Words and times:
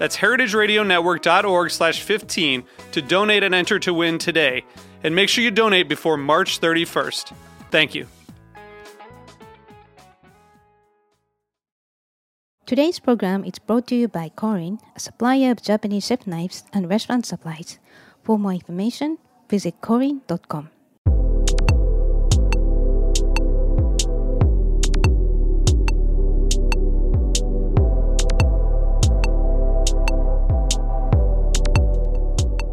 That's 0.00 0.16
heritageradionetwork.org 0.16 1.70
slash 1.70 2.00
15 2.00 2.64
to 2.92 3.02
donate 3.02 3.42
and 3.42 3.54
enter 3.54 3.78
to 3.80 3.92
win 3.92 4.16
today. 4.16 4.64
And 5.04 5.14
make 5.14 5.28
sure 5.28 5.44
you 5.44 5.50
donate 5.50 5.90
before 5.90 6.16
March 6.16 6.58
31st. 6.58 7.34
Thank 7.70 7.94
you. 7.94 8.06
Today's 12.64 12.98
program 12.98 13.44
is 13.44 13.58
brought 13.58 13.88
to 13.88 13.94
you 13.94 14.08
by 14.08 14.30
Korin, 14.30 14.80
a 14.96 15.00
supplier 15.00 15.50
of 15.50 15.60
Japanese 15.60 16.06
chef 16.06 16.26
knives 16.26 16.64
and 16.72 16.88
restaurant 16.88 17.26
supplies. 17.26 17.78
For 18.22 18.38
more 18.38 18.52
information, 18.52 19.18
visit 19.50 19.82
korin.com. 19.82 20.70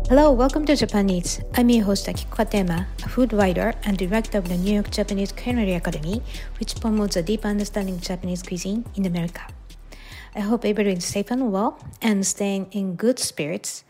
Hello, 0.10 0.32
welcome 0.32 0.64
to 0.66 0.74
Japan 0.74 1.10
Eats. 1.10 1.42
I'm 1.56 1.70
your 1.70 1.84
host 1.84 2.06
Akiko 2.08 2.30
Katayama, 2.30 2.86
a 3.04 3.10
food 3.10 3.34
writer 3.34 3.74
and 3.84 3.98
director 3.98 4.38
of 4.38 4.48
the 4.48 4.56
New 4.56 4.76
York 4.76 4.90
Japanese 4.90 5.34
Culinary 5.34 5.74
Academy, 5.74 6.22
which 6.60 6.80
promotes 6.80 7.18
a 7.18 7.22
deep 7.22 7.44
understanding 7.44 7.96
of 7.96 8.02
Japanese 8.02 8.42
cuisine 8.42 8.86
in 8.96 9.06
America. 9.06 9.42
I 10.34 10.40
hope 10.40 10.64
everyone 10.64 10.96
is 10.96 11.04
safe 11.04 11.30
and 11.30 11.52
well 11.52 11.78
and 12.02 12.26
staying 12.26 12.68
in 12.72 12.96
good 12.96 13.20
spirits 13.20 13.84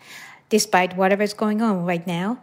despite 0.50 0.98
whatever 0.98 1.22
is 1.22 1.36
going 1.36 1.62
on 1.62 1.86
right 1.86 2.08
now. 2.08 2.40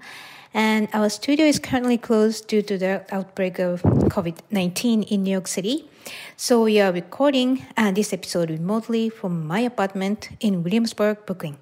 And 0.55 0.87
our 0.93 1.09
studio 1.09 1.45
is 1.45 1.59
currently 1.59 1.99
closed 1.99 2.47
due 2.47 2.63
to 2.63 2.79
the 2.79 3.05
outbreak 3.11 3.59
of 3.59 3.83
COVID 3.83 4.39
19 4.53 5.03
in 5.03 5.25
New 5.25 5.33
York 5.33 5.49
City. 5.49 5.91
So 6.37 6.63
we 6.63 6.81
are 6.81 6.93
recording 6.93 7.67
uh, 7.77 7.91
this 7.91 8.13
episode 8.13 8.51
remotely 8.51 9.09
from 9.09 9.45
my 9.45 9.59
apartment 9.59 10.29
in 10.39 10.63
Williamsburg, 10.63 11.27
Brooklyn. 11.27 11.57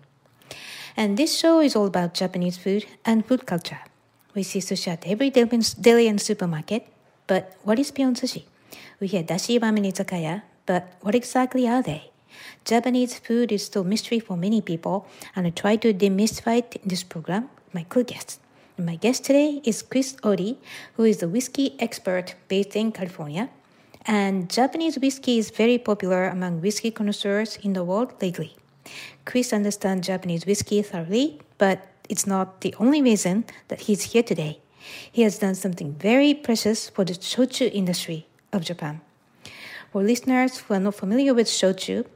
And 0.97 1.17
this 1.17 1.39
show 1.39 1.61
is 1.61 1.75
all 1.75 1.87
about 1.87 2.15
Japanese 2.15 2.59
food 2.59 2.85
and 3.05 3.25
food 3.25 3.47
culture. 3.47 3.81
We 4.35 4.43
see 4.43 4.61
sushi 4.61 4.89
at 4.89 5.07
every 5.07 5.31
deli 5.31 6.09
and 6.09 6.21
supermarket, 6.21 6.87
but 7.27 7.57
what 7.63 7.79
is 7.79 7.91
beyond 7.91 8.17
sushi? 8.17 8.45
We 9.01 9.07
hear 9.07 9.23
dashi 9.23 9.59
ramen 9.59 9.91
izakaya, 9.91 10.43
but 10.67 10.93
what 11.01 11.15
exactly 11.15 11.69
are 11.69 11.83
they? 11.83 12.11
Japanese 12.65 13.19
food 13.19 13.53
is 13.53 13.65
still 13.65 13.85
mystery 13.85 14.21
for 14.21 14.37
many 14.37 14.61
people, 14.61 15.07
and 15.35 15.47
I 15.47 15.51
try 15.51 15.77
to 15.77 15.93
demystify 15.93 16.59
it 16.59 16.77
in 16.83 16.89
this 16.89 17.03
program 17.03 17.51
with 17.65 17.75
my 17.75 17.87
cool 17.89 18.05
guests. 18.05 18.39
And 18.77 18.87
my 18.87 18.97
guest 18.97 19.25
today 19.25 19.61
is 19.65 19.83
Chris 19.83 20.15
Uhde, 20.23 20.57
who 20.95 21.05
is 21.05 21.23
a 21.23 21.29
whiskey 21.29 21.77
expert 21.79 22.35
based 22.49 22.77
in 22.77 22.93
California. 22.93 23.51
And 24.07 24.51
Japanese 24.51 24.99
whiskey 24.99 25.39
is 25.39 25.51
very 25.51 25.79
popular 25.79 26.27
among 26.27 26.61
whiskey 26.61 26.91
connoisseurs 26.91 27.59
in 27.63 27.73
the 27.75 27.85
world 27.85 28.15
lately. 28.21 28.57
Chris 29.25 29.53
understands 29.53 30.07
Japanese 30.07 30.47
whiskey 30.47 30.83
thoroughly, 30.83 31.41
but 31.59 31.89
it's 32.09 32.27
not 32.27 32.61
the 32.61 32.75
only 32.79 33.01
reason 33.03 33.45
that 33.69 33.83
he's 33.83 34.13
here 34.13 34.23
today. 34.23 34.59
He 35.11 35.23
has 35.23 35.39
done 35.39 35.55
something 35.55 35.95
very 35.95 36.35
precious 36.35 36.89
for 36.89 37.05
the 37.05 37.15
shochu 37.15 37.71
industry 37.73 38.27
of 38.53 38.63
Japan. 38.63 39.01
For 39.93 40.03
listeners 40.03 40.59
who 40.59 40.75
are 40.75 40.81
not 40.81 40.95
familiar 40.95 41.35
with 41.35 41.47
shochu, 41.47 42.07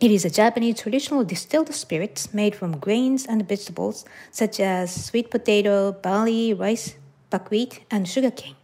it 0.00 0.10
is 0.10 0.24
a 0.24 0.30
Japanese 0.30 0.80
traditional 0.80 1.24
distilled 1.24 1.72
spirit 1.74 2.28
made 2.32 2.54
from 2.54 2.78
grains 2.78 3.26
and 3.26 3.48
vegetables 3.48 4.04
such 4.30 4.60
as 4.60 5.06
sweet 5.06 5.30
potato, 5.30 5.92
barley, 5.92 6.52
rice, 6.52 6.94
buckwheat, 7.30 7.80
and 7.90 8.08
sugarcane. 8.08 8.56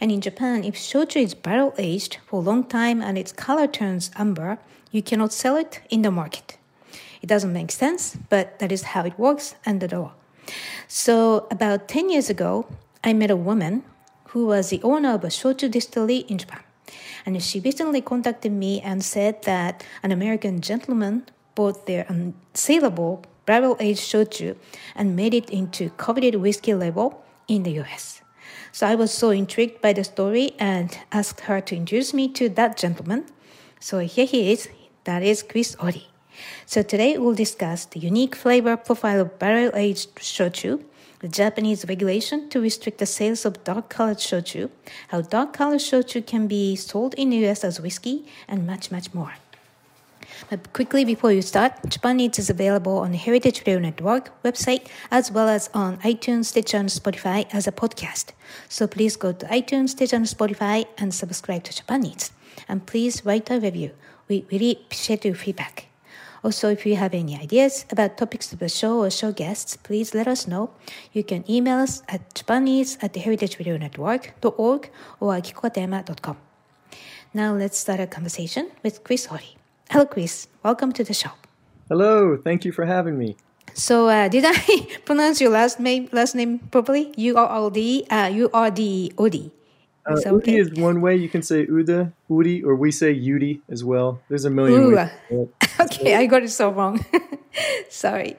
And 0.00 0.10
in 0.10 0.20
Japan, 0.20 0.64
if 0.64 0.74
shochu 0.74 1.22
is 1.22 1.34
barrel 1.34 1.74
aged 1.78 2.18
for 2.26 2.40
a 2.40 2.44
long 2.44 2.64
time 2.64 3.02
and 3.02 3.18
its 3.18 3.32
color 3.32 3.66
turns 3.66 4.10
amber, 4.16 4.58
you 4.90 5.02
cannot 5.02 5.32
sell 5.32 5.56
it 5.56 5.80
in 5.90 6.02
the 6.02 6.10
market. 6.10 6.58
It 7.22 7.28
doesn't 7.28 7.52
make 7.52 7.70
sense, 7.70 8.16
but 8.28 8.58
that 8.58 8.72
is 8.72 8.82
how 8.82 9.04
it 9.04 9.18
works 9.18 9.54
under 9.66 9.86
the 9.86 10.00
law. 10.00 10.12
So, 10.88 11.46
about 11.50 11.88
10 11.88 12.10
years 12.10 12.30
ago, 12.30 12.66
I 13.04 13.12
met 13.12 13.30
a 13.30 13.36
woman 13.36 13.84
who 14.28 14.46
was 14.46 14.70
the 14.70 14.82
owner 14.82 15.14
of 15.14 15.24
a 15.24 15.28
shochu 15.28 15.70
distillery 15.70 16.18
in 16.28 16.38
Japan. 16.38 16.62
And 17.26 17.40
she 17.42 17.60
recently 17.60 18.00
contacted 18.00 18.52
me 18.52 18.80
and 18.80 19.04
said 19.04 19.42
that 19.42 19.84
an 20.02 20.12
American 20.12 20.60
gentleman 20.60 21.26
bought 21.54 21.86
their 21.86 22.04
unsaleable 22.04 23.24
barrel 23.46 23.76
aged 23.80 24.00
shochu 24.00 24.56
and 24.94 25.16
made 25.16 25.34
it 25.34 25.50
into 25.50 25.90
coveted 25.90 26.36
whiskey 26.36 26.74
label 26.74 27.22
in 27.48 27.62
the 27.62 27.80
US. 27.80 28.22
So 28.72 28.86
I 28.86 28.94
was 28.94 29.12
so 29.12 29.30
intrigued 29.30 29.80
by 29.80 29.92
the 29.92 30.04
story 30.04 30.52
and 30.58 30.96
asked 31.12 31.40
her 31.40 31.60
to 31.60 31.76
introduce 31.76 32.14
me 32.14 32.28
to 32.34 32.48
that 32.50 32.76
gentleman. 32.76 33.26
So 33.80 33.98
here 34.00 34.26
he 34.26 34.52
is. 34.52 34.68
That 35.10 35.24
is 35.24 35.42
Chris 35.42 35.74
Uhde. 35.74 36.04
So 36.66 36.82
today 36.82 37.18
we'll 37.18 37.34
discuss 37.34 37.84
the 37.84 37.98
unique 37.98 38.36
flavor 38.36 38.76
profile 38.76 39.18
of 39.22 39.40
barrel 39.40 39.72
aged 39.74 40.14
shochu, 40.14 40.84
the 41.18 41.26
Japanese 41.26 41.84
regulation 41.88 42.48
to 42.50 42.60
restrict 42.60 42.98
the 42.98 43.06
sales 43.06 43.44
of 43.44 43.64
dark 43.64 43.88
colored 43.88 44.18
shochu, 44.18 44.70
how 45.08 45.22
dark 45.22 45.52
colored 45.52 45.80
shochu 45.80 46.24
can 46.24 46.46
be 46.46 46.76
sold 46.76 47.14
in 47.14 47.30
the 47.30 47.44
US 47.48 47.64
as 47.64 47.80
whiskey, 47.80 48.24
and 48.46 48.68
much, 48.68 48.92
much 48.92 49.12
more. 49.12 49.34
But 50.48 50.72
quickly 50.72 51.04
before 51.04 51.32
you 51.32 51.42
start, 51.42 51.72
Japan 51.88 52.20
Eats 52.20 52.38
is 52.38 52.48
available 52.48 52.98
on 52.98 53.10
the 53.10 53.18
Heritage 53.18 53.64
Radio 53.66 53.80
Network 53.80 54.30
website 54.44 54.86
as 55.10 55.32
well 55.32 55.48
as 55.48 55.70
on 55.74 55.96
iTunes, 56.12 56.44
Stitcher, 56.44 56.76
and 56.76 56.88
Spotify 56.88 57.52
as 57.52 57.66
a 57.66 57.72
podcast. 57.72 58.26
So 58.68 58.86
please 58.86 59.16
go 59.16 59.32
to 59.32 59.46
iTunes, 59.46 59.88
Stitcher, 59.88 60.14
and 60.14 60.26
Spotify 60.26 60.86
and 60.96 61.12
subscribe 61.12 61.64
to 61.64 61.74
Japan 61.74 62.06
Eats. 62.06 62.30
And 62.68 62.86
please 62.86 63.24
write 63.24 63.50
a 63.50 63.58
review. 63.58 63.90
We 64.30 64.46
really 64.52 64.78
appreciate 64.86 65.24
your 65.24 65.34
feedback. 65.34 65.86
Also, 66.44 66.70
if 66.70 66.86
you 66.86 66.94
have 66.94 67.12
any 67.14 67.36
ideas 67.36 67.84
about 67.90 68.16
topics 68.16 68.52
of 68.52 68.60
the 68.60 68.68
show 68.68 69.02
or 69.02 69.10
show 69.10 69.32
guests, 69.32 69.76
please 69.76 70.14
let 70.14 70.28
us 70.28 70.46
know. 70.46 70.70
You 71.12 71.24
can 71.24 71.44
email 71.50 71.78
us 71.80 72.02
at 72.08 72.32
japanese 72.32 72.96
at 73.02 73.12
heritageradionetwork.org 73.12 74.90
or 75.18 75.34
akikokatema.com. 75.34 76.36
Now 77.34 77.54
let's 77.54 77.76
start 77.76 77.98
a 77.98 78.06
conversation 78.06 78.70
with 78.84 79.02
Chris 79.02 79.26
Uhde. 79.26 79.56
Hello, 79.90 80.06
Chris. 80.06 80.46
Welcome 80.62 80.92
to 80.92 81.02
the 81.04 81.12
show. 81.12 81.32
Hello. 81.88 82.38
Thank 82.38 82.64
you 82.64 82.70
for 82.70 82.86
having 82.86 83.18
me. 83.18 83.36
So, 83.74 84.08
uh, 84.08 84.28
did 84.28 84.44
I 84.46 84.86
pronounce 85.04 85.40
your 85.40 85.50
last 85.50 85.80
name 85.80 86.08
last 86.12 86.34
name 86.34 86.60
properly? 86.70 87.12
U 87.16 87.36
R 87.36 87.70
D. 87.70 88.06
Uh, 88.08 88.30
U 88.32 88.50
R 88.54 88.70
D 88.70 89.12
O 89.18 89.28
D. 89.28 89.50
Uh, 90.10 90.14
is 90.14 90.26
okay? 90.26 90.56
is 90.56 90.70
one 90.72 91.00
way 91.00 91.16
you 91.16 91.28
can 91.28 91.42
say 91.42 91.66
Uda, 91.66 92.12
Udi, 92.28 92.64
or 92.64 92.74
we 92.74 92.90
say 92.90 93.14
Yudi 93.14 93.60
as 93.70 93.84
well. 93.84 94.20
There's 94.28 94.44
a 94.44 94.50
million 94.50 94.82
Ooh. 94.82 94.96
ways. 94.96 95.48
okay, 95.80 96.16
I 96.16 96.26
got 96.26 96.42
it 96.42 96.50
so 96.50 96.70
wrong. 96.70 97.04
Sorry. 97.88 98.36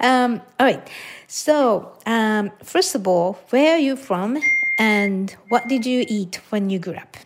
Um, 0.00 0.40
all 0.58 0.66
right. 0.66 0.88
So, 1.26 1.92
um, 2.06 2.52
first 2.62 2.94
of 2.94 3.06
all, 3.06 3.34
where 3.50 3.74
are 3.74 3.78
you 3.78 3.96
from 3.96 4.38
and 4.78 5.30
what 5.48 5.68
did 5.68 5.84
you 5.84 6.04
eat 6.08 6.40
when 6.50 6.70
you 6.70 6.78
grew 6.78 6.94
up? 6.94 7.16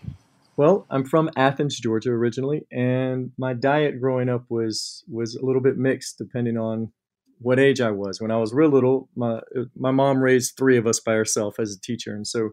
Well, 0.56 0.86
I'm 0.90 1.04
from 1.04 1.30
Athens, 1.36 1.78
Georgia 1.78 2.10
originally, 2.10 2.66
and 2.72 3.30
my 3.38 3.54
diet 3.54 4.00
growing 4.00 4.28
up 4.28 4.44
was 4.48 5.04
was 5.08 5.36
a 5.36 5.44
little 5.44 5.62
bit 5.62 5.76
mixed 5.76 6.18
depending 6.18 6.58
on 6.58 6.90
what 7.38 7.60
age 7.60 7.80
I 7.80 7.92
was. 7.92 8.20
When 8.20 8.32
I 8.32 8.38
was 8.38 8.52
real 8.52 8.70
little, 8.70 9.08
my 9.14 9.40
my 9.76 9.92
mom 9.92 10.18
raised 10.18 10.56
three 10.56 10.76
of 10.76 10.86
us 10.86 10.98
by 10.98 11.12
herself 11.12 11.60
as 11.60 11.72
a 11.72 11.80
teacher, 11.80 12.12
and 12.12 12.26
so 12.26 12.50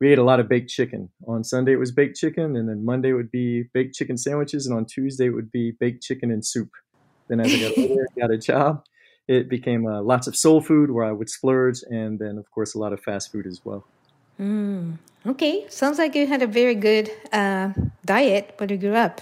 we 0.00 0.12
ate 0.12 0.18
a 0.18 0.24
lot 0.24 0.40
of 0.40 0.48
baked 0.48 0.70
chicken. 0.70 1.10
On 1.26 1.44
Sunday 1.44 1.72
it 1.72 1.78
was 1.78 1.92
baked 1.92 2.16
chicken, 2.16 2.56
and 2.56 2.68
then 2.68 2.84
Monday 2.84 3.12
would 3.12 3.30
be 3.30 3.64
baked 3.74 3.94
chicken 3.94 4.16
sandwiches, 4.16 4.66
and 4.66 4.76
on 4.76 4.84
Tuesday 4.86 5.26
it 5.26 5.30
would 5.30 5.50
be 5.50 5.72
baked 5.72 6.02
chicken 6.02 6.30
and 6.30 6.44
soup. 6.44 6.70
Then 7.28 7.40
as 7.40 7.52
I 7.52 7.58
got 7.58 7.72
older, 7.76 8.06
got 8.18 8.30
a 8.30 8.38
job, 8.38 8.84
it 9.28 9.48
became 9.48 9.86
uh, 9.86 10.02
lots 10.02 10.26
of 10.26 10.36
soul 10.36 10.60
food 10.60 10.90
where 10.90 11.04
I 11.04 11.12
would 11.12 11.28
splurge, 11.28 11.82
and 11.90 12.18
then 12.18 12.38
of 12.38 12.50
course 12.50 12.74
a 12.74 12.78
lot 12.78 12.92
of 12.92 13.00
fast 13.00 13.32
food 13.32 13.46
as 13.46 13.60
well. 13.64 13.86
Mm, 14.40 14.98
okay, 15.26 15.66
sounds 15.68 15.98
like 15.98 16.14
you 16.14 16.26
had 16.26 16.42
a 16.42 16.46
very 16.46 16.74
good 16.74 17.10
uh, 17.32 17.72
diet 18.04 18.54
when 18.58 18.68
you 18.68 18.76
grew 18.76 18.94
up. 18.94 19.20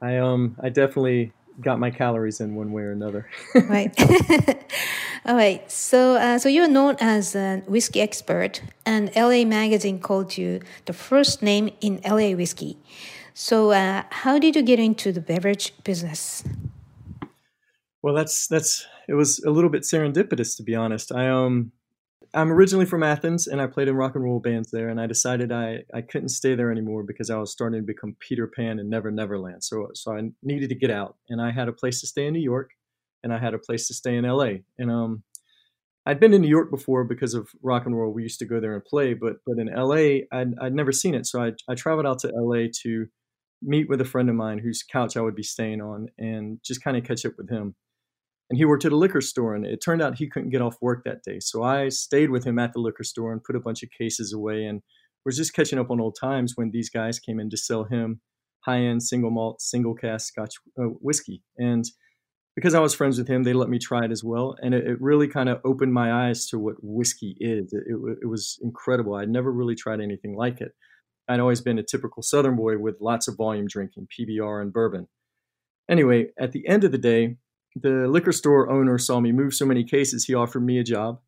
I 0.00 0.18
um 0.18 0.56
I 0.60 0.68
definitely 0.68 1.32
got 1.60 1.78
my 1.78 1.90
calories 1.90 2.40
in 2.40 2.54
one 2.54 2.72
way 2.72 2.82
or 2.82 2.92
another. 2.92 3.28
right. 3.54 3.92
All 5.26 5.36
right. 5.36 5.70
So 5.70 6.16
uh, 6.16 6.38
so 6.38 6.48
you're 6.48 6.68
known 6.68 6.96
as 7.00 7.34
a 7.34 7.62
whiskey 7.66 8.00
expert, 8.00 8.62
and 8.84 9.10
LA 9.16 9.44
Magazine 9.44 9.98
called 9.98 10.36
you 10.36 10.60
the 10.86 10.92
first 10.92 11.42
name 11.42 11.70
in 11.80 12.00
LA 12.04 12.30
whiskey. 12.36 12.76
So 13.32 13.70
uh, 13.70 14.02
how 14.10 14.38
did 14.38 14.54
you 14.54 14.62
get 14.62 14.78
into 14.78 15.12
the 15.12 15.20
beverage 15.20 15.72
business? 15.82 16.44
Well, 18.02 18.14
that's 18.14 18.46
that's 18.48 18.86
it 19.08 19.14
was 19.14 19.38
a 19.44 19.50
little 19.50 19.70
bit 19.70 19.82
serendipitous 19.82 20.56
to 20.56 20.62
be 20.62 20.74
honest. 20.74 21.10
I 21.12 21.28
um 21.28 21.72
I'm 22.34 22.50
originally 22.50 22.84
from 22.84 23.04
Athens 23.04 23.46
and 23.46 23.62
I 23.62 23.68
played 23.68 23.86
in 23.86 23.94
rock 23.94 24.16
and 24.16 24.24
roll 24.24 24.40
bands 24.40 24.72
there 24.72 24.88
and 24.88 25.00
I 25.00 25.06
decided 25.06 25.52
I, 25.52 25.84
I 25.94 26.00
couldn't 26.00 26.30
stay 26.30 26.56
there 26.56 26.72
anymore 26.72 27.04
because 27.04 27.30
I 27.30 27.36
was 27.36 27.52
starting 27.52 27.80
to 27.80 27.86
become 27.86 28.16
Peter 28.18 28.48
Pan 28.48 28.80
and 28.80 28.90
Never 28.90 29.12
Neverland. 29.12 29.62
So 29.62 29.88
so 29.94 30.16
I 30.16 30.20
needed 30.42 30.68
to 30.70 30.74
get 30.74 30.90
out 30.90 31.16
and 31.28 31.40
I 31.40 31.52
had 31.52 31.68
a 31.68 31.72
place 31.72 32.00
to 32.00 32.08
stay 32.08 32.26
in 32.26 32.32
New 32.32 32.42
York 32.42 32.70
and 33.22 33.32
I 33.32 33.38
had 33.38 33.54
a 33.54 33.58
place 33.58 33.86
to 33.86 33.94
stay 33.94 34.16
in 34.16 34.24
LA. 34.24 34.64
And 34.78 34.90
um 34.90 35.22
I'd 36.06 36.20
been 36.20 36.34
in 36.34 36.42
New 36.42 36.48
York 36.48 36.70
before 36.70 37.04
because 37.04 37.34
of 37.34 37.48
rock 37.62 37.86
and 37.86 37.96
roll. 37.96 38.12
We 38.12 38.24
used 38.24 38.40
to 38.40 38.46
go 38.46 38.60
there 38.60 38.74
and 38.74 38.84
play, 38.84 39.14
but 39.14 39.36
but 39.46 39.58
in 39.58 39.68
LA 39.72 40.26
I'd, 40.32 40.58
I'd 40.60 40.74
never 40.74 40.92
seen 40.92 41.14
it. 41.14 41.26
So 41.26 41.40
I, 41.40 41.52
I 41.68 41.76
traveled 41.76 42.06
out 42.06 42.18
to 42.20 42.32
LA 42.34 42.66
to 42.82 43.06
meet 43.62 43.88
with 43.88 44.00
a 44.00 44.04
friend 44.04 44.28
of 44.28 44.34
mine 44.34 44.58
whose 44.58 44.82
couch 44.82 45.16
I 45.16 45.20
would 45.20 45.36
be 45.36 45.44
staying 45.44 45.80
on 45.80 46.08
and 46.18 46.58
just 46.64 46.82
kind 46.82 46.96
of 46.96 47.04
catch 47.04 47.24
up 47.24 47.34
with 47.38 47.48
him 47.48 47.76
and 48.50 48.58
he 48.58 48.64
worked 48.64 48.84
at 48.84 48.92
a 48.92 48.96
liquor 48.96 49.20
store 49.20 49.54
and 49.54 49.64
it 49.64 49.82
turned 49.82 50.02
out 50.02 50.18
he 50.18 50.28
couldn't 50.28 50.50
get 50.50 50.62
off 50.62 50.76
work 50.80 51.02
that 51.04 51.22
day. 51.22 51.38
So 51.40 51.62
i 51.62 51.88
stayed 51.88 52.30
with 52.30 52.44
him 52.44 52.58
at 52.58 52.72
the 52.72 52.80
liquor 52.80 53.04
store 53.04 53.32
and 53.32 53.42
put 53.42 53.56
a 53.56 53.60
bunch 53.60 53.82
of 53.82 53.90
cases 53.90 54.32
away 54.32 54.64
and 54.64 54.82
was 55.24 55.36
just 55.36 55.54
catching 55.54 55.78
up 55.78 55.90
on 55.90 56.00
old 56.00 56.16
times 56.20 56.52
when 56.54 56.70
these 56.70 56.90
guys 56.90 57.18
came 57.18 57.40
in 57.40 57.48
to 57.50 57.56
sell 57.56 57.84
him 57.84 58.20
high-end 58.60 59.02
single 59.02 59.30
malt 59.30 59.60
single 59.60 59.94
cask 59.94 60.26
scotch 60.28 60.54
uh, 60.78 60.84
whiskey. 61.00 61.42
And 61.58 61.84
because 62.54 62.74
i 62.74 62.80
was 62.80 62.94
friends 62.94 63.18
with 63.18 63.26
him 63.26 63.42
they 63.42 63.52
let 63.52 63.68
me 63.68 63.78
try 63.80 64.04
it 64.04 64.12
as 64.12 64.22
well 64.22 64.54
and 64.62 64.74
it, 64.74 64.86
it 64.86 65.00
really 65.00 65.26
kind 65.26 65.48
of 65.48 65.60
opened 65.64 65.92
my 65.92 66.28
eyes 66.28 66.46
to 66.46 66.58
what 66.58 66.76
whiskey 66.82 67.36
is. 67.40 67.72
It, 67.72 67.84
it, 67.86 68.18
it 68.22 68.26
was 68.26 68.58
incredible. 68.62 69.14
I'd 69.14 69.28
never 69.30 69.50
really 69.50 69.74
tried 69.74 70.00
anything 70.00 70.36
like 70.36 70.60
it. 70.60 70.72
I'd 71.28 71.40
always 71.40 71.62
been 71.62 71.78
a 71.78 71.82
typical 71.82 72.22
southern 72.22 72.56
boy 72.56 72.76
with 72.76 73.00
lots 73.00 73.26
of 73.26 73.36
volume 73.36 73.66
drinking 73.66 74.08
pbr 74.08 74.60
and 74.60 74.72
bourbon. 74.72 75.08
Anyway 75.88 76.26
at 76.38 76.52
the 76.52 76.68
end 76.68 76.84
of 76.84 76.92
the 76.92 76.98
day 76.98 77.36
the 77.76 78.06
liquor 78.08 78.32
store 78.32 78.70
owner 78.70 78.98
saw 78.98 79.20
me 79.20 79.32
move 79.32 79.54
so 79.54 79.66
many 79.66 79.84
cases, 79.84 80.24
he 80.24 80.34
offered 80.34 80.64
me 80.64 80.78
a 80.78 80.84
job. 80.84 81.20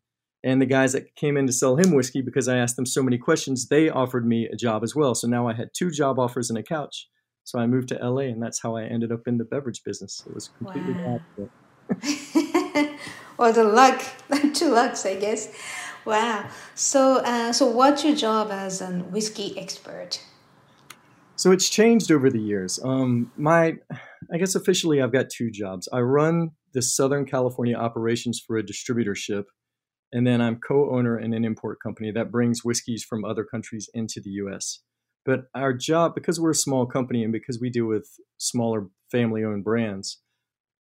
And 0.43 0.61
the 0.61 0.65
guys 0.65 0.93
that 0.93 1.15
came 1.15 1.35
in 1.35 1.47
to 1.47 1.53
sell 1.53 1.75
him 1.75 1.91
whiskey, 1.91 2.21
because 2.21 2.47
I 2.47 2.57
asked 2.57 2.75
them 2.75 2.85
so 2.85 3.03
many 3.03 3.17
questions, 3.17 3.67
they 3.67 3.89
offered 3.89 4.25
me 4.25 4.47
a 4.47 4.55
job 4.55 4.83
as 4.83 4.95
well. 4.95 5.15
So 5.15 5.27
now 5.27 5.47
I 5.47 5.53
had 5.53 5.69
two 5.73 5.91
job 5.91 6.19
offers 6.19 6.49
and 6.49 6.57
a 6.57 6.63
couch. 6.63 7.09
So 7.43 7.59
I 7.59 7.65
moved 7.65 7.89
to 7.89 7.95
LA, 7.95 8.23
and 8.23 8.41
that's 8.41 8.61
how 8.61 8.75
I 8.75 8.83
ended 8.83 9.11
up 9.11 9.27
in 9.27 9.37
the 9.37 9.45
beverage 9.45 9.83
business. 9.83 10.21
It 10.27 10.33
was 10.33 10.49
completely 10.57 10.93
wow. 10.93 11.19
well, 13.37 13.53
the 13.53 13.63
luck, 13.63 14.03
two 14.53 14.69
lucks, 14.69 15.05
I 15.05 15.15
guess. 15.15 15.53
Wow. 16.05 16.49
So, 16.75 17.17
uh, 17.17 17.53
so 17.53 17.67
what's 17.67 18.03
your 18.03 18.15
job 18.15 18.51
as 18.51 18.81
a 18.81 18.87
whiskey 18.87 19.57
expert? 19.57 20.21
So 21.35 21.51
it's 21.51 21.69
changed 21.69 22.11
over 22.11 22.29
the 22.29 22.39
years. 22.39 22.79
Um, 22.83 23.31
my, 23.37 23.77
I 24.33 24.37
guess 24.37 24.55
officially 24.55 25.01
I've 25.01 25.11
got 25.11 25.29
two 25.29 25.51
jobs. 25.51 25.87
I 25.91 25.99
run 25.99 26.51
the 26.73 26.81
Southern 26.81 27.25
California 27.25 27.75
operations 27.75 28.41
for 28.45 28.57
a 28.57 28.63
distributorship, 28.63 29.45
and 30.11 30.25
then 30.25 30.41
I'm 30.41 30.59
co-owner 30.59 31.19
in 31.19 31.33
an 31.33 31.45
import 31.45 31.79
company 31.81 32.11
that 32.11 32.31
brings 32.31 32.63
whiskeys 32.63 33.03
from 33.03 33.25
other 33.25 33.43
countries 33.43 33.89
into 33.93 34.21
the 34.21 34.31
U.S. 34.31 34.79
But 35.25 35.45
our 35.53 35.73
job, 35.73 36.15
because 36.15 36.39
we're 36.39 36.51
a 36.51 36.55
small 36.55 36.85
company 36.85 37.23
and 37.23 37.33
because 37.33 37.59
we 37.59 37.69
deal 37.69 37.85
with 37.85 38.07
smaller 38.37 38.87
family-owned 39.11 39.63
brands, 39.63 40.21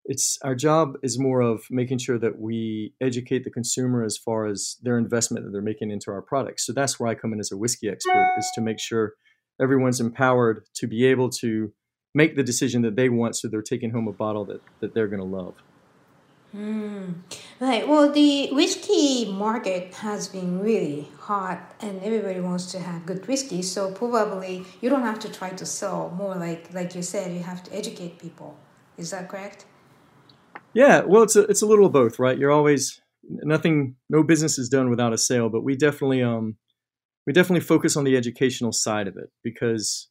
it's 0.04 0.38
our 0.44 0.54
job 0.54 0.94
is 1.02 1.18
more 1.18 1.40
of 1.40 1.64
making 1.68 1.98
sure 1.98 2.18
that 2.18 2.38
we 2.38 2.94
educate 3.00 3.42
the 3.42 3.50
consumer 3.50 4.04
as 4.04 4.16
far 4.16 4.46
as 4.46 4.76
their 4.82 4.98
investment 4.98 5.44
that 5.44 5.50
they're 5.50 5.60
making 5.60 5.90
into 5.90 6.12
our 6.12 6.22
products. 6.22 6.64
So 6.64 6.72
that's 6.72 7.00
where 7.00 7.08
I 7.08 7.16
come 7.16 7.32
in 7.32 7.40
as 7.40 7.50
a 7.50 7.56
whiskey 7.56 7.88
expert, 7.88 8.36
is 8.38 8.48
to 8.54 8.60
make 8.60 8.78
sure 8.78 9.14
everyone's 9.60 10.00
empowered 10.00 10.64
to 10.76 10.86
be 10.86 11.04
able 11.06 11.30
to 11.30 11.72
make 12.16 12.34
the 12.34 12.42
decision 12.42 12.80
that 12.80 12.96
they 12.96 13.10
want 13.10 13.36
so 13.36 13.46
they're 13.46 13.60
taking 13.74 13.90
home 13.90 14.08
a 14.08 14.12
bottle 14.12 14.46
that, 14.46 14.62
that 14.80 14.94
they're 14.94 15.06
going 15.06 15.20
to 15.20 15.36
love. 15.40 15.54
Mm. 16.56 17.16
Right. 17.60 17.86
Well, 17.86 18.10
the 18.10 18.48
whiskey 18.52 19.30
market 19.30 19.92
has 19.96 20.26
been 20.26 20.60
really 20.60 21.08
hot, 21.18 21.74
and 21.80 22.02
everybody 22.02 22.40
wants 22.40 22.72
to 22.72 22.78
have 22.78 23.04
good 23.04 23.26
whiskey. 23.28 23.60
So 23.60 23.92
probably 23.92 24.64
you 24.80 24.88
don't 24.88 25.02
have 25.02 25.18
to 25.20 25.28
try 25.28 25.50
to 25.50 25.66
sell 25.66 26.10
more. 26.16 26.34
Like 26.34 26.72
like 26.72 26.94
you 26.94 27.02
said, 27.02 27.32
you 27.32 27.42
have 27.42 27.62
to 27.64 27.74
educate 27.76 28.18
people. 28.18 28.56
Is 28.96 29.10
that 29.10 29.28
correct? 29.28 29.66
Yeah. 30.72 31.02
Well, 31.02 31.22
it's 31.24 31.36
a 31.36 31.42
it's 31.42 31.60
a 31.60 31.66
little 31.66 31.86
of 31.86 31.92
both, 31.92 32.18
right? 32.18 32.38
You're 32.38 32.52
always 32.52 33.02
nothing. 33.28 33.96
No 34.08 34.22
business 34.22 34.58
is 34.58 34.70
done 34.70 34.88
without 34.88 35.12
a 35.12 35.18
sale, 35.18 35.50
but 35.50 35.62
we 35.62 35.76
definitely 35.76 36.22
um 36.22 36.56
we 37.26 37.34
definitely 37.34 37.66
focus 37.66 37.96
on 37.96 38.04
the 38.04 38.16
educational 38.16 38.72
side 38.72 39.08
of 39.08 39.16
it 39.18 39.30
because 39.42 40.08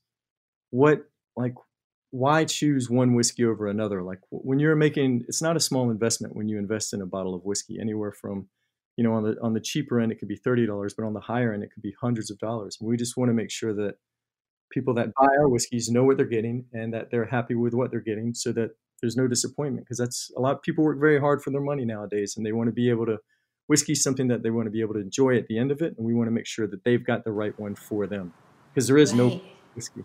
what 0.69 1.05
like 1.35 1.55
why 2.15 2.45
choose 2.45 2.89
one 2.89 3.13
whiskey 3.13 3.43
over 3.43 3.67
another 3.67 4.01
like 4.01 4.19
when 4.29 4.59
you're 4.59 4.75
making 4.75 5.23
it's 5.27 5.41
not 5.41 5.57
a 5.57 5.59
small 5.59 5.89
investment 5.89 6.35
when 6.35 6.47
you 6.47 6.57
invest 6.57 6.93
in 6.93 7.01
a 7.01 7.05
bottle 7.05 7.35
of 7.35 7.43
whiskey 7.43 7.77
anywhere 7.79 8.11
from 8.11 8.47
you 8.95 9.03
know 9.03 9.13
on 9.13 9.23
the 9.23 9.35
on 9.41 9.53
the 9.53 9.59
cheaper 9.59 9.99
end 9.99 10.11
it 10.11 10.15
could 10.19 10.27
be 10.27 10.39
$30 10.39 10.93
but 10.97 11.05
on 11.05 11.13
the 11.13 11.19
higher 11.19 11.53
end 11.53 11.63
it 11.63 11.71
could 11.73 11.83
be 11.83 11.93
hundreds 11.99 12.31
of 12.31 12.37
dollars 12.39 12.77
and 12.79 12.89
we 12.89 12.95
just 12.95 13.17
want 13.17 13.29
to 13.29 13.33
make 13.33 13.51
sure 13.51 13.73
that 13.73 13.95
people 14.71 14.93
that 14.93 15.13
buy 15.19 15.27
our 15.39 15.49
whiskeys 15.49 15.89
know 15.89 16.03
what 16.03 16.15
they're 16.15 16.25
getting 16.25 16.65
and 16.73 16.93
that 16.93 17.11
they're 17.11 17.25
happy 17.25 17.55
with 17.55 17.73
what 17.73 17.91
they're 17.91 17.99
getting 17.99 18.33
so 18.33 18.51
that 18.51 18.71
there's 19.01 19.17
no 19.17 19.27
disappointment 19.27 19.85
because 19.85 19.97
that's 19.97 20.31
a 20.37 20.39
lot 20.39 20.55
of 20.55 20.61
people 20.61 20.83
work 20.83 20.99
very 20.99 21.19
hard 21.19 21.41
for 21.41 21.51
their 21.51 21.61
money 21.61 21.85
nowadays 21.85 22.35
and 22.37 22.45
they 22.45 22.53
want 22.53 22.67
to 22.67 22.73
be 22.73 22.89
able 22.89 23.05
to 23.05 23.17
whiskey 23.67 23.93
is 23.93 24.03
something 24.03 24.27
that 24.27 24.43
they 24.43 24.51
want 24.51 24.67
to 24.67 24.71
be 24.71 24.81
able 24.81 24.93
to 24.93 24.99
enjoy 24.99 25.37
at 25.37 25.47
the 25.47 25.57
end 25.57 25.71
of 25.71 25.81
it, 25.81 25.95
and 25.97 26.05
we 26.05 26.13
want 26.13 26.27
to 26.27 26.31
make 26.31 26.45
sure 26.45 26.67
that 26.67 26.83
they've 26.83 27.05
got 27.05 27.23
the 27.23 27.31
right 27.31 27.57
one 27.59 27.75
for 27.75 28.07
them 28.07 28.33
because 28.73 28.87
there 28.87 28.97
is 28.97 29.11
right. 29.11 29.17
no 29.17 29.41
whiskey. 29.75 30.03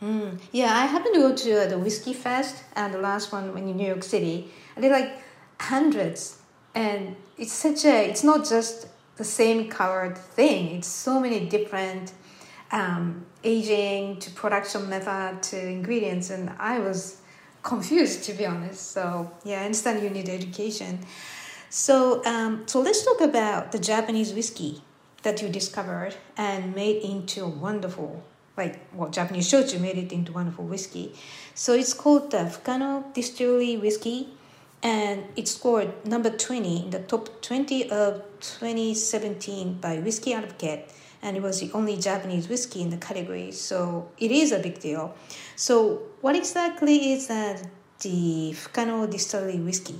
Mm. 0.00 0.40
Yeah, 0.52 0.74
I 0.74 0.86
happened 0.86 1.14
to 1.14 1.20
go 1.20 1.34
to 1.34 1.62
uh, 1.62 1.66
the 1.66 1.78
whiskey 1.78 2.12
fest 2.12 2.64
and 2.74 2.92
the 2.92 2.98
last 2.98 3.32
one 3.32 3.56
in 3.56 3.76
New 3.76 3.86
York 3.86 4.02
City. 4.02 4.50
And 4.74 4.82
they're 4.82 4.92
like 4.92 5.12
hundreds, 5.60 6.38
and 6.74 7.16
it's 7.38 7.52
such 7.52 7.84
a. 7.84 8.08
It's 8.08 8.24
not 8.24 8.48
just 8.48 8.88
the 9.16 9.24
same 9.24 9.68
colored 9.68 10.16
thing. 10.16 10.76
It's 10.76 10.88
so 10.88 11.20
many 11.20 11.46
different 11.48 12.12
um, 12.72 13.26
aging 13.44 14.18
to 14.20 14.30
production 14.30 14.88
method 14.88 15.42
to 15.42 15.68
ingredients, 15.68 16.30
and 16.30 16.50
I 16.58 16.78
was 16.78 17.20
confused 17.62 18.24
to 18.24 18.32
be 18.32 18.46
honest. 18.46 18.92
So 18.92 19.30
yeah, 19.44 19.60
I 19.60 19.64
understand 19.66 20.02
you 20.02 20.10
need 20.10 20.28
education. 20.28 21.00
So, 21.70 22.22
um, 22.26 22.64
so 22.66 22.80
let's 22.80 23.02
talk 23.02 23.22
about 23.22 23.72
the 23.72 23.78
Japanese 23.78 24.34
whiskey 24.34 24.82
that 25.22 25.40
you 25.40 25.48
discovered 25.48 26.14
and 26.36 26.74
made 26.74 27.02
into 27.02 27.44
a 27.44 27.48
wonderful, 27.48 28.22
like 28.56 28.80
well, 28.94 29.10
Japanese 29.10 29.50
shochu 29.50 29.80
made 29.80 29.98
it 29.98 30.12
into 30.12 30.32
wonderful 30.32 30.64
whiskey. 30.64 31.14
So 31.54 31.74
it's 31.74 31.94
called 31.94 32.30
the 32.30 32.38
Fukano 32.38 33.12
Distillery 33.14 33.76
Whiskey, 33.76 34.28
and 34.82 35.24
it 35.36 35.48
scored 35.48 36.06
number 36.06 36.30
20 36.30 36.84
in 36.84 36.90
the 36.90 37.00
top 37.00 37.42
20 37.42 37.90
of 37.90 38.22
2017 38.40 39.74
by 39.74 39.98
Whisky 39.98 40.34
Advocate, 40.34 40.90
and 41.22 41.36
it 41.36 41.42
was 41.42 41.60
the 41.60 41.70
only 41.72 41.96
Japanese 41.96 42.48
whiskey 42.48 42.82
in 42.82 42.90
the 42.90 42.96
category. 42.96 43.52
So 43.52 44.10
it 44.18 44.30
is 44.30 44.52
a 44.52 44.58
big 44.58 44.80
deal. 44.80 45.14
So 45.56 46.02
what 46.20 46.36
exactly 46.36 47.12
is 47.12 47.28
that 47.28 47.66
the 48.00 48.54
Fukano 48.54 49.10
Distillery 49.10 49.58
Whiskey? 49.58 49.98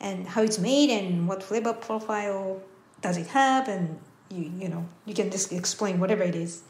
and 0.00 0.26
how 0.26 0.42
it's 0.42 0.58
made 0.58 0.90
and 0.90 1.28
what 1.28 1.42
flavor 1.42 1.72
profile 1.72 2.60
does 3.02 3.16
it 3.16 3.26
have 3.28 3.68
and 3.68 3.98
you 4.30 4.50
you 4.58 4.68
know 4.68 4.86
you 5.04 5.14
can 5.14 5.30
just 5.30 5.52
explain 5.52 6.00
whatever 6.00 6.22
it 6.22 6.34
is 6.34 6.62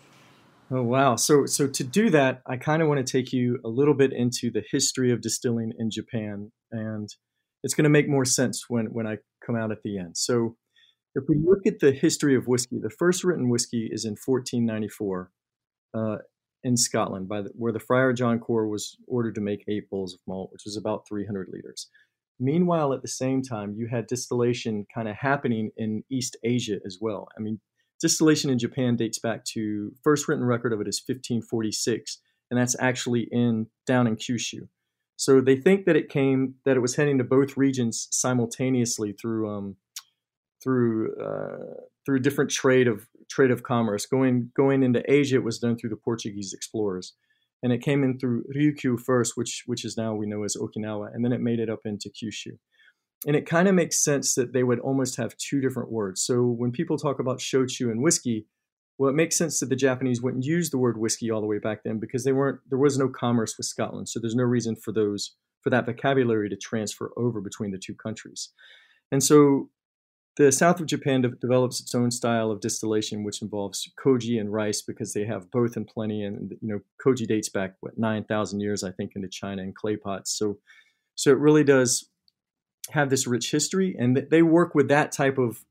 oh 0.71 0.83
wow 0.83 1.17
so 1.17 1.47
so 1.47 1.67
to 1.67 1.85
do 1.85 2.11
that 2.11 2.43
i 2.47 2.57
kind 2.57 2.83
of 2.83 2.89
want 2.89 3.05
to 3.05 3.13
take 3.13 3.33
you 3.33 3.59
a 3.65 3.69
little 3.69 3.95
bit 3.95 4.13
into 4.13 4.51
the 4.51 4.63
history 4.71 5.13
of 5.13 5.21
distilling 5.21 5.73
in 5.79 5.91
japan 5.91 6.51
and 6.71 7.09
it's 7.63 7.75
going 7.75 7.85
to 7.85 7.91
make 7.91 8.09
more 8.09 8.25
sense 8.25 8.65
when 8.69 8.87
when 8.87 9.07
i 9.07 9.17
come 9.45 9.57
out 9.57 9.73
at 9.73 9.83
the 9.83 9.99
end 9.99 10.17
so 10.17 10.57
if 11.15 11.25
we 11.29 11.37
look 11.43 11.67
at 11.67 11.81
the 11.81 11.93
history 11.93 12.37
of 12.37 12.47
whiskey 12.47 12.79
the 12.81 12.91
first 12.91 13.25
written 13.25 13.49
whiskey 13.49 13.89
is 13.91 14.05
in 14.05 14.13
1494 14.13 15.31
uh, 15.93 16.17
in 16.63 16.77
Scotland, 16.77 17.29
by 17.29 17.43
the, 17.43 17.51
where 17.55 17.73
the 17.73 17.81
Friar 17.81 18.13
John 18.13 18.39
Cor 18.39 18.69
was 18.69 18.97
ordered 19.07 19.35
to 19.37 19.41
make 19.41 19.65
eight 19.69 19.89
bolls 19.91 20.15
of 20.15 20.21
malt, 20.27 20.51
which 20.53 20.63
was 20.65 20.77
about 20.77 21.07
300 21.09 21.49
liters. 21.51 21.89
Meanwhile, 22.39 22.93
at 22.93 23.03
the 23.03 23.09
same 23.09 23.43
time, 23.43 23.75
you 23.77 23.87
had 23.87 24.07
distillation 24.07 24.87
kind 24.95 25.09
of 25.09 25.17
happening 25.17 25.71
in 25.77 26.05
East 26.11 26.37
Asia 26.43 26.79
as 26.87 26.99
well. 27.01 27.29
I 27.37 27.41
mean, 27.41 27.61
distillation 28.01 28.51
in 28.51 28.59
Japan 28.59 28.97
dates 28.97 29.19
back 29.19 29.45
to 29.47 29.93
first 30.03 30.29
written 30.29 30.45
record 30.45 30.73
of 30.73 30.81
it 30.81 30.89
is 30.89 31.03
1546, 31.07 32.19
and 32.51 32.59
that's 32.59 32.77
actually 32.81 33.29
in 33.31 33.67
down 33.87 34.07
in 34.07 34.17
Kyushu. 34.17 34.69
So 35.17 35.41
they 35.41 35.57
think 35.57 35.85
that 35.85 35.97
it 35.97 36.09
came 36.09 36.55
that 36.65 36.77
it 36.77 36.81
was 36.81 36.97
heading 36.97 37.19
to 37.19 37.25
both 37.25 37.57
regions 37.57 38.09
simultaneously 38.11 39.13
through 39.13 39.51
um, 39.55 39.77
through 40.63 41.15
uh, 41.17 41.83
through 42.07 42.21
different 42.21 42.51
trade 42.51 42.89
of 42.89 43.07
trade 43.31 43.51
of 43.51 43.63
commerce. 43.63 44.07
Going 44.07 44.51
going 44.57 44.83
into 44.83 45.03
Asia, 45.11 45.37
it 45.37 45.45
was 45.45 45.59
done 45.59 45.77
through 45.77 45.91
the 45.91 45.97
Portuguese 45.97 46.55
explorers, 46.55 47.13
and 47.63 47.73
it 47.73 47.83
came 47.83 48.03
in 48.03 48.19
through 48.19 48.45
Ryukyu 48.57 48.99
first, 48.99 49.37
which 49.37 49.65
which 49.67 49.85
is 49.85 49.97
now 49.97 50.15
we 50.15 50.27
know 50.27 50.43
as 50.43 50.57
Okinawa, 50.57 51.15
and 51.15 51.25
then 51.25 51.33
it 51.33 51.41
made 51.41 51.61
it 51.61 51.69
up 51.69 51.81
into 51.85 52.09
Kyushu. 52.09 52.59
And 53.27 53.37
it 53.37 53.47
kind 53.47 53.69
of 53.69 53.75
makes 53.75 54.03
sense 54.03 54.35
that 54.35 54.53
they 54.53 54.63
would 54.63 54.81
almost 54.81 55.17
have 55.17 55.37
two 55.37 55.61
different 55.61 55.91
words. 55.91 56.23
So 56.23 56.43
when 56.43 56.73
people 56.73 56.97
talk 56.97 57.19
about 57.19 57.39
shochu 57.39 57.91
and 57.91 58.03
whiskey, 58.03 58.47
well, 59.01 59.11
it 59.11 59.17
makes 59.17 59.37
sense 59.37 59.61
that 59.61 59.71
the 59.71 59.77
Japanese 59.77 60.21
wouldn't 60.21 60.45
use 60.45 60.69
the 60.69 60.79
word 60.79 60.99
whiskey 60.99 61.31
all 61.31 61.41
the 61.41 61.47
way 61.47 61.59
back 61.59 61.85
then 61.85 61.99
because 61.99 62.25
they 62.25 62.33
weren't 62.33 62.61
there 62.69 62.79
was 62.79 62.99
no 62.99 63.09
commerce 63.09 63.57
with 63.57 63.65
Scotland, 63.65 64.11
so 64.11 64.21
there's 64.21 64.35
no 64.35 64.45
reason 64.45 64.77
for 64.77 64.93
those 64.93 65.37
for 65.63 65.71
that 65.71 65.87
vocabulary 65.87 66.51
to 66.51 66.57
transfer 66.57 67.11
over 67.17 67.41
between 67.41 67.71
the 67.71 67.79
two 67.79 67.95
countries. 67.95 68.51
And 69.11 69.25
so 69.25 69.71
the 70.37 70.53
south 70.53 70.81
of 70.81 70.87
Japan 70.87 71.23
de- 71.23 71.29
develops 71.29 71.81
its 71.81 71.95
own 71.95 72.11
style 72.11 72.51
of 72.51 72.61
distillation, 72.61 73.25
which 73.25 73.41
involves 73.41 73.91
koji 73.99 74.39
and 74.39 74.53
rice 74.53 74.83
because 74.83 75.15
they 75.15 75.25
have 75.25 75.51
both 75.51 75.79
in 75.79 75.87
plenty. 75.87 76.23
And 76.23 76.53
you 76.61 76.69
know, 76.69 76.81
koji 77.03 77.27
dates 77.27 77.49
back 77.49 77.77
what 77.81 77.99
nine 77.99 78.25
thousand 78.25 78.61
years, 78.61 78.85
I 78.85 78.93
think, 78.93 79.13
into 79.17 79.29
China 79.29 79.63
and 79.63 79.75
clay 79.75 79.97
pots. 79.97 80.37
So, 80.37 80.59
so 81.15 81.31
it 81.31 81.39
really 81.39 81.65
does 81.65 82.10
have 82.93 83.11
this 83.11 83.27
rich 83.27 83.51
history, 83.51 83.97
and 83.99 84.27
they 84.31 84.43
work 84.43 84.75
with 84.75 84.89
that 84.89 85.13
type 85.13 85.39
of 85.39 85.65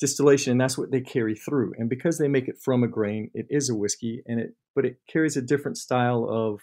distillation, 0.00 0.52
and 0.52 0.60
that's 0.60 0.76
what 0.76 0.90
they 0.90 1.00
carry 1.00 1.34
through. 1.34 1.72
And 1.78 1.88
because 1.88 2.18
they 2.18 2.28
make 2.28 2.48
it 2.48 2.60
from 2.60 2.82
a 2.82 2.88
grain, 2.88 3.30
it 3.34 3.46
is 3.50 3.70
a 3.70 3.74
whiskey, 3.74 4.22
and 4.26 4.40
it 4.40 4.54
but 4.74 4.84
it 4.84 4.98
carries 5.08 5.36
a 5.36 5.42
different 5.42 5.76
style 5.76 6.26
of 6.28 6.60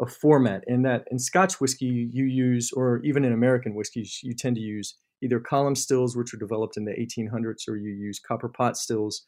a 0.00 0.06
format. 0.06 0.62
In 0.66 0.82
that, 0.82 1.04
in 1.10 1.18
Scotch 1.18 1.60
whiskey, 1.60 2.10
you 2.12 2.24
use, 2.24 2.70
or 2.72 3.00
even 3.04 3.24
in 3.24 3.32
American 3.32 3.74
whiskeys, 3.74 4.20
you 4.22 4.34
tend 4.34 4.56
to 4.56 4.62
use 4.62 4.96
either 5.22 5.40
column 5.40 5.74
stills, 5.74 6.16
which 6.16 6.32
were 6.32 6.38
developed 6.38 6.76
in 6.76 6.84
the 6.84 6.92
1800s, 6.92 7.68
or 7.68 7.76
you 7.76 7.90
use 7.90 8.18
copper 8.18 8.48
pot 8.48 8.76
stills, 8.76 9.24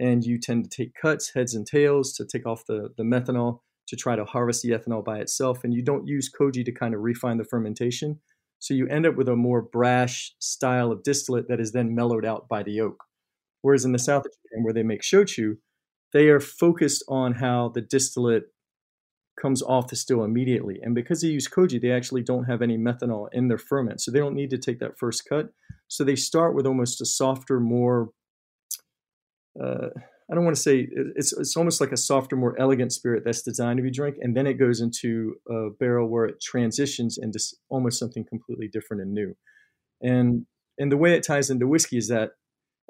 and 0.00 0.24
you 0.24 0.38
tend 0.38 0.64
to 0.64 0.70
take 0.74 0.94
cuts, 0.94 1.32
heads 1.34 1.54
and 1.54 1.66
tails, 1.66 2.12
to 2.14 2.24
take 2.24 2.46
off 2.46 2.64
the, 2.66 2.90
the 2.96 3.02
methanol 3.02 3.60
to 3.86 3.96
try 3.96 4.16
to 4.16 4.24
harvest 4.24 4.62
the 4.62 4.70
ethanol 4.70 5.04
by 5.04 5.18
itself. 5.18 5.62
And 5.62 5.74
you 5.74 5.82
don't 5.82 6.06
use 6.06 6.30
koji 6.30 6.64
to 6.64 6.72
kind 6.72 6.94
of 6.94 7.00
refine 7.00 7.36
the 7.36 7.44
fermentation. 7.44 8.20
So 8.58 8.74
you 8.74 8.86
end 8.88 9.06
up 9.06 9.16
with 9.16 9.28
a 9.28 9.36
more 9.36 9.62
brash 9.62 10.34
style 10.38 10.90
of 10.90 11.02
distillate 11.02 11.48
that 11.48 11.60
is 11.60 11.72
then 11.72 11.94
mellowed 11.94 12.24
out 12.24 12.48
by 12.48 12.62
the 12.62 12.80
oak. 12.80 13.04
Whereas 13.62 13.84
in 13.84 13.92
the 13.92 13.98
south 13.98 14.24
of 14.26 14.32
Japan, 14.32 14.64
where 14.64 14.72
they 14.74 14.82
make 14.82 15.02
shochu, 15.02 15.56
they 16.12 16.28
are 16.28 16.40
focused 16.40 17.04
on 17.08 17.34
how 17.34 17.70
the 17.74 17.80
distillate 17.80 18.44
comes 19.40 19.62
off 19.62 19.88
the 19.88 19.96
still 19.96 20.22
immediately. 20.22 20.78
And 20.82 20.94
because 20.94 21.20
they 21.20 21.28
use 21.28 21.48
koji, 21.48 21.80
they 21.80 21.90
actually 21.90 22.22
don't 22.22 22.44
have 22.44 22.62
any 22.62 22.78
methanol 22.78 23.28
in 23.32 23.48
their 23.48 23.58
ferment. 23.58 24.00
So 24.00 24.10
they 24.10 24.20
don't 24.20 24.34
need 24.34 24.50
to 24.50 24.58
take 24.58 24.78
that 24.80 24.98
first 24.98 25.28
cut. 25.28 25.48
So 25.88 26.04
they 26.04 26.16
start 26.16 26.54
with 26.54 26.66
almost 26.66 27.00
a 27.00 27.06
softer, 27.06 27.60
more, 27.60 28.10
uh, 29.60 29.88
I 30.30 30.34
don't 30.34 30.44
want 30.44 30.56
to 30.56 30.62
say, 30.62 30.88
it's, 31.16 31.32
it's 31.34 31.56
almost 31.56 31.80
like 31.80 31.92
a 31.92 31.98
softer, 31.98 32.34
more 32.34 32.58
elegant 32.58 32.92
spirit 32.92 33.24
that's 33.24 33.42
designed 33.42 33.76
to 33.76 33.82
be 33.82 33.90
drank. 33.90 34.16
And 34.20 34.34
then 34.34 34.46
it 34.46 34.54
goes 34.54 34.80
into 34.80 35.34
a 35.48 35.68
barrel 35.78 36.08
where 36.08 36.24
it 36.24 36.40
transitions 36.40 37.18
into 37.20 37.38
almost 37.68 37.98
something 37.98 38.24
completely 38.24 38.68
different 38.68 39.02
and 39.02 39.12
new. 39.12 39.36
And, 40.00 40.46
and 40.78 40.90
the 40.90 40.96
way 40.96 41.14
it 41.14 41.24
ties 41.24 41.50
into 41.50 41.68
whiskey 41.68 41.98
is 41.98 42.08
that 42.08 42.30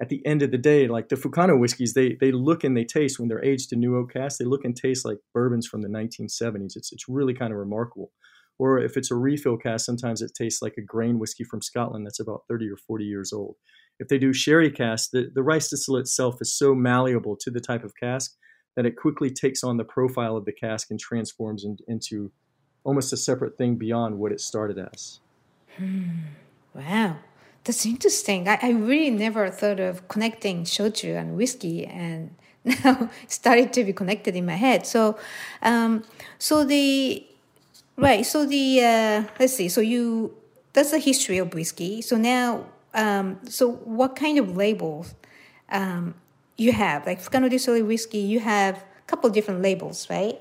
at 0.01 0.09
the 0.09 0.25
end 0.27 0.43
of 0.43 0.51
the 0.51 0.59
day, 0.59 0.89
like 0.89 1.09
the 1.09 1.17
Fukano 1.17 1.59
whiskeys, 1.59 1.95
they 1.95 2.17
they 2.21 2.33
look 2.33 2.65
and 2.65 2.77
they 2.77 2.85
taste 2.85 3.19
when 3.19 3.29
they're 3.29 3.45
aged 3.45 3.73
in 3.73 3.81
new 3.81 3.97
oak 3.97 4.13
cask, 4.13 4.39
they 4.39 4.45
look 4.45 4.65
and 4.65 4.75
taste 4.75 5.05
like 5.05 5.19
bourbons 5.33 5.67
from 5.67 5.83
the 5.83 5.89
1970s. 5.89 6.73
It's 6.77 6.93
it's 6.93 7.09
really 7.09 7.35
kind 7.35 7.53
of 7.53 7.59
remarkable. 7.59 8.11
Or 8.59 8.79
if 8.79 8.97
it's 8.97 9.11
a 9.11 9.17
refill 9.17 9.57
cask, 9.57 9.85
sometimes 9.85 10.23
it 10.23 10.33
tastes 10.37 10.63
like 10.63 10.75
a 10.79 10.83
grain 10.83 11.19
whiskey 11.19 11.45
from 11.45 11.63
Scotland 11.63 12.07
that's 12.07 12.21
about 12.21 12.43
30 12.49 12.69
or 12.71 12.77
40 12.77 13.05
years 13.05 13.33
old. 13.33 13.57
If 13.99 14.09
they 14.09 14.19
do 14.19 14.33
sherry 14.33 14.71
cask, 14.71 15.11
the, 15.13 15.31
the 15.35 15.43
rice 15.43 15.69
distillate 15.69 16.03
itself 16.03 16.37
is 16.41 16.57
so 16.57 16.75
malleable 16.75 17.37
to 17.41 17.51
the 17.51 17.61
type 17.61 17.85
of 17.85 17.93
cask 17.97 18.33
that 18.77 18.87
it 18.87 18.97
quickly 18.97 19.31
takes 19.31 19.63
on 19.63 19.77
the 19.77 19.85
profile 19.85 20.37
of 20.37 20.45
the 20.45 20.53
cask 20.53 20.91
and 20.91 20.99
transforms 20.99 21.65
in, 21.65 21.77
into 21.87 22.33
almost 22.83 23.13
a 23.13 23.17
separate 23.17 23.57
thing 23.57 23.77
beyond 23.77 24.19
what 24.19 24.33
it 24.33 24.41
started 24.41 24.79
as. 24.79 25.21
Hmm. 25.77 26.09
Wow. 26.75 27.17
That's 27.65 27.87
interesting. 27.87 28.47
I, 28.47 28.59
I 28.61 28.71
really 28.71 29.11
never 29.11 29.49
thought 29.49 29.81
of 29.81 30.07
connecting 30.09 30.65
shochu 30.65 31.19
and 31.19 31.35
whiskey, 31.35 31.87
and 31.87 32.35
now 32.65 33.11
started 33.27 33.73
to 33.73 33.85
be 33.85 33.93
connected 33.93 34.37
in 34.37 34.45
my 34.45 34.57
head. 34.57 34.87
So, 34.87 35.19
um, 35.63 36.05
so 36.39 36.65
the 36.65 37.27
right. 37.97 38.27
So 38.27 38.45
the 38.45 38.81
uh, 38.85 39.25
let's 39.41 39.55
see. 39.55 39.71
So 39.71 39.81
you 39.81 40.37
that's 40.75 40.91
the 40.91 40.99
history 40.99 41.39
of 41.39 41.55
whiskey. 41.55 42.03
So 42.03 42.19
now, 42.19 42.67
um, 42.95 43.41
so 43.49 43.73
what 43.73 44.17
kind 44.17 44.39
of 44.39 44.57
labels 44.57 45.15
um, 45.69 46.15
you 46.57 46.73
have? 46.73 47.07
Like 47.07 47.21
Fukano 47.23 47.51
Distillery 47.51 47.83
whiskey, 47.83 48.19
you 48.19 48.41
have 48.41 48.77
a 48.77 49.07
couple 49.07 49.29
different 49.31 49.63
labels, 49.63 50.09
right? 50.09 50.39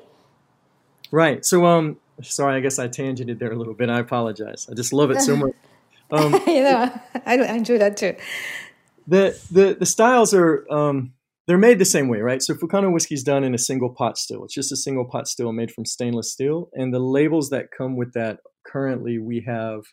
Right. 1.12 1.45
So, 1.45 1.65
um, 1.65 1.98
sorry, 2.22 2.55
I 2.55 2.60
guess 2.60 2.79
I 2.79 2.88
tangented 2.88 3.39
there 3.39 3.51
a 3.51 3.55
little 3.55 3.74
bit. 3.74 3.89
I 3.89 4.00
apologize. 4.00 4.67
I 4.72 4.74
just 4.74 4.93
love 4.93 5.12
it 5.12 5.22
so 5.22 5.36
much. 5.38 5.53
Um, 6.12 6.33
you 6.48 6.63
know, 6.63 6.91
I, 7.25 7.38
I 7.38 7.53
enjoy 7.53 7.77
that 7.79 7.98
too. 7.98 8.15
The 9.07 9.38
the 9.51 9.75
the 9.77 9.86
styles 9.86 10.33
are 10.33 10.65
um, 10.72 11.13
they're 11.45 11.57
made 11.57 11.79
the 11.79 11.86
same 11.86 12.07
way, 12.07 12.19
right? 12.19 12.41
So 12.41 12.53
Fukano 12.53 12.93
whiskey 12.93 13.15
is 13.15 13.24
done 13.24 13.43
in 13.43 13.53
a 13.53 13.57
single 13.57 13.89
pot 13.89 14.17
still. 14.17 14.45
It's 14.45 14.53
just 14.53 14.72
a 14.72 14.77
single 14.77 15.05
pot 15.05 15.27
still 15.27 15.51
made 15.51 15.72
from 15.72 15.86
stainless 15.86 16.31
steel, 16.31 16.69
and 16.74 16.93
the 16.93 17.00
labels 17.00 17.50
that 17.50 17.72
come 17.75 17.98
with 17.98 18.13
that 18.13 18.39
currently 18.65 19.17
we 19.17 19.43
have 19.45 19.83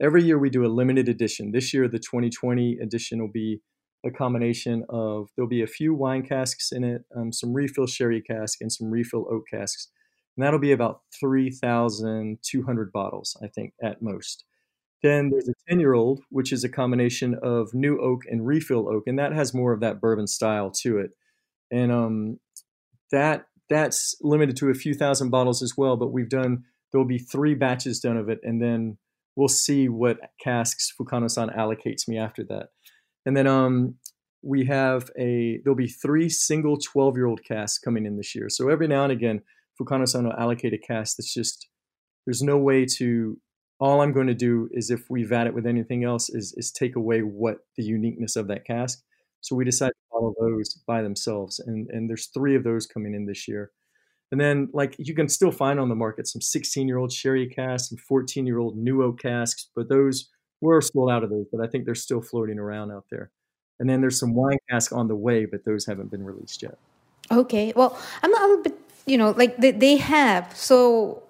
every 0.00 0.22
year 0.24 0.38
we 0.38 0.50
do 0.50 0.64
a 0.64 0.68
limited 0.68 1.08
edition. 1.08 1.52
This 1.52 1.72
year 1.74 1.88
the 1.88 1.98
2020 1.98 2.78
edition 2.80 3.20
will 3.20 3.30
be 3.32 3.60
a 4.04 4.10
combination 4.10 4.84
of 4.88 5.28
there'll 5.36 5.48
be 5.48 5.62
a 5.62 5.66
few 5.66 5.94
wine 5.94 6.22
casks 6.22 6.72
in 6.72 6.84
it, 6.84 7.04
um, 7.14 7.32
some 7.32 7.52
refill 7.52 7.86
sherry 7.86 8.22
cask, 8.22 8.58
and 8.60 8.72
some 8.72 8.90
refill 8.90 9.26
oak 9.30 9.44
casks, 9.52 9.88
and 10.36 10.44
that'll 10.44 10.58
be 10.58 10.72
about 10.72 11.02
3,200 11.18 12.92
bottles, 12.92 13.36
I 13.42 13.48
think, 13.48 13.74
at 13.82 14.00
most. 14.00 14.44
Then 15.02 15.30
there's 15.30 15.48
a 15.48 15.54
10 15.68 15.80
year 15.80 15.94
old, 15.94 16.20
which 16.30 16.52
is 16.52 16.64
a 16.64 16.68
combination 16.68 17.34
of 17.42 17.72
new 17.72 17.98
oak 18.00 18.22
and 18.30 18.46
refill 18.46 18.88
oak, 18.88 19.04
and 19.06 19.18
that 19.18 19.32
has 19.32 19.54
more 19.54 19.72
of 19.72 19.80
that 19.80 20.00
bourbon 20.00 20.26
style 20.26 20.70
to 20.82 20.98
it. 20.98 21.10
And 21.70 21.92
um, 21.92 22.40
that 23.12 23.46
that's 23.68 24.14
limited 24.20 24.56
to 24.56 24.68
a 24.68 24.74
few 24.74 24.94
thousand 24.94 25.30
bottles 25.30 25.62
as 25.62 25.74
well. 25.76 25.96
But 25.96 26.12
we've 26.12 26.28
done 26.28 26.64
there 26.90 26.98
will 26.98 27.06
be 27.06 27.18
three 27.18 27.54
batches 27.54 28.00
done 28.00 28.16
of 28.16 28.28
it, 28.28 28.40
and 28.42 28.60
then 28.60 28.98
we'll 29.36 29.48
see 29.48 29.88
what 29.88 30.18
casks 30.42 30.92
Fukano-san 31.00 31.50
allocates 31.50 32.08
me 32.08 32.18
after 32.18 32.44
that. 32.44 32.68
And 33.26 33.36
then 33.36 33.46
um, 33.46 33.94
we 34.42 34.64
have 34.66 35.10
a 35.18 35.60
there'll 35.64 35.76
be 35.76 35.86
three 35.86 36.28
single 36.28 36.78
12 36.78 37.16
year 37.16 37.26
old 37.26 37.40
casks 37.44 37.78
coming 37.78 38.06
in 38.06 38.16
this 38.16 38.34
year. 38.34 38.48
So 38.48 38.68
every 38.68 38.88
now 38.88 39.04
and 39.04 39.12
again, 39.12 39.42
Fukano-san 39.80 40.24
will 40.24 40.32
allocate 40.32 40.74
a 40.74 40.78
cask 40.78 41.16
that's 41.16 41.32
just 41.32 41.68
there's 42.26 42.42
no 42.42 42.58
way 42.58 42.86
to 42.98 43.38
all 43.80 44.02
I'm 44.02 44.12
going 44.12 44.26
to 44.26 44.34
do 44.34 44.68
is 44.72 44.90
if 44.90 45.08
we 45.08 45.24
vat 45.24 45.46
it 45.46 45.54
with 45.54 45.66
anything 45.66 46.04
else 46.04 46.28
is 46.28 46.54
is 46.56 46.70
take 46.70 46.96
away 46.96 47.20
what 47.20 47.58
the 47.76 47.82
uniqueness 47.82 48.36
of 48.36 48.46
that 48.48 48.66
cask. 48.66 49.02
So 49.40 49.56
we 49.56 49.64
decided 49.64 49.92
to 49.92 50.12
follow 50.12 50.34
those 50.38 50.74
by 50.86 51.02
themselves, 51.02 51.60
and 51.60 51.88
and 51.90 52.08
there's 52.08 52.26
three 52.26 52.54
of 52.56 52.64
those 52.64 52.86
coming 52.86 53.14
in 53.14 53.26
this 53.26 53.48
year. 53.48 53.70
And 54.32 54.40
then 54.40 54.68
like 54.72 54.94
you 54.98 55.14
can 55.14 55.28
still 55.28 55.50
find 55.50 55.80
on 55.80 55.88
the 55.88 55.94
market 55.94 56.28
some 56.28 56.40
16 56.40 56.86
year 56.86 56.98
old 56.98 57.12
sherry 57.12 57.46
casks, 57.46 57.88
some 57.88 57.98
14 57.98 58.46
year 58.46 58.58
old 58.58 58.76
new 58.76 59.02
oak 59.02 59.20
casks, 59.20 59.68
but 59.74 59.88
those 59.88 60.28
we're 60.60 60.80
sold 60.80 61.10
out 61.10 61.24
of 61.24 61.30
those. 61.30 61.46
But 61.50 61.62
I 61.62 61.68
think 61.68 61.84
they're 61.84 61.94
still 61.94 62.20
floating 62.20 62.58
around 62.58 62.92
out 62.92 63.06
there. 63.10 63.30
And 63.78 63.88
then 63.88 64.00
there's 64.00 64.20
some 64.20 64.34
wine 64.34 64.58
cask 64.68 64.92
on 64.92 65.08
the 65.08 65.16
way, 65.16 65.46
but 65.46 65.64
those 65.64 65.86
haven't 65.86 66.10
been 66.10 66.22
released 66.22 66.62
yet. 66.62 66.78
Okay, 67.30 67.72
well 67.74 67.98
I'm 68.22 68.34
a 68.36 68.40
little 68.40 68.62
bit 68.62 68.78
you 69.06 69.18
know 69.18 69.30
like 69.30 69.56
they, 69.56 69.72
they 69.72 69.96
have 69.96 70.54
so 70.56 71.22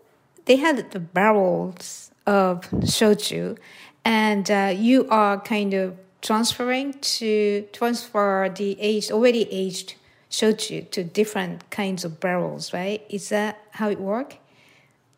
they 0.45 0.57
had 0.57 0.90
the 0.90 1.00
barrels 1.00 2.11
of 2.26 2.62
shochu, 2.71 3.57
and 4.04 4.50
uh, 4.50 4.75
you 4.76 5.09
are 5.09 5.40
kind 5.40 5.75
of 5.75 5.97
transferring 6.21 6.92
to 7.00 7.66
transfer 7.73 8.52
the 8.54 8.78
aged 8.80 9.11
already 9.11 9.50
aged 9.50 9.95
shochu 10.31 10.89
to 10.91 11.03
different 11.05 11.71
kinds 11.71 12.05
of 12.05 12.21
barrels, 12.21 12.73
right? 12.73 13.05
Is 13.09 13.29
that 13.31 13.61
how 13.73 13.91
it 13.91 14.01
works? 14.01 14.37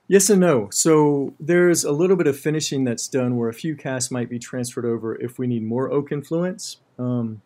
Yes 0.08 0.28
and 0.28 0.40
no. 0.40 0.68
So 0.70 1.32
there's 1.40 1.84
a 1.84 1.92
little 1.92 2.16
bit 2.16 2.26
of 2.26 2.38
finishing 2.38 2.84
that's 2.84 3.08
done 3.08 3.36
where 3.36 3.48
a 3.48 3.54
few 3.54 3.76
casks 3.76 4.10
might 4.10 4.28
be 4.28 4.38
transferred 4.38 4.84
over 4.84 5.14
if 5.20 5.38
we 5.38 5.46
need 5.46 5.62
more 5.62 5.90
oak 5.90 6.12
influence. 6.12 6.78
Um, 6.98 7.40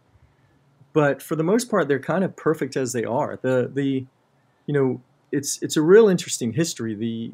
but 0.92 1.22
for 1.22 1.36
the 1.36 1.44
most 1.44 1.70
part, 1.70 1.88
they're 1.88 1.98
kind 1.98 2.24
of 2.24 2.34
perfect 2.36 2.76
as 2.76 2.92
they 2.92 3.04
are. 3.04 3.38
The 3.42 3.70
the 3.72 4.06
you 4.66 4.74
know 4.74 5.00
it's 5.30 5.62
it's 5.62 5.76
a 5.76 5.82
real 5.82 6.08
interesting 6.08 6.54
history. 6.54 6.94
The 6.94 7.32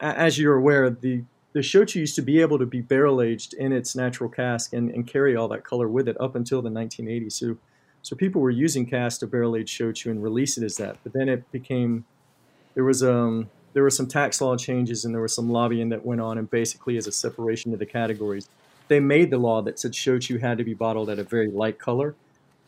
as 0.00 0.38
you're 0.38 0.56
aware, 0.56 0.88
the 0.90 1.24
the 1.52 1.60
shochu 1.60 1.96
used 1.96 2.16
to 2.16 2.22
be 2.22 2.40
able 2.40 2.58
to 2.58 2.66
be 2.66 2.80
barrel 2.80 3.22
aged 3.22 3.54
in 3.54 3.72
its 3.72 3.94
natural 3.94 4.28
cask 4.28 4.72
and, 4.72 4.90
and 4.90 5.06
carry 5.06 5.36
all 5.36 5.46
that 5.48 5.64
color 5.64 5.88
with 5.88 6.08
it 6.08 6.20
up 6.20 6.34
until 6.34 6.60
the 6.60 6.68
1980s. 6.68 7.32
So, 7.32 7.56
so 8.04 8.14
people 8.14 8.42
were 8.42 8.50
using 8.50 8.84
cast 8.84 9.20
to 9.20 9.26
barrel 9.26 9.56
age 9.56 9.72
shochu 9.72 10.10
and 10.10 10.22
release 10.22 10.58
it 10.58 10.62
as 10.62 10.76
that. 10.76 10.98
But 11.02 11.14
then 11.14 11.30
it 11.30 11.50
became 11.50 12.04
there 12.74 12.84
was 12.84 13.02
um 13.02 13.48
there 13.72 13.82
were 13.82 13.90
some 13.90 14.06
tax 14.06 14.42
law 14.42 14.56
changes 14.56 15.06
and 15.06 15.14
there 15.14 15.22
was 15.22 15.34
some 15.34 15.48
lobbying 15.50 15.88
that 15.88 16.04
went 16.04 16.20
on 16.20 16.36
and 16.36 16.48
basically 16.48 16.98
as 16.98 17.06
a 17.06 17.12
separation 17.12 17.72
of 17.72 17.78
the 17.78 17.86
categories. 17.86 18.48
they 18.88 19.00
made 19.00 19.30
the 19.30 19.38
law 19.38 19.62
that 19.62 19.78
said 19.78 19.92
shochu 19.92 20.38
had 20.38 20.58
to 20.58 20.64
be 20.64 20.74
bottled 20.74 21.08
at 21.08 21.18
a 21.18 21.24
very 21.24 21.50
light 21.50 21.78
color, 21.78 22.14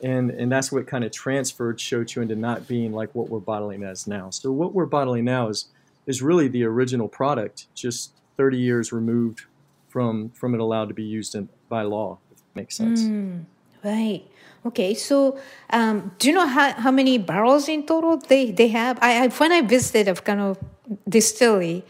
and 0.02 0.30
and 0.30 0.50
that's 0.50 0.72
what 0.72 0.86
kind 0.86 1.04
of 1.04 1.12
transferred 1.12 1.76
shochu 1.76 2.22
into 2.22 2.34
not 2.34 2.66
being 2.66 2.92
like 2.92 3.14
what 3.14 3.28
we're 3.28 3.38
bottling 3.38 3.82
as 3.82 4.06
now. 4.06 4.30
So 4.30 4.50
what 4.50 4.72
we're 4.72 4.86
bottling 4.86 5.26
now 5.26 5.48
is 5.48 5.66
is 6.06 6.22
really 6.22 6.48
the 6.48 6.64
original 6.64 7.08
product, 7.08 7.66
just 7.74 8.12
30 8.38 8.56
years 8.56 8.90
removed 8.90 9.42
from 9.90 10.30
from 10.30 10.54
it 10.54 10.60
allowed 10.60 10.88
to 10.88 10.94
be 10.94 11.04
used 11.04 11.34
in, 11.34 11.50
by 11.68 11.82
law. 11.82 12.16
If 12.32 12.38
makes 12.54 12.74
sense. 12.74 13.02
Mm, 13.02 13.44
right. 13.84 14.24
Okay. 14.66 14.94
So, 14.94 15.38
um, 15.70 16.10
do 16.18 16.28
you 16.28 16.34
know 16.34 16.46
how, 16.46 16.72
how 16.72 16.90
many 16.90 17.18
barrels 17.18 17.68
in 17.68 17.86
total 17.86 18.16
they, 18.16 18.50
they 18.50 18.68
have? 18.68 18.98
I, 19.00 19.24
I 19.24 19.28
when 19.28 19.52
I 19.52 19.62
visited 19.62 20.08
a 20.08 20.14
kind 20.14 20.56
distillery, 21.08 21.84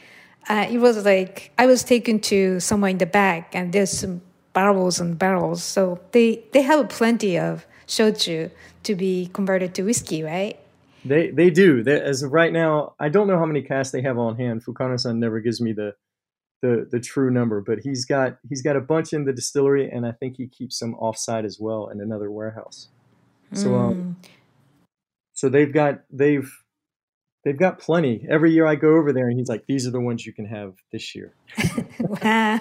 uh, 0.48 0.66
it 0.70 0.78
was 0.78 1.04
like 1.04 1.52
I 1.58 1.66
was 1.66 1.82
taken 1.84 2.20
to 2.20 2.60
somewhere 2.60 2.90
in 2.90 2.98
the 2.98 3.06
back, 3.06 3.54
and 3.54 3.72
there's 3.72 3.90
some 3.90 4.20
barrels 4.52 5.00
and 5.00 5.18
barrels. 5.18 5.62
So 5.62 6.00
they 6.12 6.44
they 6.52 6.62
have 6.62 6.88
plenty 6.88 7.38
of 7.38 7.66
shochu 7.86 8.50
to 8.82 8.94
be 8.94 9.30
converted 9.32 9.74
to 9.76 9.82
whiskey, 9.82 10.22
right? 10.22 10.58
They 11.04 11.30
they 11.30 11.50
do. 11.50 11.82
They, 11.82 12.00
as 12.00 12.22
of 12.22 12.32
right 12.32 12.52
now, 12.52 12.94
I 13.00 13.08
don't 13.08 13.26
know 13.26 13.38
how 13.38 13.46
many 13.46 13.62
casks 13.62 13.92
they 13.92 14.02
have 14.02 14.18
on 14.18 14.36
hand. 14.36 14.64
Fukano-san 14.64 15.18
never 15.18 15.40
gives 15.40 15.60
me 15.60 15.72
the 15.72 15.94
the 16.66 16.88
the 16.90 17.00
true 17.00 17.30
number, 17.30 17.60
but 17.60 17.78
he's 17.80 18.04
got 18.04 18.38
he's 18.48 18.62
got 18.62 18.76
a 18.76 18.80
bunch 18.80 19.12
in 19.12 19.24
the 19.24 19.32
distillery, 19.32 19.88
and 19.88 20.04
I 20.06 20.12
think 20.12 20.36
he 20.36 20.48
keeps 20.48 20.78
some 20.78 20.94
offsite 20.94 21.44
as 21.44 21.58
well 21.60 21.88
in 21.88 22.00
another 22.00 22.30
warehouse. 22.30 22.88
So 23.52 23.74
um, 23.76 23.94
mm. 23.94 24.28
so 25.32 25.48
they've 25.48 25.72
got 25.72 26.00
they've 26.10 26.50
they've 27.44 27.58
got 27.58 27.78
plenty. 27.78 28.26
Every 28.28 28.52
year 28.52 28.66
I 28.66 28.74
go 28.74 28.96
over 28.96 29.12
there, 29.12 29.28
and 29.28 29.38
he's 29.38 29.48
like, 29.48 29.66
"These 29.66 29.86
are 29.86 29.92
the 29.92 30.00
ones 30.00 30.26
you 30.26 30.32
can 30.32 30.46
have 30.46 30.74
this 30.92 31.14
year." 31.14 31.34
wow. 32.22 32.60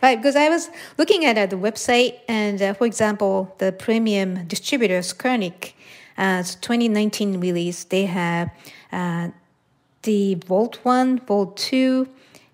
Right, 0.00 0.16
because 0.16 0.36
I 0.36 0.48
was 0.48 0.68
looking 0.96 1.24
at 1.24 1.36
uh, 1.36 1.46
the 1.46 1.56
website, 1.56 2.18
and 2.28 2.60
uh, 2.62 2.74
for 2.74 2.86
example, 2.86 3.52
the 3.58 3.72
premium 3.72 4.46
distributors, 4.46 5.12
Koenig, 5.12 5.74
uh, 6.16 6.42
2019 6.42 7.40
release, 7.40 7.82
they 7.82 8.04
have 8.04 8.50
uh, 8.92 9.30
the 10.02 10.34
Vault 10.46 10.78
1, 10.84 11.20
Vault 11.26 11.56
2, 11.56 12.06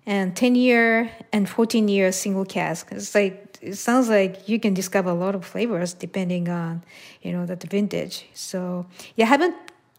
and 0.05 0.35
10 0.35 0.55
year 0.55 1.11
and 1.31 1.49
14 1.49 1.87
year 1.87 2.11
single 2.11 2.45
cask. 2.45 2.89
It's 2.91 3.15
like, 3.15 3.57
it 3.61 3.75
sounds 3.75 4.09
like 4.09 4.47
you 4.49 4.59
can 4.59 4.73
discover 4.73 5.09
a 5.09 5.13
lot 5.13 5.35
of 5.35 5.45
flavors 5.45 5.93
depending 5.93 6.49
on, 6.49 6.83
you 7.21 7.31
know, 7.31 7.45
the, 7.45 7.55
vintage. 7.55 8.25
So, 8.33 8.85
yeah, 9.15 9.25
I 9.25 9.29
haven't 9.29 9.55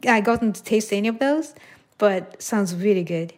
I 0.06 0.20
gotten 0.20 0.52
to 0.52 0.62
taste 0.62 0.92
any 0.92 1.08
of 1.08 1.18
those, 1.18 1.54
but 1.98 2.40
sounds 2.42 2.74
really 2.74 3.04
good. 3.04 3.32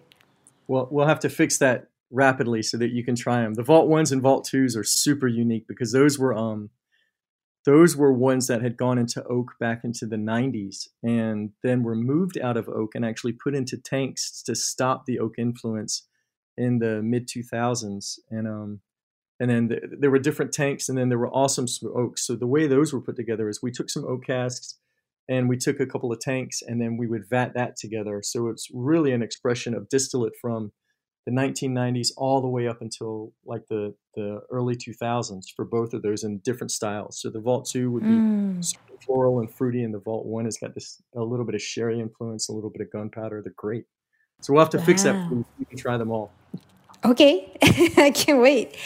Well, 0.66 0.88
we'll 0.90 1.06
have 1.06 1.20
to 1.20 1.28
fix 1.28 1.58
that 1.58 1.88
rapidly 2.11 2.62
so 2.62 2.76
that 2.78 2.90
you 2.90 3.04
can 3.04 3.14
try 3.14 3.42
them. 3.42 3.54
The 3.54 3.62
Vault 3.62 3.88
1s 3.88 4.12
and 4.12 4.23
Vault 4.23 4.49
2s 4.52 4.76
are 4.76 4.85
super 4.85 5.26
unique 5.26 5.66
because 5.68 5.92
those 5.92 6.18
were 6.18 6.35
um 6.35 6.70
those 7.64 7.96
were 7.96 8.12
ones 8.12 8.46
that 8.46 8.62
had 8.62 8.76
gone 8.76 8.96
into 8.96 9.25
oak 9.25 9.54
back 9.58 9.80
into 9.82 10.06
the 10.06 10.16
90s 10.16 10.87
and 11.02 11.50
then 11.64 11.82
were 11.82 11.96
moved 11.96 12.38
out 12.38 12.56
of 12.56 12.68
oak 12.68 12.94
and 12.94 13.04
actually 13.04 13.32
put 13.32 13.56
into 13.56 13.76
tanks 13.76 14.40
to 14.44 14.54
stop 14.54 15.04
the 15.04 15.18
oak 15.18 15.35
influence 15.37 16.06
in 16.56 16.78
the 16.78 17.02
mid 17.02 17.28
2000s 17.28 18.18
and 18.30 18.46
um 18.48 18.80
and 19.38 19.50
then 19.50 19.68
th- 19.68 19.82
there 20.00 20.10
were 20.10 20.18
different 20.18 20.52
tanks 20.52 20.88
and 20.88 20.96
then 20.96 21.08
there 21.08 21.18
were 21.18 21.30
awesome 21.30 21.66
oaks 21.94 22.26
so 22.26 22.34
the 22.34 22.46
way 22.46 22.66
those 22.66 22.92
were 22.92 23.00
put 23.00 23.16
together 23.16 23.48
is 23.48 23.62
we 23.62 23.70
took 23.70 23.90
some 23.90 24.04
oak 24.04 24.26
casks 24.26 24.78
and 25.28 25.48
we 25.48 25.56
took 25.56 25.80
a 25.80 25.86
couple 25.86 26.12
of 26.12 26.20
tanks 26.20 26.62
and 26.66 26.80
then 26.80 26.96
we 26.96 27.06
would 27.06 27.28
vat 27.28 27.52
that 27.54 27.76
together 27.76 28.20
so 28.22 28.48
it's 28.48 28.68
really 28.72 29.12
an 29.12 29.22
expression 29.22 29.75
of 29.75 29.88
distillate 29.88 30.34
from 30.40 30.72
the 31.26 31.32
1990s 31.32 32.12
all 32.16 32.40
the 32.40 32.48
way 32.48 32.68
up 32.68 32.80
until 32.80 33.32
like 33.44 33.66
the 33.68 33.94
the 34.14 34.40
early 34.50 34.76
2000s 34.76 35.46
for 35.54 35.64
both 35.64 35.92
of 35.92 36.02
those 36.02 36.22
in 36.22 36.38
different 36.38 36.70
styles. 36.70 37.20
So 37.20 37.28
the 37.28 37.40
Vault 37.40 37.68
2 37.70 37.90
would 37.90 38.04
be 38.04 38.08
mm. 38.08 38.78
floral 39.04 39.40
and 39.40 39.52
fruity, 39.52 39.82
and 39.82 39.92
the 39.92 39.98
Vault 39.98 40.25
1 40.25 40.44
has 40.46 40.56
got 40.56 40.75
this 40.75 41.02
a 41.14 41.20
little 41.20 41.44
bit 41.44 41.54
of 41.54 41.60
sherry 41.60 42.00
influence, 42.00 42.49
a 42.49 42.52
little 42.52 42.71
bit 42.71 42.80
of 42.80 42.90
gunpowder. 42.92 43.42
They're 43.42 43.52
great. 43.56 43.84
So 44.40 44.52
we'll 44.52 44.62
have 44.62 44.70
to 44.70 44.78
wow. 44.78 44.84
fix 44.84 45.02
that. 45.02 45.14
You 45.30 45.66
can 45.66 45.78
try 45.78 45.96
them 45.96 46.10
all. 46.10 46.30
Okay, 47.04 47.52
I 47.96 48.10
can't 48.14 48.40
wait. 48.40 48.76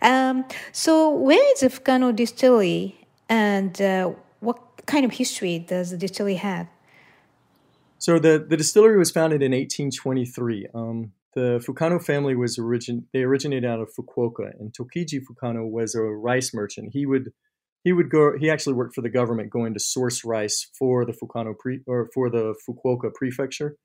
Um, 0.00 0.44
so 0.72 1.10
where 1.10 1.52
is 1.52 1.60
the 1.60 1.68
Fukano 1.68 2.14
Distillery, 2.14 2.96
and 3.28 3.80
uh, 3.80 4.12
what 4.40 4.58
kind 4.86 5.04
of 5.04 5.12
history 5.12 5.58
does 5.58 5.90
the 5.90 5.96
distillery 5.96 6.34
have? 6.36 6.66
So 7.98 8.18
the, 8.18 8.44
the 8.46 8.56
distillery 8.56 8.98
was 8.98 9.12
founded 9.12 9.42
in 9.42 9.52
1823. 9.52 10.66
Um, 10.74 11.12
the 11.34 11.64
Fukano 11.66 12.04
family 12.04 12.34
was 12.34 12.58
origin 12.58 13.06
they 13.12 13.22
originated 13.22 13.64
out 13.64 13.80
of 13.80 13.90
Fukuoka, 13.94 14.52
and 14.58 14.72
Tokiji 14.72 15.20
Fukano 15.20 15.70
was 15.70 15.94
a 15.94 16.02
rice 16.02 16.52
merchant. 16.52 16.90
He 16.92 17.06
would 17.06 17.32
he 17.84 17.92
would 17.92 18.10
go 18.10 18.32
he 18.38 18.50
actually 18.50 18.74
worked 18.74 18.94
for 18.94 19.02
the 19.02 19.08
government 19.08 19.50
going 19.50 19.72
to 19.74 19.80
source 19.80 20.24
rice 20.24 20.68
for 20.78 21.04
the 21.04 21.12
Fukano 21.12 21.56
pre, 21.58 21.80
or 21.86 22.08
for 22.12 22.28
the 22.28 22.54
Fukuoka 22.68 23.14
prefecture. 23.14 23.76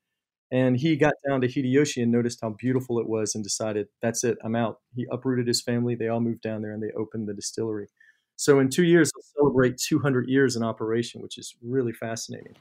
And 0.50 0.78
he 0.78 0.96
got 0.96 1.14
down 1.28 1.42
to 1.42 1.48
Hideyoshi 1.48 2.02
and 2.02 2.10
noticed 2.10 2.38
how 2.40 2.50
beautiful 2.50 2.98
it 2.98 3.06
was 3.06 3.34
and 3.34 3.44
decided, 3.44 3.88
that's 4.00 4.24
it, 4.24 4.38
I'm 4.42 4.56
out. 4.56 4.80
He 4.94 5.06
uprooted 5.10 5.46
his 5.46 5.60
family. 5.60 5.94
They 5.94 6.08
all 6.08 6.20
moved 6.20 6.40
down 6.40 6.62
there 6.62 6.72
and 6.72 6.82
they 6.82 6.90
opened 6.96 7.28
the 7.28 7.34
distillery. 7.34 7.88
So 8.36 8.58
in 8.60 8.70
two 8.70 8.84
years, 8.84 9.10
they'll 9.14 9.42
celebrate 9.42 9.76
200 9.76 10.28
years 10.28 10.56
in 10.56 10.62
operation, 10.62 11.20
which 11.20 11.36
is 11.38 11.54
really 11.62 11.92
fascinating. 11.92 12.54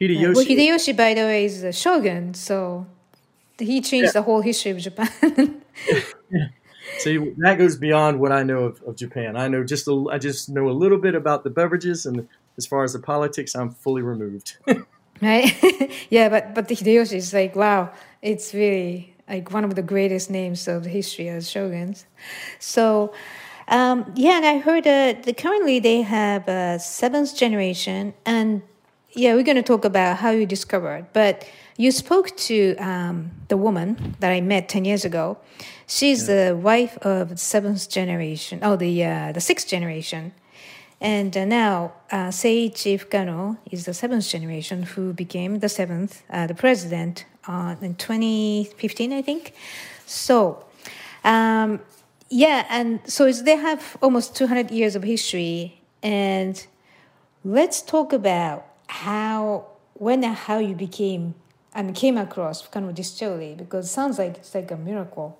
Hideyoshi. 0.00 0.34
Well, 0.34 0.44
Hideyoshi, 0.44 0.96
by 0.96 1.14
the 1.14 1.22
way, 1.22 1.46
is 1.46 1.62
a 1.64 1.72
shogun. 1.72 2.34
So 2.34 2.86
he 3.58 3.80
changed 3.80 4.08
yeah. 4.08 4.12
the 4.12 4.22
whole 4.22 4.40
history 4.40 4.70
of 4.70 4.78
Japan. 4.78 5.62
yeah. 6.30 6.48
See, 6.98 7.32
that 7.38 7.58
goes 7.58 7.76
beyond 7.76 8.20
what 8.20 8.32
I 8.32 8.42
know 8.42 8.64
of, 8.64 8.82
of 8.82 8.96
Japan. 8.96 9.36
I 9.36 9.48
know 9.48 9.64
just 9.64 9.88
a, 9.88 10.06
I 10.10 10.18
just 10.18 10.48
know 10.48 10.68
a 10.68 10.72
little 10.72 10.98
bit 10.98 11.14
about 11.14 11.44
the 11.44 11.50
beverages, 11.50 12.06
and 12.06 12.28
as 12.58 12.66
far 12.66 12.84
as 12.84 12.92
the 12.92 12.98
politics, 12.98 13.54
I'm 13.54 13.70
fully 13.70 14.02
removed. 14.02 14.56
right? 15.22 15.52
yeah, 16.10 16.28
but 16.28 16.54
but 16.54 16.68
the 16.68 16.76
Hideyoshi 16.76 17.14
is 17.14 17.32
like 17.32 17.56
wow, 17.56 17.90
it's 18.20 18.52
really 18.52 19.14
like 19.28 19.52
one 19.52 19.64
of 19.64 19.74
the 19.74 19.82
greatest 19.82 20.30
names 20.30 20.68
of 20.68 20.84
the 20.84 20.90
history 20.90 21.28
as 21.28 21.50
shoguns. 21.50 22.04
So. 22.58 23.12
Um, 23.68 24.12
yeah, 24.16 24.38
and 24.38 24.44
I 24.44 24.58
heard 24.58 24.84
that 24.84 25.22
the, 25.22 25.32
currently 25.32 25.78
they 25.78 26.02
have 26.02 26.46
a 26.48 26.80
seventh 26.80 27.34
generation, 27.36 28.12
and 28.26 28.60
yeah, 29.12 29.34
we're 29.34 29.44
going 29.44 29.56
to 29.56 29.62
talk 29.62 29.84
about 29.84 30.18
how 30.18 30.30
you 30.30 30.46
discovered. 30.46 31.06
But 31.12 31.48
you 31.76 31.90
spoke 31.90 32.36
to 32.36 32.76
um, 32.76 33.30
the 33.48 33.56
woman 33.56 34.16
that 34.20 34.30
I 34.30 34.40
met 34.40 34.68
10 34.68 34.84
years 34.84 35.04
ago. 35.04 35.38
She's 35.86 36.28
yeah. 36.28 36.48
the 36.50 36.56
wife 36.56 36.96
of 36.98 37.30
the 37.30 37.36
seventh 37.36 37.88
generation, 37.88 38.60
oh, 38.62 38.76
the, 38.76 39.04
uh, 39.04 39.32
the 39.32 39.40
sixth 39.40 39.68
generation. 39.68 40.32
And 41.02 41.36
uh, 41.36 41.44
now 41.44 41.94
uh, 42.12 42.28
Seiichi 42.28 42.96
Fukano 42.96 43.58
is 43.72 43.86
the 43.86 43.92
seventh 43.92 44.28
generation 44.28 44.84
who 44.84 45.12
became 45.12 45.58
the 45.58 45.68
seventh, 45.68 46.22
uh, 46.30 46.46
the 46.46 46.54
president 46.54 47.26
uh, 47.48 47.74
in 47.82 47.96
2015, 47.96 49.12
I 49.12 49.20
think. 49.20 49.52
So, 50.06 50.64
um, 51.24 51.80
yeah, 52.30 52.66
and 52.70 53.00
so 53.04 53.30
they 53.32 53.56
have 53.56 53.96
almost 54.00 54.36
200 54.36 54.70
years 54.70 54.94
of 54.94 55.02
history. 55.02 55.80
And 56.04 56.64
let's 57.44 57.82
talk 57.82 58.12
about 58.12 58.64
how, 58.86 59.66
when 59.94 60.22
and 60.22 60.36
how 60.36 60.58
you 60.58 60.76
became 60.76 61.34
and 61.74 61.96
came 61.96 62.16
across 62.16 62.62
of 62.88 62.94
distillery 62.94 63.56
because 63.58 63.86
it 63.86 63.88
sounds 63.88 64.20
like 64.20 64.36
it's 64.36 64.54
like 64.54 64.70
a 64.70 64.76
miracle. 64.76 65.36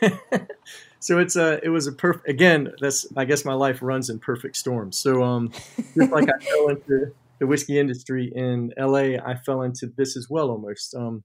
so 1.04 1.18
it's 1.18 1.36
a 1.36 1.62
it 1.62 1.68
was 1.68 1.86
a 1.86 1.92
perfect 1.92 2.26
again 2.30 2.72
that's 2.80 3.06
I 3.14 3.26
guess 3.26 3.44
my 3.44 3.52
life 3.52 3.80
runs 3.82 4.08
in 4.08 4.18
perfect 4.18 4.56
storms. 4.56 4.96
So 4.96 5.22
um 5.22 5.52
just 5.94 6.10
like 6.10 6.30
I 6.30 6.44
fell 6.44 6.68
into 6.68 7.12
the 7.38 7.46
whiskey 7.46 7.78
industry 7.78 8.32
in 8.34 8.72
LA, 8.78 9.18
I 9.22 9.34
fell 9.44 9.60
into 9.60 9.92
this 9.98 10.16
as 10.16 10.30
well 10.30 10.48
almost. 10.48 10.94
Um 10.94 11.22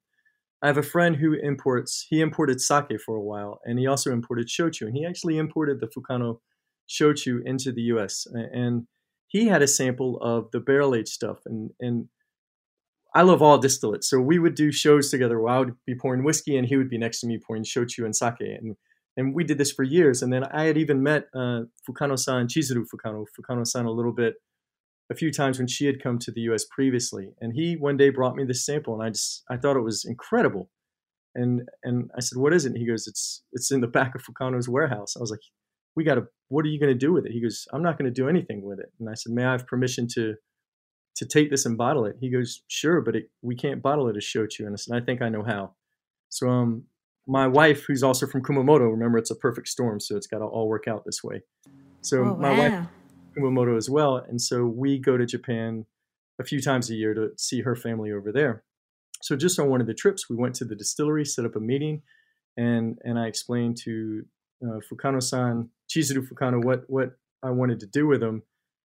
I 0.62 0.68
have 0.68 0.78
a 0.78 0.84
friend 0.84 1.16
who 1.16 1.34
imports 1.34 2.06
he 2.10 2.20
imported 2.20 2.60
sake 2.60 3.00
for 3.06 3.16
a 3.16 3.22
while 3.22 3.62
and 3.64 3.80
he 3.80 3.88
also 3.88 4.12
imported 4.12 4.48
shochu 4.48 4.82
and 4.82 4.98
he 4.98 5.06
actually 5.06 5.38
imported 5.38 5.80
the 5.80 5.88
Fukano 5.88 6.40
shochu 6.90 7.40
into 7.46 7.72
the 7.72 7.84
US 7.94 8.28
and 8.34 8.86
he 9.28 9.48
had 9.48 9.62
a 9.62 9.68
sample 9.68 10.18
of 10.22 10.52
the 10.52 10.60
barrel 10.60 10.94
aged 10.94 11.08
stuff 11.08 11.38
and 11.46 11.72
and 11.80 12.10
I 13.16 13.22
love 13.22 13.42
all 13.42 13.60
distillates. 13.60 14.04
So 14.04 14.20
we 14.20 14.40
would 14.40 14.56
do 14.56 14.74
shows 14.74 15.10
together 15.10 15.40
where 15.40 15.54
I 15.54 15.60
would 15.60 15.76
be 15.86 15.96
pouring 15.96 16.26
whiskey 16.26 16.58
and 16.58 16.68
he 16.68 16.76
would 16.76 16.90
be 16.90 16.98
next 16.98 17.22
to 17.22 17.28
me 17.28 17.40
pouring 17.40 17.64
shochu 17.64 18.04
and 18.04 18.16
sake. 18.16 18.42
And 18.42 18.76
and 19.18 19.34
we 19.34 19.44
did 19.44 19.58
this 19.58 19.72
for 19.72 19.84
years. 19.84 20.22
And 20.22 20.32
then 20.32 20.44
I 20.46 20.64
had 20.64 20.78
even 20.78 21.04
met 21.04 21.28
uh, 21.36 21.62
Fukano-san, 21.88 22.48
Chizuru 22.48 22.86
Fukano, 22.94 23.26
Fukano-san 23.38 23.86
a 23.86 23.92
little 23.92 24.14
bit 24.14 24.36
a 25.12 25.16
few 25.16 25.32
times 25.32 25.58
when 25.58 25.68
she 25.68 25.86
had 25.86 26.02
come 26.02 26.20
to 26.20 26.32
the 26.32 26.42
U.S. 26.42 26.66
previously. 26.70 27.30
And 27.42 27.54
he 27.54 27.76
one 27.76 27.98
day 27.98 28.10
brought 28.10 28.36
me 28.36 28.46
this 28.46 28.66
sample, 28.66 28.94
and 28.94 29.04
I 29.04 29.10
just 29.10 29.44
I 29.50 29.58
thought 29.58 29.76
it 29.76 29.84
was 29.84 30.06
incredible. 30.06 30.70
And 31.36 31.62
and 31.84 32.10
I 32.18 32.22
said, 32.22 32.38
"What 32.38 32.54
is 32.54 32.66
it?" 32.66 32.70
And 32.70 32.78
he 32.78 32.88
goes, 32.88 33.08
"It's 33.08 33.44
it's 33.52 33.72
in 33.72 33.82
the 33.82 33.88
back 33.88 34.16
of 34.16 34.24
Fukano's 34.24 34.70
warehouse." 34.70 35.16
I 35.16 35.20
was 35.20 35.32
like, 35.32 35.42
"We 35.96 36.04
got 36.04 36.16
to. 36.16 36.24
What 36.48 36.66
are 36.66 36.70
you 36.70 36.80
going 36.80 36.94
to 36.94 36.98
do 36.98 37.14
with 37.14 37.26
it?" 37.26 37.32
He 37.32 37.42
goes, 37.42 37.68
"I'm 37.74 37.84
not 37.84 37.98
going 37.98 38.12
to 38.12 38.22
do 38.22 38.30
anything 38.30 38.64
with 38.64 38.80
it." 38.80 38.92
And 39.00 39.10
I 39.10 39.14
said, 39.14 39.34
"May 39.34 39.46
I 39.46 39.52
have 39.52 39.68
permission 39.68 40.08
to?" 40.16 40.36
to 41.16 41.26
take 41.26 41.50
this 41.50 41.66
and 41.66 41.78
bottle 41.78 42.06
it. 42.06 42.16
He 42.22 42.30
goes, 42.30 42.62
sure, 42.70 43.02
but 43.02 43.14
it, 43.14 43.30
we 43.42 43.54
can't 43.54 43.82
bottle 43.82 44.08
it 44.08 44.16
as 44.16 44.24
shochu. 44.24 44.62
And 44.62 44.72
I 44.72 44.76
said, 44.78 44.96
I 44.96 45.06
think 45.06 45.22
I 45.22 45.28
know 45.28 45.44
how. 45.44 45.74
So 46.30 46.48
um, 46.48 46.84
my 47.30 47.48
wife, 47.48 47.86
who's 47.88 48.04
also 48.04 48.26
from 48.28 48.42
Kumamoto, 48.42 48.90
remember 48.90 49.18
it's 49.20 49.32
a 49.32 49.36
perfect 49.36 49.68
storm, 49.68 50.00
so 50.00 50.18
it's 50.18 50.28
got 50.28 50.40
to 50.40 50.46
all 50.46 50.68
work 50.68 50.88
out 50.88 51.04
this 51.06 51.24
way. 51.24 51.44
So 52.02 52.24
Oh, 52.24 52.36
my 52.38 52.52
wow. 52.52 52.58
wife 52.58 52.88
Kumamoto 53.38 53.78
as 53.78 53.90
well, 53.90 54.18
and 54.18 54.42
so 54.42 54.66
we 54.66 54.98
go 55.00 55.16
to 55.16 55.26
Japan 55.26 55.86
a 56.40 56.44
few 56.44 56.62
times 56.62 56.90
a 56.90 56.96
year 56.96 57.14
to 57.14 57.30
see 57.38 57.62
her 57.62 57.76
family 57.76 58.12
over 58.12 58.32
there. 58.32 58.64
So 59.22 59.36
just 59.36 59.60
on 59.60 59.70
one 59.70 59.82
of 59.82 59.88
the 59.88 59.94
trips, 59.94 60.30
we 60.30 60.36
went 60.38 60.56
to 60.56 60.66
the 60.66 60.76
distillery, 60.76 61.26
set 61.26 61.46
up 61.46 61.56
a 61.56 61.60
meeting, 61.60 62.02
and 62.58 62.98
and 63.04 63.20
I 63.20 63.28
explained 63.28 63.78
to 63.84 64.24
uh, 64.64 64.80
Fukano-san, 64.92 65.70
Chizuru 65.90 66.28
Fukano, 66.28 66.64
what 66.64 66.84
what 66.88 67.12
I 67.44 67.52
wanted 67.52 67.80
to 67.82 67.86
do 67.86 68.08
with 68.08 68.24
him, 68.24 68.44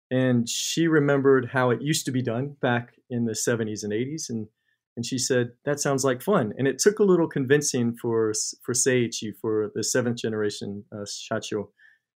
and 0.09 0.47
she 0.47 0.87
remembered 0.87 1.49
how 1.51 1.71
it 1.71 1.81
used 1.81 2.05
to 2.05 2.11
be 2.11 2.21
done 2.21 2.55
back 2.61 2.93
in 3.09 3.25
the 3.25 3.33
70s 3.33 3.83
and 3.83 3.91
80s, 3.91 4.29
and 4.29 4.47
and 4.95 5.05
she 5.05 5.17
said 5.17 5.51
that 5.65 5.79
sounds 5.79 6.03
like 6.03 6.21
fun. 6.21 6.53
And 6.57 6.67
it 6.67 6.79
took 6.79 6.99
a 6.99 7.03
little 7.03 7.27
convincing 7.27 7.95
for 7.95 8.33
for 8.61 8.73
Seiichi, 8.73 9.33
for 9.39 9.71
the 9.73 9.83
seventh 9.83 10.17
generation 10.17 10.83
uh, 10.91 11.05
shacho. 11.05 11.69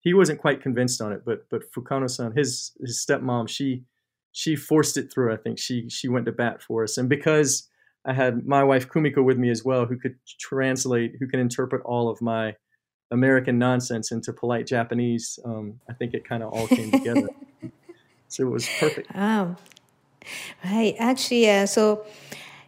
He 0.02 0.14
wasn't 0.14 0.40
quite 0.40 0.62
convinced 0.62 1.02
on 1.02 1.12
it, 1.12 1.24
but 1.26 1.46
but 1.50 1.72
Fukano-san, 1.72 2.34
his 2.36 2.72
his 2.80 3.06
stepmom, 3.06 3.48
she 3.48 3.84
she 4.32 4.56
forced 4.56 4.98
it 4.98 5.12
through. 5.12 5.34
I 5.34 5.38
think 5.38 5.60
she 5.60 5.90
she 5.90 6.08
went 6.08 6.26
to 6.26 6.32
bat 6.32 6.62
for 6.62 6.84
us, 6.84 6.98
and 6.98 7.10
because 7.10 7.70
I 8.06 8.14
had 8.14 8.46
my 8.48 8.64
wife 8.64 8.88
Kumiko 8.88 9.24
with 9.24 9.38
me 9.38 9.52
as 9.52 9.64
well, 9.64 9.86
who 9.86 9.98
could 9.98 10.16
translate, 10.40 11.16
who 11.20 11.28
can 11.28 11.40
interpret 11.40 11.84
all 11.84 12.10
of 12.10 12.22
my 12.22 12.56
American 13.12 13.60
nonsense 13.60 14.12
into 14.12 14.34
polite 14.34 14.66
Japanese. 14.66 15.38
Um, 15.46 15.80
I 15.90 15.94
think 15.94 16.14
it 16.14 16.28
kind 16.28 16.42
of 16.42 16.52
all 16.54 16.68
came 16.68 16.92
together. 16.92 17.28
so 18.30 18.48
it 18.48 18.50
was 18.50 18.68
perfect. 18.80 19.12
Oh, 19.14 19.56
right. 20.64 20.96
Actually, 20.98 21.50
uh, 21.50 21.66
so 21.66 22.06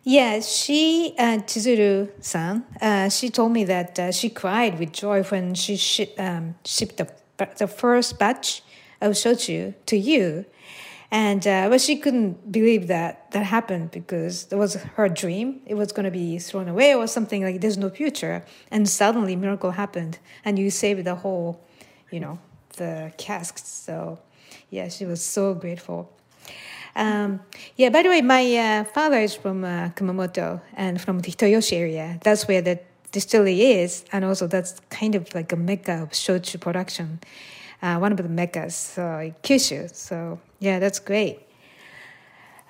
yeah, 0.04 0.42
she, 0.42 1.16
uh, 1.18 1.38
Chizuru-san, 1.38 2.66
uh, 2.82 3.10
she 3.10 3.30
told 3.30 3.54
me 3.54 3.64
that 3.64 3.98
uh, 3.98 4.12
she 4.12 4.30
cried 4.30 4.78
with 4.78 4.92
joy 4.92 5.24
when 5.24 5.54
she 5.56 5.78
um, 6.18 6.56
shipped 6.66 6.98
the, 6.98 7.10
the 7.58 7.68
first 7.68 8.20
batch 8.20 8.64
of 9.00 9.14
shochu 9.14 9.74
to 9.86 9.98
you. 9.98 10.46
And 11.10 11.46
uh, 11.46 11.70
but 11.70 11.80
she 11.80 11.98
couldn't 11.98 12.52
believe 12.52 12.88
that 12.88 13.30
that 13.32 13.46
happened 13.46 13.92
because 13.92 14.48
it 14.52 14.56
was 14.56 14.74
her 14.96 15.08
dream. 15.08 15.62
It 15.68 15.76
was 15.76 15.92
going 15.92 16.06
to 16.06 16.12
be 16.12 16.40
thrown 16.40 16.68
away 16.68 16.96
or 16.96 17.06
something 17.06 17.44
like 17.44 17.62
there's 17.62 17.78
no 17.78 17.92
future. 17.92 18.44
And 18.72 18.90
suddenly, 18.90 19.36
miracle 19.36 19.70
happened, 19.70 20.18
and 20.44 20.58
you 20.58 20.72
saved 20.72 21.04
the 21.04 21.14
whole, 21.14 21.62
you 22.10 22.20
know, 22.20 22.40
the 22.78 23.14
casks. 23.20 23.64
So, 23.68 24.18
yeah, 24.72 24.90
she 24.90 25.06
was 25.06 25.22
so 25.22 25.54
grateful. 25.54 26.12
Um, 26.96 27.40
yeah, 27.76 27.90
by 27.90 28.04
the 28.04 28.10
way, 28.10 28.22
my 28.22 28.56
uh, 28.56 28.84
father 28.84 29.18
is 29.18 29.36
from 29.36 29.64
uh, 29.64 29.90
Kumamoto 29.90 30.62
and 30.76 31.02
from 31.02 31.20
the 31.20 31.32
Hitoyoshi 31.32 31.78
area. 31.78 32.20
That's 32.24 32.48
where 32.48 32.62
the 32.62 32.80
distillery 33.12 33.62
is, 33.62 34.06
and 34.12 34.26
also 34.26 34.48
that's 34.48 34.80
kind 34.90 35.16
of 35.16 35.34
like 35.34 35.52
a 35.52 35.56
mecca 35.56 36.04
of 36.04 36.10
shochu 36.12 36.60
production. 36.60 37.20
Uh, 37.82 37.98
one 37.98 38.12
of 38.12 38.18
the 38.18 38.24
meccas, 38.24 38.74
so 38.74 39.34
Kyushu. 39.44 39.94
So 39.94 40.40
yeah, 40.60 40.80
that's 40.80 41.00
great. 41.00 41.40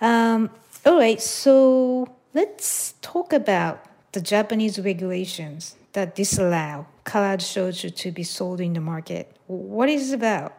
Um, 0.01 0.49
all 0.85 0.97
right, 0.97 1.21
so 1.21 2.09
let's 2.33 2.95
talk 3.01 3.31
about 3.31 3.85
the 4.11 4.21
Japanese 4.21 4.79
regulations 4.79 5.75
that 5.93 6.15
disallow 6.15 6.87
colored 7.03 7.39
shochu 7.39 7.95
to 7.95 8.11
be 8.11 8.23
sold 8.23 8.59
in 8.59 8.73
the 8.73 8.81
market. 8.81 9.35
What 9.47 9.89
is 9.89 10.11
it 10.11 10.15
about? 10.15 10.53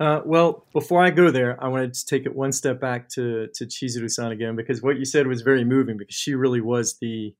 Uh, 0.00 0.22
well, 0.24 0.66
before 0.72 1.04
I 1.04 1.10
go 1.10 1.30
there, 1.30 1.62
I 1.62 1.68
wanted 1.68 1.92
to 1.92 2.06
take 2.06 2.24
it 2.24 2.34
one 2.34 2.52
step 2.52 2.80
back 2.80 3.08
to 3.10 3.48
to 3.54 3.66
Chizuru-san 3.66 4.32
again 4.32 4.56
because 4.56 4.82
what 4.82 4.98
you 4.98 5.04
said 5.04 5.26
was 5.26 5.42
very 5.42 5.62
moving 5.62 5.98
because 5.98 6.16
she 6.16 6.34
really 6.34 6.62
was 6.62 6.96
the 7.00 7.34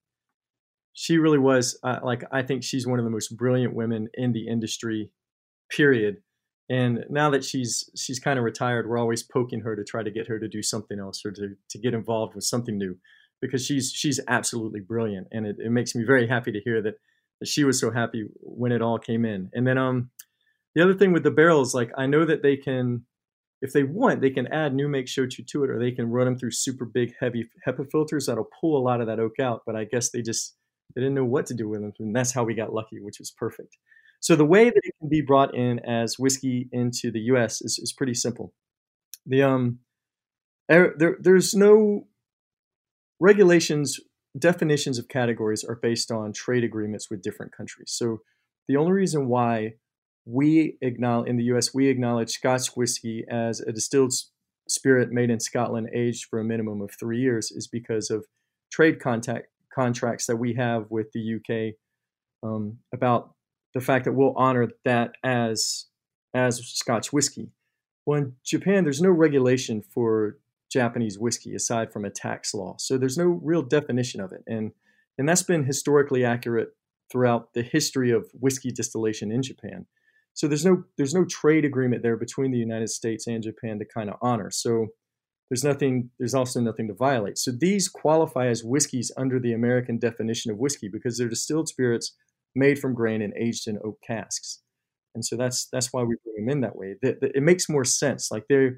she 0.93 1.17
really 1.17 1.39
was 1.39 1.79
uh, 1.83 2.01
like 2.03 2.23
I 2.31 2.43
think 2.43 2.63
she's 2.63 2.87
one 2.87 2.99
of 2.99 3.05
the 3.07 3.11
most 3.11 3.35
brilliant 3.37 3.75
women 3.75 4.09
in 4.15 4.33
the 4.33 4.47
industry, 4.47 5.11
period. 5.71 6.19
And 6.69 7.05
now 7.09 7.31
that 7.31 7.45
she's 7.45 7.89
she's 7.97 8.21
kind 8.21 8.39
of 8.39 8.45
retired, 8.45 8.87
we're 8.89 8.99
always 8.99 9.23
poking 9.23 9.61
her 9.61 9.75
to 9.75 9.83
try 9.83 10.03
to 10.03 10.11
get 10.11 10.29
her 10.29 10.39
to 10.39 10.49
do 10.49 10.63
something 10.63 11.01
else 11.01 11.25
or 11.25 11.33
to 11.33 11.55
to 11.71 11.79
get 11.79 11.95
involved 11.95 12.35
with 12.35 12.45
something 12.45 12.77
new 12.77 12.97
because 13.41 13.65
she's 13.65 13.91
she's 13.91 14.21
absolutely 14.29 14.81
brilliant, 14.81 15.29
and 15.33 15.47
it, 15.47 15.57
it 15.59 15.71
makes 15.71 15.95
me 15.95 16.05
very 16.05 16.29
happy 16.29 16.53
to 16.53 16.61
hear 16.61 16.83
that, 16.83 16.97
that 17.41 17.49
she 17.49 17.65
was 17.65 17.81
so 17.81 17.91
happy 17.91 18.27
when 18.41 18.71
it 18.71 18.83
all 18.83 18.99
came 18.99 19.25
in. 19.25 19.49
And 19.55 19.67
then 19.67 19.79
um 19.79 20.11
the 20.75 20.83
other 20.83 20.95
thing 20.95 21.13
with 21.13 21.23
the 21.23 21.31
barrels, 21.31 21.75
like 21.75 21.91
I 21.97 22.07
know 22.07 22.25
that 22.25 22.43
they 22.43 22.57
can, 22.57 23.05
if 23.63 23.73
they 23.73 23.83
want, 23.83 24.21
they 24.21 24.31
can 24.31 24.47
add 24.49 24.75
new 24.75 24.89
make 24.89 25.07
shochu 25.07 25.47
to 25.47 25.65
it, 25.65 25.71
or 25.71 25.79
they 25.79 25.91
can 25.91 26.11
run 26.11 26.27
them 26.27 26.39
through 26.39 26.53
super 26.53 26.85
big, 26.85 27.13
heavy 27.21 27.49
HEPA 27.67 27.91
filters 27.91 28.27
that'll 28.27 28.49
pull 28.61 28.77
a 28.77 28.83
lot 28.83 29.01
of 29.01 29.07
that 29.07 29.21
oak 29.21 29.39
out. 29.41 29.63
But 29.67 29.77
I 29.77 29.85
guess 29.85 30.11
they 30.11 30.23
just 30.23 30.57
they 30.95 31.01
didn't 31.01 31.15
know 31.15 31.25
what 31.25 31.47
to 31.47 31.55
do 31.55 31.69
with 31.69 31.81
them, 31.81 31.93
and 31.99 32.15
that's 32.15 32.33
how 32.33 32.45
we 32.45 32.55
got 32.55 32.73
lucky, 32.73 33.01
which 33.01 33.19
was 33.19 33.31
perfect. 33.31 33.77
So 34.21 34.37
the 34.37 34.45
way 34.45 34.65
that 34.65 34.81
it 34.83 34.95
can 35.01 35.09
be 35.09 35.23
brought 35.23 35.55
in 35.55 35.79
as 35.81 36.19
whiskey 36.19 36.69
into 36.73 37.11
the 37.11 37.21
U.S. 37.21 37.63
is, 37.63 37.79
is 37.83 37.93
pretty 37.93 38.15
simple. 38.15 38.53
The 39.27 39.43
um, 39.43 39.79
there, 40.69 40.95
there 40.97 41.17
there's 41.21 41.55
no 41.55 42.07
regulations 43.19 43.99
definitions 44.39 44.99
of 44.99 45.09
categories 45.09 45.65
are 45.65 45.75
based 45.75 46.11
on 46.11 46.33
trade 46.33 46.65
agreements 46.65 47.11
with 47.11 47.23
different 47.23 47.53
countries. 47.57 47.93
So 47.93 48.21
the 48.69 48.77
only 48.77 48.93
reason 48.93 49.29
why 49.29 49.75
we 50.25 50.77
acknowledge 50.81 51.29
in 51.29 51.37
the 51.37 51.45
U.S. 51.45 51.75
we 51.75 51.89
acknowledge 51.89 52.31
Scotch 52.31 52.69
whiskey 52.77 53.25
as 53.29 53.61
a 53.61 53.73
distilled 53.73 54.13
spirit 54.69 55.11
made 55.11 55.31
in 55.31 55.41
Scotland, 55.41 55.89
aged 55.93 56.27
for 56.27 56.39
a 56.39 56.45
minimum 56.45 56.81
of 56.81 56.91
three 56.93 57.21
years, 57.21 57.51
is 57.51 57.67
because 57.67 58.11
of 58.11 58.27
trade 58.71 59.01
contact 59.01 59.49
contracts 59.75 60.27
that 60.27 60.37
we 60.37 60.55
have 60.55 60.87
with 60.91 61.13
the 61.13 61.37
UK 61.37 61.75
um, 62.43 62.79
about 62.93 63.35
the 63.75 63.81
fact 63.81 64.05
that 64.05 64.13
we'll 64.13 64.35
honor 64.37 64.69
that 64.85 65.13
as 65.25 65.87
as 66.35 66.65
Scotch 66.65 67.13
whiskey. 67.13 67.51
Well, 68.07 68.19
in 68.19 68.37
Japan, 68.45 68.85
there's 68.85 69.03
no 69.03 69.11
regulation 69.11 69.83
for 69.83 70.39
Japanese 70.71 71.19
whiskey 71.19 71.55
aside 71.55 71.93
from 71.93 72.05
a 72.05 72.11
tax 72.11 72.55
law, 72.55 72.77
so 72.79 72.97
there's 72.97 73.19
no 73.19 73.27
real 73.27 73.63
definition 73.63 74.21
of 74.21 74.33
it, 74.33 74.43
and 74.47 74.73
and 75.19 75.29
that's 75.29 75.43
been 75.43 75.65
historically 75.65 76.25
accurate 76.25 76.75
throughout 77.11 77.53
the 77.55 77.63
history 77.63 78.11
of 78.11 78.31
whiskey 78.33 78.71
distillation 78.71 79.33
in 79.33 79.43
Japan. 79.43 79.87
So 80.41 80.49
there's 80.49 80.65
no 80.65 80.85
there's 80.97 81.13
no 81.13 81.27
trade 81.27 81.67
agreement 81.67 82.03
there 82.03 82.17
between 82.17 82.51
the 82.51 82.57
United 82.57 82.89
States 82.89 83.27
and 83.27 83.43
Japan 83.43 83.79
to 83.79 83.85
kind 83.85 84.09
of 84.09 84.17
honor. 84.23 84.51
So 84.51 84.87
there's 85.51 85.63
nothing 85.63 86.09
there's 86.19 86.33
also 86.33 86.63
nothing 86.63 86.89
to 86.89 86.95
violate. 86.95 87.37
So 87.37 87.51
these 87.51 87.91
qualify 87.91 88.47
as 88.47 88.65
whiskeys 88.65 89.13
under 89.19 89.39
the 89.39 89.53
American 89.53 89.99
definition 89.99 90.51
of 90.51 90.57
whiskey 90.57 90.89
because 90.89 91.19
they're 91.19 91.29
distilled 91.29 91.69
spirits 91.69 92.17
made 92.55 92.79
from 92.79 92.95
grain 92.95 93.21
and 93.21 93.35
aged 93.37 93.69
in 93.69 93.81
oak 93.85 93.99
casks. 94.07 94.63
And 95.15 95.23
so 95.23 95.37
that's 95.37 95.69
that's 95.71 95.93
why 95.93 96.05
we 96.05 96.17
bring 96.25 96.47
them 96.47 96.53
in 96.57 96.63
that 96.63 96.75
way. 96.75 96.95
That 97.03 97.19
it 97.23 97.43
makes 97.43 97.69
more 97.69 97.85
sense. 97.85 98.31
Like 98.31 98.45
they 98.49 98.71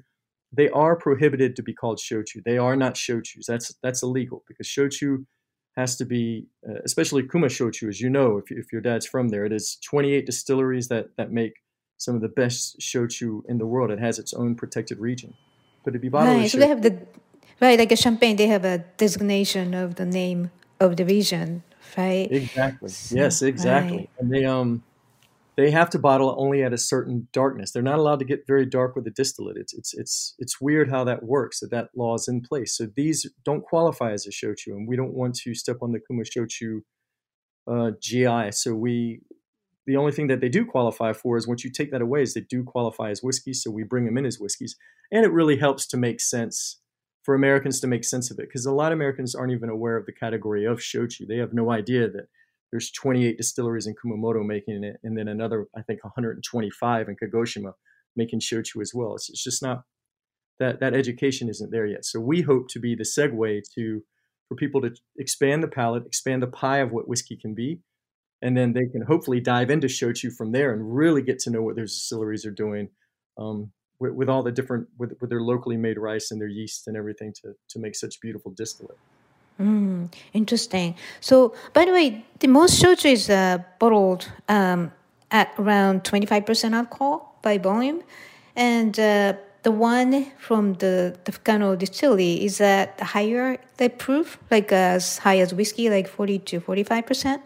they 0.51 0.67
are 0.67 0.97
prohibited 0.97 1.55
to 1.55 1.63
be 1.63 1.73
called 1.73 1.97
shochu. 1.97 2.43
They 2.43 2.57
are 2.57 2.75
not 2.75 2.95
shochus. 2.95 3.45
That's 3.47 3.73
that's 3.81 4.03
illegal 4.03 4.43
because 4.49 4.67
shochu 4.67 5.27
has 5.75 5.95
to 5.97 6.05
be, 6.05 6.47
uh, 6.67 6.79
especially 6.85 7.27
Kuma 7.27 7.47
Shochu, 7.47 7.89
as 7.89 7.99
you 7.99 8.09
know, 8.09 8.37
if, 8.37 8.51
if 8.51 8.71
your 8.71 8.81
dad's 8.81 9.05
from 9.05 9.29
there, 9.29 9.45
it 9.45 9.51
is 9.51 9.77
28 9.83 10.25
distilleries 10.25 10.87
that, 10.89 11.09
that 11.17 11.31
make 11.31 11.53
some 11.97 12.15
of 12.15 12.21
the 12.21 12.29
best 12.29 12.79
shochu 12.79 13.41
in 13.47 13.57
the 13.57 13.65
world. 13.65 13.89
It 13.91 13.99
has 13.99 14.19
its 14.19 14.33
own 14.33 14.55
protected 14.55 14.99
region. 14.99 15.33
But 15.83 15.91
to 15.91 15.99
be 15.99 16.09
bottled 16.09 16.37
Right, 16.37 16.51
so 16.51 16.57
they 16.57 16.67
have 16.67 16.81
the 16.81 16.97
right, 17.59 17.77
like 17.79 17.91
a 17.91 17.95
champagne, 17.95 18.35
they 18.35 18.47
have 18.47 18.65
a 18.65 18.79
designation 18.97 19.73
of 19.73 19.95
the 19.95 20.05
name 20.05 20.51
of 20.79 20.97
the 20.97 21.05
region, 21.05 21.63
right? 21.97 22.27
Exactly. 22.31 22.89
So, 22.89 23.15
yes, 23.15 23.41
exactly. 23.41 23.97
right. 23.97 24.09
And 24.19 24.31
they 24.31 24.45
um 24.45 24.83
they 25.55 25.71
have 25.71 25.89
to 25.91 25.99
bottle 25.99 26.35
only 26.37 26.63
at 26.63 26.73
a 26.73 26.77
certain 26.77 27.27
darkness. 27.31 27.71
They're 27.71 27.83
not 27.83 27.99
allowed 27.99 28.19
to 28.19 28.25
get 28.25 28.47
very 28.47 28.65
dark 28.65 28.95
with 28.95 29.05
the 29.05 29.11
distillate. 29.11 29.57
It's 29.57 29.73
it's 29.73 29.93
it's 29.93 30.35
it's 30.39 30.59
weird 30.59 30.89
how 30.89 31.03
that 31.03 31.23
works. 31.23 31.59
That 31.59 31.71
that 31.71 31.89
law 31.95 32.15
is 32.15 32.27
in 32.27 32.41
place. 32.41 32.75
So 32.75 32.87
these 32.95 33.29
don't 33.45 33.63
qualify 33.63 34.11
as 34.11 34.25
a 34.25 34.31
shochu, 34.31 34.67
and 34.67 34.87
we 34.87 34.95
don't 34.95 35.13
want 35.13 35.35
to 35.35 35.53
step 35.53 35.77
on 35.81 35.91
the 35.91 35.99
kuma 35.99 36.23
shochu 36.23 36.81
uh, 37.67 37.91
GI. 38.01 38.51
So 38.51 38.73
we 38.73 39.21
the 39.85 39.97
only 39.97 40.11
thing 40.11 40.27
that 40.27 40.41
they 40.41 40.49
do 40.49 40.65
qualify 40.65 41.13
for 41.13 41.37
is 41.37 41.47
once 41.47 41.63
you 41.63 41.71
take 41.71 41.91
that 41.91 42.01
away 42.01 42.23
is 42.23 42.33
they 42.33 42.41
do 42.41 42.63
qualify 42.63 43.09
as 43.09 43.21
whiskeys. 43.21 43.61
So 43.61 43.69
we 43.69 43.83
bring 43.83 44.05
them 44.05 44.17
in 44.17 44.25
as 44.25 44.39
whiskeys, 44.39 44.75
and 45.11 45.25
it 45.25 45.31
really 45.31 45.57
helps 45.57 45.85
to 45.87 45.97
make 45.97 46.19
sense 46.19 46.79
for 47.23 47.35
Americans 47.35 47.79
to 47.79 47.87
make 47.87 48.03
sense 48.03 48.31
of 48.31 48.39
it 48.39 48.47
because 48.47 48.65
a 48.65 48.71
lot 48.71 48.91
of 48.91 48.97
Americans 48.97 49.35
aren't 49.35 49.53
even 49.53 49.69
aware 49.69 49.97
of 49.97 50.05
the 50.05 50.11
category 50.11 50.65
of 50.65 50.79
shochu. 50.79 51.27
They 51.27 51.37
have 51.37 51.53
no 51.53 51.71
idea 51.71 52.09
that 52.09 52.27
there's 52.73 52.89
28 52.89 53.37
distilleries 53.37 53.85
in 53.85 53.93
Kumamoto 53.93 54.43
making 54.43 54.83
it, 54.83 54.97
and 55.03 55.15
then 55.15 55.27
another, 55.27 55.67
I 55.77 55.83
think, 55.83 56.03
125 56.03 57.07
in 57.07 57.15
Kagoshima 57.15 57.73
making 58.15 58.39
shochu 58.39 58.81
as 58.81 58.93
well. 58.95 59.13
It's, 59.13 59.29
it's 59.29 59.43
just 59.43 59.61
not 59.61 59.83
that 60.59 60.79
that 60.79 60.95
education 60.95 61.49
isn't 61.49 61.69
there 61.69 61.85
yet. 61.85 62.03
So 62.03 62.19
we 62.19 62.41
hope 62.41 62.69
to 62.69 62.79
be 62.79 62.95
the 62.95 63.03
segue 63.03 63.61
to 63.75 64.01
for 64.49 64.55
people 64.55 64.81
to 64.81 64.89
expand 65.17 65.61
the 65.61 65.67
palate, 65.67 66.07
expand 66.07 66.41
the 66.41 66.47
pie 66.47 66.79
of 66.79 66.91
what 66.91 67.07
whiskey 67.07 67.37
can 67.37 67.53
be, 67.53 67.81
and 68.41 68.57
then 68.57 68.73
they 68.73 68.87
can 68.91 69.03
hopefully 69.07 69.39
dive 69.39 69.69
into 69.69 69.85
shochu 69.85 70.33
from 70.35 70.51
there 70.51 70.73
and 70.73 70.95
really 70.95 71.21
get 71.21 71.37
to 71.39 71.51
know 71.51 71.61
what 71.61 71.75
their 71.75 71.85
distilleries 71.85 72.43
are 72.43 72.51
doing. 72.51 72.89
Um, 73.37 73.71
with, 73.99 74.13
with, 74.13 74.29
all 74.29 74.41
the 74.41 74.51
different 74.51 74.87
with, 74.97 75.13
with 75.21 75.29
their 75.29 75.41
locally 75.41 75.77
made 75.77 75.99
rice 75.99 76.31
and 76.31 76.41
their 76.41 76.47
yeast 76.47 76.87
and 76.87 76.97
everything 76.97 77.33
to 77.43 77.53
to 77.69 77.79
make 77.79 77.95
such 77.95 78.19
beautiful 78.19 78.51
distillate. 78.51 78.97
Mm, 79.59 80.11
interesting. 80.33 80.95
So, 81.21 81.53
by 81.73 81.85
the 81.85 81.91
way, 81.91 82.25
the 82.39 82.47
most 82.47 82.81
shochu 82.81 83.11
is 83.11 83.29
uh, 83.29 83.59
bottled 83.79 84.29
um, 84.49 84.91
at 85.31 85.53
around 85.57 86.03
25% 86.03 86.73
alcohol 86.73 87.37
by 87.41 87.57
volume. 87.57 88.01
And 88.55 88.99
uh, 88.99 89.33
the 89.63 89.71
one 89.71 90.31
from 90.37 90.73
the, 90.75 91.17
the 91.25 91.75
distillery 91.77 92.43
is 92.43 92.57
that 92.57 92.99
higher 92.99 93.57
the 93.77 93.89
proof, 93.89 94.37
like 94.51 94.71
as 94.71 95.19
high 95.19 95.39
as 95.39 95.53
whiskey, 95.53 95.89
like 95.89 96.07
40 96.07 96.39
to 96.39 96.61
45%? 96.61 97.41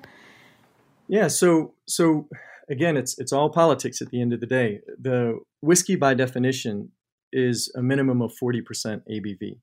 Yeah, 1.08 1.28
so 1.28 1.74
so 1.86 2.28
again, 2.70 2.98
it's 2.98 3.18
it's 3.18 3.32
all 3.32 3.50
politics 3.50 4.02
at 4.02 4.10
the 4.10 4.22
end 4.22 4.34
of 4.34 4.42
the 4.42 4.46
day. 4.46 4.82
The 5.00 5.40
whiskey, 5.62 5.96
by 5.96 6.14
definition, 6.14 6.92
is 7.32 7.72
a 7.76 7.82
minimum 7.82 8.22
of 8.22 8.34
40% 8.42 8.64
ABV. 9.10 9.60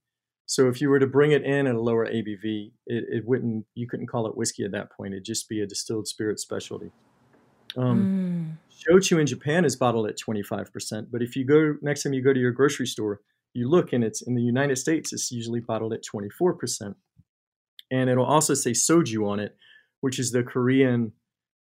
So 0.46 0.68
if 0.68 0.80
you 0.80 0.90
were 0.90 0.98
to 0.98 1.06
bring 1.06 1.32
it 1.32 1.42
in 1.42 1.66
at 1.66 1.74
a 1.74 1.80
lower 1.80 2.06
ABV, 2.06 2.72
it, 2.86 3.04
it 3.08 3.24
wouldn't 3.26 3.66
you 3.74 3.88
couldn't 3.88 4.08
call 4.08 4.26
it 4.26 4.36
whiskey 4.36 4.64
at 4.64 4.72
that 4.72 4.92
point. 4.92 5.14
It'd 5.14 5.24
just 5.24 5.48
be 5.48 5.60
a 5.60 5.66
distilled 5.66 6.06
spirit 6.06 6.38
specialty. 6.38 6.90
Um, 7.76 8.58
mm. 8.60 8.92
Shochu 8.92 9.18
in 9.18 9.26
Japan 9.26 9.64
is 9.64 9.74
bottled 9.74 10.06
at 10.06 10.18
25%, 10.18 11.08
but 11.10 11.22
if 11.22 11.34
you 11.34 11.44
go 11.44 11.76
next 11.80 12.02
time 12.02 12.12
you 12.12 12.22
go 12.22 12.32
to 12.32 12.40
your 12.40 12.52
grocery 12.52 12.86
store, 12.86 13.20
you 13.54 13.68
look 13.68 13.92
and 13.92 14.04
it's 14.04 14.22
in 14.22 14.34
the 14.34 14.42
United 14.42 14.76
States, 14.76 15.12
it's 15.12 15.30
usually 15.30 15.60
bottled 15.60 15.92
at 15.92 16.02
24%. 16.04 16.94
And 17.90 18.10
it'll 18.10 18.24
also 18.24 18.54
say 18.54 18.72
soju 18.72 19.26
on 19.28 19.40
it, 19.40 19.56
which 20.00 20.18
is 20.18 20.32
the 20.32 20.42
Korean 20.42 21.12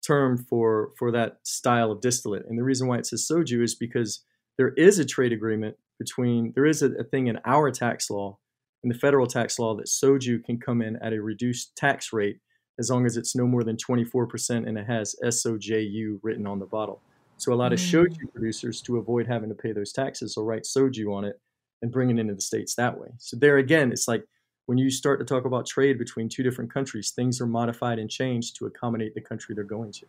term 0.05 0.37
for 0.37 0.91
for 0.97 1.11
that 1.11 1.39
style 1.43 1.91
of 1.91 2.01
distillate. 2.01 2.45
And 2.47 2.57
the 2.57 2.63
reason 2.63 2.87
why 2.87 2.97
it 2.97 3.05
says 3.05 3.27
soju 3.29 3.63
is 3.63 3.75
because 3.75 4.23
there 4.57 4.73
is 4.75 4.99
a 4.99 5.05
trade 5.05 5.31
agreement 5.31 5.77
between 5.99 6.51
there 6.55 6.65
is 6.65 6.81
a, 6.81 6.91
a 6.93 7.03
thing 7.03 7.27
in 7.27 7.39
our 7.45 7.71
tax 7.71 8.09
law, 8.09 8.37
in 8.83 8.89
the 8.89 8.97
federal 8.97 9.27
tax 9.27 9.59
law, 9.59 9.75
that 9.75 9.87
soju 9.87 10.43
can 10.43 10.59
come 10.59 10.81
in 10.81 10.97
at 10.97 11.13
a 11.13 11.21
reduced 11.21 11.75
tax 11.75 12.11
rate 12.11 12.39
as 12.79 12.89
long 12.89 13.05
as 13.05 13.17
it's 13.17 13.35
no 13.35 13.45
more 13.45 13.63
than 13.63 13.77
24% 13.77 14.67
and 14.67 14.77
it 14.77 14.85
has 14.85 15.15
SOJU 15.23 16.19
written 16.23 16.47
on 16.47 16.59
the 16.59 16.65
bottle. 16.65 17.01
So 17.37 17.53
a 17.53 17.55
lot 17.55 17.73
of 17.73 17.79
mm. 17.79 18.05
soju 18.07 18.31
producers, 18.33 18.81
to 18.81 18.97
avoid 18.97 19.27
having 19.27 19.49
to 19.49 19.55
pay 19.55 19.71
those 19.71 19.91
taxes, 19.91 20.35
will 20.35 20.45
write 20.45 20.63
soju 20.63 21.13
on 21.13 21.23
it 21.25 21.39
and 21.81 21.91
bring 21.91 22.09
it 22.09 22.19
into 22.19 22.33
the 22.33 22.41
states 22.41 22.75
that 22.75 22.97
way. 22.97 23.09
So 23.19 23.37
there 23.37 23.57
again, 23.57 23.91
it's 23.91 24.07
like 24.07 24.23
when 24.65 24.77
you 24.77 24.89
start 24.89 25.19
to 25.19 25.25
talk 25.25 25.45
about 25.45 25.67
trade 25.67 25.99
between 25.99 26.29
two 26.29 26.43
different 26.43 26.73
countries, 26.73 27.11
things 27.15 27.41
are 27.41 27.47
modified 27.47 27.99
and 27.99 28.09
changed 28.09 28.55
to 28.57 28.65
accommodate 28.65 29.13
the 29.13 29.21
country 29.21 29.53
they're 29.53 29.63
going 29.63 29.91
to. 29.93 30.05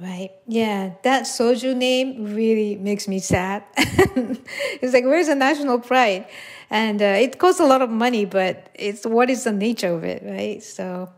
Right. 0.00 0.30
Yeah. 0.46 0.94
That 1.02 1.24
soju 1.24 1.76
name 1.76 2.34
really 2.34 2.76
makes 2.76 3.06
me 3.06 3.18
sad. 3.18 3.64
it's 3.76 4.94
like, 4.94 5.04
where's 5.04 5.26
the 5.26 5.34
national 5.34 5.80
pride? 5.80 6.26
And 6.70 7.02
uh, 7.02 7.04
it 7.04 7.38
costs 7.38 7.60
a 7.60 7.66
lot 7.66 7.82
of 7.82 7.90
money, 7.90 8.24
but 8.24 8.70
it's 8.74 9.04
what 9.04 9.28
is 9.28 9.44
the 9.44 9.52
nature 9.52 9.92
of 9.92 10.04
it, 10.04 10.22
right? 10.24 10.62
So, 10.62 11.10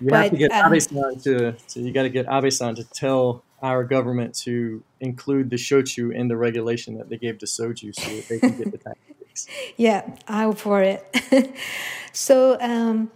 you 0.00 0.08
but, 0.08 0.22
have 0.22 0.30
to 0.30 0.36
get 0.38 0.52
um, 0.52 0.72
Abe-san 0.72 1.18
to, 1.24 1.56
so 1.66 1.80
you 1.80 1.92
got 1.92 2.04
to 2.04 2.08
get 2.08 2.26
Abe-san 2.30 2.76
to 2.76 2.84
tell 2.84 3.44
our 3.60 3.84
government 3.84 4.34
to 4.34 4.82
include 5.00 5.50
the 5.50 5.56
shochu 5.56 6.14
in 6.14 6.28
the 6.28 6.36
regulation 6.36 6.96
that 6.96 7.10
they 7.10 7.18
gave 7.18 7.38
to 7.38 7.46
soju 7.46 7.94
so 7.94 8.10
that 8.16 8.28
they 8.28 8.38
can 8.38 8.56
get 8.56 8.72
the 8.72 8.78
tax 8.78 8.98
yeah, 9.76 10.02
I'm 10.28 10.52
for 10.52 10.82
it. 10.82 11.04
so, 12.12 12.58
um, 12.60 13.10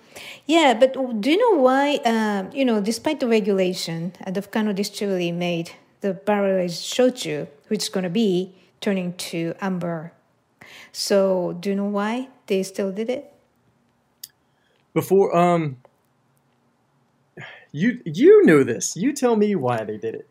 yeah, 0.47 0.75
but 0.75 0.93
do 1.21 1.31
you 1.31 1.39
know 1.39 1.61
why, 1.61 1.97
um, 2.05 2.51
you 2.53 2.65
know, 2.65 2.81
despite 2.81 3.21
the 3.21 3.29
regulation, 3.29 4.13
uh, 4.27 4.31
the 4.31 4.43
Fukano 4.43 4.75
distillery 4.75 5.33
made 5.33 5.73
the 6.01 6.15
barrel 6.15 6.59
aged 6.59 6.83
shochu, 6.83 7.49
which 7.69 7.85
is 7.85 7.89
going 7.89 8.05
to 8.05 8.11
be 8.11 8.55
turning 8.81 9.13
to 9.15 9.55
amber. 9.61 10.13
So, 10.93 11.57
do 11.61 11.71
you 11.71 11.77
know 11.77 11.85
why 11.85 12.29
they 12.47 12.63
still 12.63 12.93
did 12.93 13.11
it? 13.11 13.33
Before, 14.95 15.37
um, 15.37 15.77
you 17.73 18.01
you 18.05 18.45
know 18.45 18.65
this. 18.65 18.97
You 18.97 19.13
tell 19.13 19.37
me 19.37 19.55
why 19.55 19.85
they 19.85 19.97
did 19.99 20.15
it. 20.15 20.29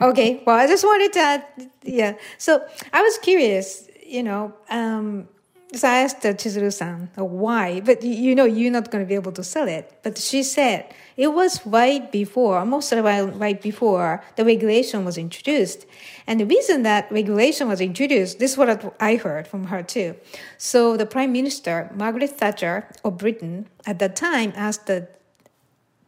okay. 0.00 0.42
Well, 0.46 0.56
I 0.56 0.66
just 0.66 0.84
wanted 0.84 1.12
to 1.14 1.18
add, 1.18 1.44
yeah. 1.82 2.14
So 2.38 2.64
I 2.92 3.02
was 3.02 3.18
curious 3.18 3.89
you 4.10 4.24
know, 4.24 4.52
um, 4.68 5.28
so 5.72 5.86
I 5.86 5.98
asked 6.00 6.22
Chizuru-san 6.22 7.10
why, 7.14 7.80
but 7.80 8.02
you 8.02 8.34
know 8.34 8.44
you're 8.44 8.72
not 8.72 8.90
going 8.90 9.04
to 9.04 9.08
be 9.08 9.14
able 9.14 9.30
to 9.30 9.44
sell 9.44 9.68
it. 9.68 10.00
But 10.02 10.18
she 10.18 10.42
said 10.42 10.92
it 11.16 11.28
was 11.28 11.64
right 11.64 12.10
before, 12.10 12.64
most 12.64 12.90
of 12.90 13.06
almost 13.06 13.38
right 13.38 13.62
before 13.62 14.20
the 14.34 14.44
regulation 14.44 15.04
was 15.04 15.16
introduced. 15.16 15.86
And 16.26 16.40
the 16.40 16.46
reason 16.46 16.82
that 16.82 17.10
regulation 17.12 17.68
was 17.68 17.80
introduced, 17.80 18.40
this 18.40 18.52
is 18.52 18.58
what 18.58 18.96
I 19.00 19.14
heard 19.14 19.46
from 19.46 19.66
her 19.66 19.84
too. 19.84 20.16
So 20.58 20.96
the 20.96 21.06
Prime 21.06 21.32
Minister, 21.32 21.88
Margaret 21.94 22.30
Thatcher 22.30 22.88
of 23.04 23.16
Britain, 23.16 23.68
at 23.86 24.00
that 24.00 24.16
time 24.16 24.52
asked 24.56 24.86
the 24.86 25.08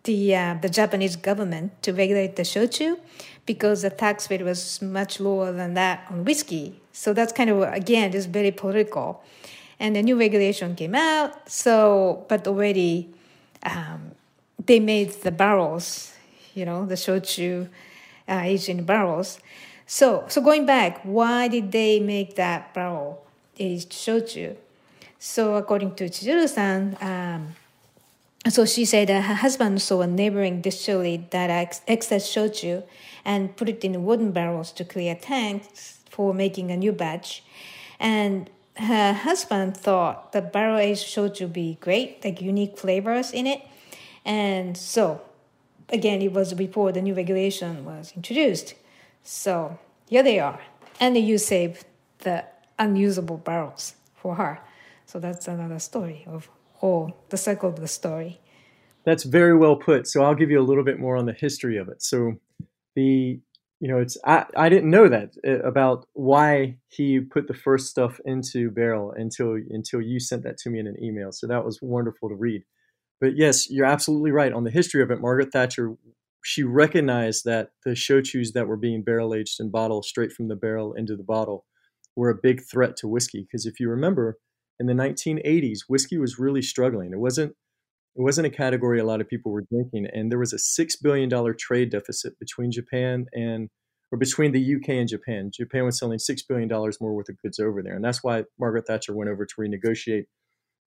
the, 0.04 0.34
uh, 0.34 0.54
the 0.60 0.68
Japanese 0.68 1.14
government 1.14 1.80
to 1.84 1.92
regulate 1.92 2.34
the 2.34 2.42
shochu 2.42 2.98
because 3.46 3.82
the 3.82 3.90
tax 3.90 4.28
rate 4.28 4.42
was 4.42 4.82
much 4.82 5.20
lower 5.20 5.52
than 5.52 5.74
that 5.74 6.04
on 6.10 6.24
whiskey 6.24 6.81
so 6.92 7.12
that's 7.12 7.32
kind 7.32 7.50
of, 7.50 7.62
again, 7.62 8.12
just 8.12 8.28
very 8.28 8.50
political. 8.50 9.22
And 9.80 9.96
the 9.96 10.02
new 10.02 10.18
regulation 10.18 10.76
came 10.76 10.94
out. 10.94 11.50
So, 11.50 12.24
but 12.28 12.46
already 12.46 13.12
um, 13.64 14.12
they 14.64 14.78
made 14.78 15.10
the 15.22 15.30
barrels, 15.30 16.12
you 16.54 16.64
know, 16.64 16.86
the 16.86 16.94
shochu 16.94 17.68
uh, 18.28 18.82
barrels. 18.82 19.40
So, 19.86 20.24
so 20.28 20.40
going 20.40 20.66
back, 20.66 21.00
why 21.02 21.48
did 21.48 21.72
they 21.72 21.98
make 22.00 22.36
that 22.36 22.72
barrel 22.74 23.26
aged 23.58 23.90
shochu? 23.92 24.56
So, 25.18 25.54
according 25.54 25.94
to 25.96 26.08
Chizuru-san, 26.08 26.96
um, 27.00 27.54
so 28.48 28.64
she 28.64 28.84
said 28.84 29.08
that 29.08 29.22
her 29.22 29.34
husband 29.34 29.80
saw 29.80 30.00
a 30.00 30.06
neighboring 30.06 30.60
distillery 30.60 31.28
that 31.30 31.80
excess 31.86 32.28
shochu 32.28 32.82
and 33.24 33.56
put 33.56 33.68
it 33.68 33.84
in 33.84 34.04
wooden 34.04 34.32
barrels 34.32 34.72
to 34.72 34.84
clear 34.84 35.14
tanks 35.14 36.00
for 36.10 36.34
making 36.34 36.70
a 36.70 36.76
new 36.76 36.92
batch. 36.92 37.44
And 38.00 38.50
her 38.76 39.12
husband 39.12 39.76
thought 39.76 40.32
the 40.32 40.42
barrel 40.42 40.78
aged 40.78 41.06
shochu 41.06 41.52
be 41.52 41.78
great, 41.80 42.24
like 42.24 42.40
unique 42.40 42.76
flavors 42.78 43.30
in 43.30 43.46
it. 43.46 43.62
And 44.24 44.76
so, 44.76 45.20
again, 45.88 46.20
it 46.20 46.32
was 46.32 46.54
before 46.54 46.90
the 46.90 47.02
new 47.02 47.14
regulation 47.14 47.84
was 47.84 48.12
introduced. 48.16 48.74
So, 49.22 49.78
here 50.08 50.22
they 50.22 50.40
are. 50.40 50.60
And 50.98 51.16
you 51.16 51.38
save 51.38 51.84
the 52.18 52.44
unusable 52.78 53.36
barrels 53.36 53.94
for 54.16 54.34
her. 54.34 54.60
So, 55.06 55.20
that's 55.20 55.46
another 55.46 55.78
story 55.78 56.24
of 56.26 56.48
whole, 56.82 57.16
the 57.30 57.38
cycle 57.38 57.70
of 57.70 57.80
the 57.80 57.88
story. 57.88 58.40
That's 59.04 59.24
very 59.24 59.56
well 59.56 59.76
put. 59.76 60.06
So, 60.06 60.22
I'll 60.22 60.34
give 60.34 60.50
you 60.50 60.60
a 60.60 60.68
little 60.68 60.84
bit 60.84 60.98
more 60.98 61.16
on 61.16 61.26
the 61.26 61.32
history 61.32 61.78
of 61.78 61.88
it. 61.88 62.02
So, 62.02 62.34
the 62.94 63.40
you 63.82 63.88
know, 63.88 63.98
it's 63.98 64.16
I, 64.24 64.44
I 64.56 64.68
didn't 64.68 64.90
know 64.90 65.08
that 65.08 65.32
uh, 65.44 65.58
about 65.66 66.06
why 66.12 66.78
he 66.88 67.18
put 67.18 67.48
the 67.48 67.54
first 67.54 67.88
stuff 67.88 68.20
into 68.24 68.70
barrel 68.70 69.12
until 69.16 69.58
until 69.70 70.00
you 70.00 70.20
sent 70.20 70.44
that 70.44 70.56
to 70.58 70.70
me 70.70 70.78
in 70.78 70.86
an 70.86 71.02
email. 71.02 71.32
So 71.32 71.48
that 71.48 71.64
was 71.64 71.80
wonderful 71.82 72.28
to 72.28 72.36
read. 72.36 72.62
But 73.20 73.36
yes, 73.36 73.68
you're 73.68 73.86
absolutely 73.86 74.30
right 74.30 74.52
on 74.52 74.62
the 74.62 74.70
history 74.70 75.02
of 75.02 75.10
it. 75.10 75.20
Margaret 75.20 75.52
Thatcher, 75.52 75.96
she 76.44 76.62
recognized 76.62 77.44
that 77.44 77.70
the 77.84 77.90
shochus 77.90 78.52
that 78.52 78.68
were 78.68 78.76
being 78.76 79.02
barrel 79.02 79.34
aged 79.34 79.58
and 79.58 79.72
bottled 79.72 80.04
straight 80.04 80.32
from 80.32 80.46
the 80.46 80.56
barrel 80.56 80.92
into 80.92 81.16
the 81.16 81.24
bottle 81.24 81.64
were 82.14 82.30
a 82.30 82.38
big 82.40 82.62
threat 82.62 82.96
to 82.98 83.08
whiskey. 83.08 83.40
Because 83.42 83.66
if 83.66 83.80
you 83.80 83.88
remember, 83.88 84.38
in 84.78 84.86
the 84.86 84.92
1980s, 84.92 85.80
whiskey 85.88 86.18
was 86.18 86.38
really 86.38 86.62
struggling. 86.62 87.12
It 87.12 87.18
wasn't 87.18 87.54
it 88.14 88.20
wasn't 88.20 88.46
a 88.46 88.50
category 88.50 89.00
a 89.00 89.06
lot 89.06 89.22
of 89.22 89.28
people 89.28 89.52
were 89.52 89.64
drinking, 89.72 90.06
and 90.12 90.30
there 90.30 90.38
was 90.38 90.52
a 90.52 90.58
six 90.58 90.96
billion 90.96 91.28
dollar 91.28 91.54
trade 91.54 91.90
deficit 91.90 92.38
between 92.38 92.70
Japan 92.70 93.26
and 93.32 93.70
or 94.10 94.18
between 94.18 94.52
the 94.52 94.74
UK 94.76 94.90
and 94.90 95.08
Japan. 95.08 95.50
Japan 95.52 95.84
was 95.84 95.98
selling 95.98 96.18
six 96.18 96.42
billion 96.42 96.68
dollars 96.68 97.00
more 97.00 97.14
worth 97.14 97.30
of 97.30 97.40
goods 97.40 97.58
over 97.58 97.82
there, 97.82 97.94
and 97.94 98.04
that's 98.04 98.22
why 98.22 98.44
Margaret 98.58 98.86
Thatcher 98.86 99.14
went 99.14 99.30
over 99.30 99.46
to 99.46 99.54
renegotiate 99.58 100.26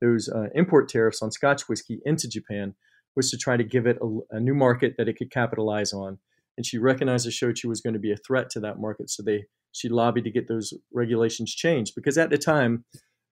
those 0.02 0.30
uh, 0.30 0.50
import 0.54 0.90
tariffs 0.90 1.22
on 1.22 1.32
Scotch 1.32 1.68
whiskey 1.68 2.00
into 2.06 2.28
Japan, 2.28 2.76
was 3.16 3.32
to 3.32 3.38
try 3.38 3.58
to 3.58 3.64
give 3.64 3.88
it 3.88 3.98
a, 4.02 4.20
a 4.38 4.40
new 4.40 4.54
market 4.54 4.96
that 4.98 5.08
it 5.08 5.14
could 5.14 5.32
capitalize 5.32 5.94
on. 5.94 6.20
And 6.58 6.66
she 6.66 6.78
recognized 6.78 7.26
the 7.26 7.32
shochu 7.32 7.66
was 7.66 7.82
going 7.82 7.94
to 7.94 8.00
be 8.00 8.12
a 8.12 8.18
threat 8.18 8.50
to 8.52 8.60
that 8.60 8.80
market, 8.80 9.10
so 9.10 9.24
they 9.24 9.46
she 9.72 9.90
lobbied 9.90 10.24
to 10.24 10.32
get 10.32 10.48
those 10.48 10.74
regulations 10.94 11.54
changed 11.54 11.96
because 11.96 12.18
at 12.18 12.30
the 12.30 12.38
time 12.38 12.86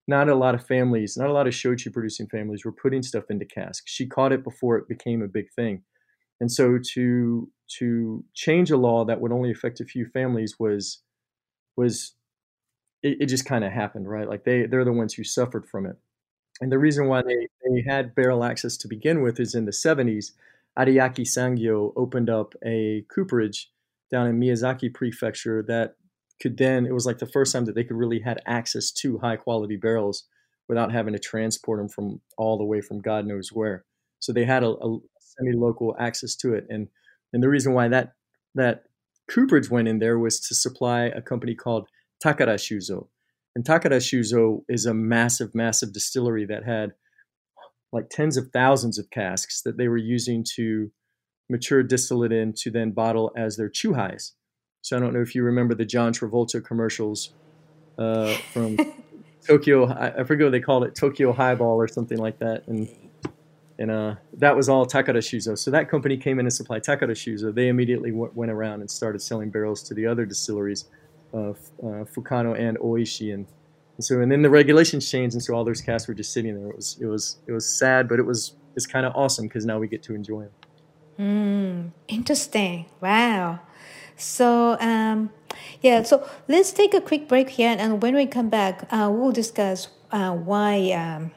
not 0.07 0.29
a 0.29 0.35
lot 0.35 0.55
of 0.55 0.65
families, 0.65 1.15
not 1.17 1.29
a 1.29 1.33
lot 1.33 1.47
of 1.47 1.53
shochu 1.53 1.91
producing 1.91 2.27
families 2.27 2.65
were 2.65 2.71
putting 2.71 3.03
stuff 3.03 3.25
into 3.29 3.45
casks. 3.45 3.91
She 3.91 4.05
caught 4.05 4.33
it 4.33 4.43
before 4.43 4.77
it 4.77 4.87
became 4.87 5.21
a 5.21 5.27
big 5.27 5.51
thing. 5.51 5.83
And 6.41 6.51
so 6.51 6.77
to 6.93 7.49
to 7.79 8.23
change 8.33 8.69
a 8.69 8.77
law 8.77 9.05
that 9.05 9.21
would 9.21 9.31
only 9.31 9.51
affect 9.51 9.79
a 9.79 9.85
few 9.85 10.05
families 10.05 10.59
was 10.59 11.01
was 11.77 12.13
it, 13.01 13.17
it 13.21 13.25
just 13.27 13.45
kind 13.45 13.63
of 13.63 13.71
happened, 13.71 14.09
right? 14.09 14.27
Like 14.27 14.43
they 14.43 14.65
they're 14.65 14.85
the 14.85 14.91
ones 14.91 15.13
who 15.13 15.23
suffered 15.23 15.65
from 15.65 15.85
it. 15.85 15.95
And 16.61 16.71
the 16.71 16.79
reason 16.79 17.07
why 17.07 17.21
they, 17.23 17.47
they 17.63 17.83
had 17.87 18.13
barrel 18.13 18.43
access 18.43 18.77
to 18.77 18.87
begin 18.87 19.21
with 19.21 19.39
is 19.39 19.55
in 19.55 19.65
the 19.65 19.71
70s, 19.71 20.31
Ariake 20.77 21.25
Sangyo 21.25 21.93
opened 21.95 22.29
up 22.29 22.53
a 22.63 23.05
cooperage 23.13 23.71
down 24.11 24.27
in 24.27 24.39
Miyazaki 24.39 24.93
Prefecture 24.93 25.63
that 25.63 25.95
could 26.43 26.57
then 26.57 26.85
it 26.85 26.93
was 26.93 27.05
like 27.05 27.19
the 27.19 27.25
first 27.25 27.53
time 27.53 27.63
that 27.65 27.73
they 27.73 27.85
could 27.85 27.95
really 27.95 28.19
had 28.19 28.41
access 28.45 28.91
to 28.91 29.17
high 29.19 29.37
quality 29.37 29.77
barrels 29.77 30.25
without 30.67 30.91
having 30.91 31.13
to 31.13 31.19
transport 31.19 31.79
them 31.79 31.87
from 31.87 32.19
all 32.37 32.57
the 32.57 32.65
way 32.65 32.81
from 32.81 33.01
God 33.01 33.25
knows 33.25 33.49
where. 33.51 33.85
so 34.19 34.31
they 34.33 34.45
had 34.45 34.63
a, 34.63 34.69
a 34.69 34.97
semi-local 35.19 35.95
access 35.99 36.35
to 36.35 36.53
it. 36.53 36.65
And 36.69 36.89
and 37.31 37.41
the 37.41 37.49
reason 37.49 37.73
why 37.73 37.87
that 37.87 38.13
that 38.55 38.83
cooperage 39.29 39.69
went 39.69 39.87
in 39.87 39.99
there 39.99 40.19
was 40.19 40.39
to 40.41 40.55
supply 40.55 41.03
a 41.05 41.21
company 41.21 41.55
called 41.55 41.87
Takara 42.23 42.55
Shuzo. 42.55 43.07
And 43.55 43.65
Takara 43.65 43.99
Shuzo 43.99 44.63
is 44.67 44.85
a 44.85 44.93
massive, 44.93 45.55
massive 45.55 45.93
distillery 45.93 46.45
that 46.45 46.65
had 46.65 46.91
like 47.91 48.09
tens 48.09 48.37
of 48.37 48.49
thousands 48.51 48.97
of 48.99 49.09
casks 49.09 49.61
that 49.61 49.77
they 49.77 49.87
were 49.87 49.97
using 49.97 50.43
to 50.55 50.91
mature 51.49 51.83
distillate 51.83 52.31
in 52.31 52.53
to 52.57 52.71
then 52.71 52.91
bottle 52.91 53.31
as 53.37 53.55
their 53.55 53.69
chuhais. 53.69 54.31
So 54.83 54.97
I 54.97 54.99
don't 54.99 55.13
know 55.13 55.21
if 55.21 55.33
you 55.33 55.43
remember 55.43 55.73
the 55.73 55.85
John 55.85 56.13
Travolta 56.13 56.63
commercials 56.63 57.33
uh, 57.97 58.33
from 58.53 58.77
Tokyo. 59.47 59.87
I, 59.87 60.23
forget 60.25 60.45
what 60.45 60.51
they 60.51 60.59
called 60.59 60.83
it, 60.83 60.93
Tokyo 60.93 61.31
Highball 61.31 61.77
or 61.77 61.87
something 61.87 62.17
like 62.17 62.37
that. 62.39 62.67
And 62.67 62.89
and 63.79 63.89
uh, 63.89 64.15
that 64.37 64.55
was 64.55 64.69
all 64.69 64.85
Takara 64.85 65.17
Shuzo. 65.17 65.57
So 65.57 65.71
that 65.71 65.89
company 65.89 66.17
came 66.17 66.37
in 66.37 66.45
and 66.45 66.53
supplied 66.53 66.83
Takara 66.83 67.11
Shuzo. 67.11 67.55
They 67.55 67.69
immediately 67.69 68.11
w- 68.11 68.31
went 68.35 68.51
around 68.51 68.81
and 68.81 68.91
started 68.91 69.19
selling 69.21 69.49
barrels 69.49 69.81
to 69.83 69.93
the 69.93 70.05
other 70.05 70.25
distilleries, 70.25 70.85
uh, 71.33 71.53
Fukano 71.81 72.59
and 72.59 72.77
Oishi, 72.77 73.33
and, 73.33 73.47
and, 73.97 74.05
so 74.05 74.21
and 74.21 74.31
then 74.31 74.43
the 74.43 74.49
regulations 74.49 75.09
changed, 75.09 75.33
and 75.33 75.41
so 75.41 75.55
all 75.55 75.63
those 75.63 75.81
casks 75.81 76.07
were 76.07 76.13
just 76.13 76.33
sitting 76.33 76.55
there. 76.55 76.69
It 76.69 76.75
was 76.75 76.97
it 77.01 77.05
was 77.07 77.37
it 77.47 77.51
was 77.53 77.65
sad, 77.65 78.07
but 78.09 78.19
it 78.19 78.25
was 78.25 78.55
it's 78.75 78.85
kind 78.85 79.05
of 79.05 79.13
awesome 79.15 79.47
because 79.47 79.65
now 79.65 79.79
we 79.79 79.87
get 79.87 80.03
to 80.03 80.13
enjoy 80.13 80.41
them. 80.43 80.51
Mm, 81.17 81.91
interesting. 82.09 82.85
Wow. 83.01 83.61
So 84.23 84.77
um, 84.79 85.31
yeah, 85.81 86.03
so 86.03 86.27
let's 86.47 86.71
take 86.71 86.93
a 86.93 87.01
quick 87.01 87.27
break 87.27 87.49
here, 87.49 87.75
and 87.77 88.01
when 88.01 88.15
we 88.15 88.25
come 88.25 88.49
back, 88.49 88.87
uh, 88.89 89.11
we'll 89.11 89.33
discuss 89.33 89.89
uh, 90.11 90.31
why 90.31 90.91
um, 90.91 91.31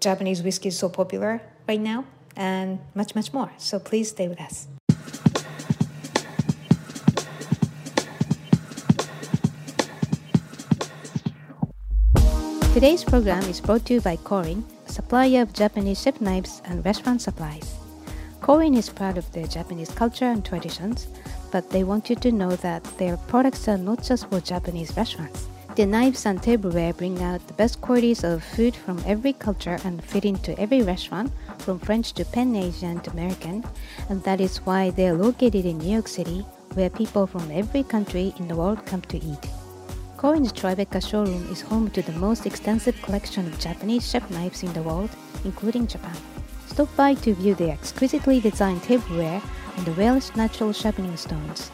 Japanese 0.00 0.42
whiskey 0.42 0.68
is 0.68 0.78
so 0.78 0.88
popular 0.88 1.40
right 1.68 1.80
now 1.80 2.04
and 2.36 2.80
much, 2.94 3.14
much 3.14 3.32
more. 3.32 3.52
So 3.58 3.78
please 3.78 4.10
stay 4.10 4.26
with 4.26 4.40
us. 4.40 4.66
Today's 12.74 13.04
program 13.04 13.44
is 13.44 13.60
brought 13.60 13.86
to 13.86 13.94
you 13.94 14.00
by 14.00 14.16
Korin, 14.16 14.64
a 14.88 14.90
supplier 14.90 15.42
of 15.42 15.52
Japanese 15.52 16.02
chef 16.02 16.20
knives 16.20 16.62
and 16.64 16.84
restaurant 16.84 17.22
supplies. 17.22 17.81
Korin 18.42 18.76
is 18.76 18.88
proud 18.88 19.18
of 19.18 19.30
their 19.30 19.46
Japanese 19.46 19.90
culture 19.90 20.24
and 20.24 20.44
traditions, 20.44 21.06
but 21.52 21.70
they 21.70 21.84
want 21.84 22.10
you 22.10 22.16
to 22.16 22.32
know 22.32 22.56
that 22.56 22.82
their 22.98 23.16
products 23.16 23.68
are 23.68 23.78
not 23.78 24.02
just 24.02 24.28
for 24.28 24.40
Japanese 24.40 24.96
restaurants. 24.96 25.46
The 25.76 25.86
knives 25.86 26.26
and 26.26 26.42
tableware 26.42 26.92
bring 26.92 27.22
out 27.22 27.46
the 27.46 27.54
best 27.54 27.80
qualities 27.80 28.24
of 28.24 28.42
food 28.42 28.74
from 28.74 29.00
every 29.06 29.32
culture 29.32 29.78
and 29.84 30.02
fit 30.02 30.24
into 30.24 30.58
every 30.58 30.82
restaurant, 30.82 31.30
from 31.58 31.78
French 31.78 32.14
to 32.14 32.24
Pan 32.24 32.56
Asian 32.56 32.98
to 33.02 33.12
American, 33.12 33.64
and 34.08 34.20
that 34.24 34.40
is 34.40 34.58
why 34.66 34.90
they 34.90 35.06
are 35.08 35.14
located 35.14 35.64
in 35.64 35.78
New 35.78 35.92
York 35.92 36.08
City, 36.08 36.44
where 36.74 36.90
people 36.90 37.28
from 37.28 37.48
every 37.52 37.84
country 37.84 38.34
in 38.40 38.48
the 38.48 38.56
world 38.56 38.84
come 38.86 39.02
to 39.02 39.18
eat. 39.18 39.50
Korin's 40.16 40.52
Tribeca 40.52 41.00
showroom 41.00 41.46
is 41.52 41.60
home 41.60 41.90
to 41.90 42.02
the 42.02 42.18
most 42.18 42.44
extensive 42.44 43.00
collection 43.02 43.46
of 43.46 43.60
Japanese 43.60 44.10
chef 44.10 44.28
knives 44.32 44.64
in 44.64 44.72
the 44.72 44.82
world, 44.82 45.10
including 45.44 45.86
Japan. 45.86 46.16
Stop 46.72 46.88
by 46.96 47.12
to 47.12 47.34
view 47.34 47.54
the 47.54 47.70
exquisitely 47.70 48.40
designed 48.40 48.82
tableware 48.82 49.42
and 49.76 49.84
the 49.84 49.92
rarest 49.92 50.34
natural 50.36 50.72
sharpening 50.72 51.18
stones. 51.18 51.70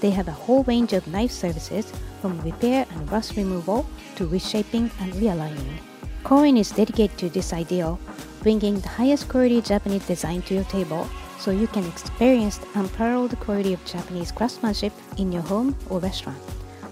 They 0.00 0.10
have 0.10 0.28
a 0.28 0.38
whole 0.46 0.62
range 0.62 0.92
of 0.92 1.08
knife 1.08 1.32
services 1.32 1.92
from 2.20 2.40
repair 2.42 2.86
and 2.92 3.10
rust 3.10 3.36
removal 3.36 3.84
to 4.14 4.28
reshaping 4.28 4.92
and 5.00 5.12
realigning. 5.14 5.76
Korin 6.22 6.56
is 6.56 6.70
dedicated 6.70 7.18
to 7.18 7.30
this 7.30 7.52
ideal, 7.52 7.98
bringing 8.42 8.78
the 8.78 8.88
highest 8.90 9.28
quality 9.28 9.60
Japanese 9.60 10.06
design 10.06 10.42
to 10.42 10.54
your 10.54 10.70
table 10.70 11.08
so 11.40 11.50
you 11.50 11.66
can 11.66 11.84
experience 11.86 12.58
the 12.58 12.68
unparalleled 12.78 13.36
quality 13.40 13.72
of 13.72 13.84
Japanese 13.84 14.30
craftsmanship 14.30 14.92
in 15.18 15.32
your 15.32 15.42
home 15.42 15.76
or 15.90 15.98
restaurant. 15.98 16.38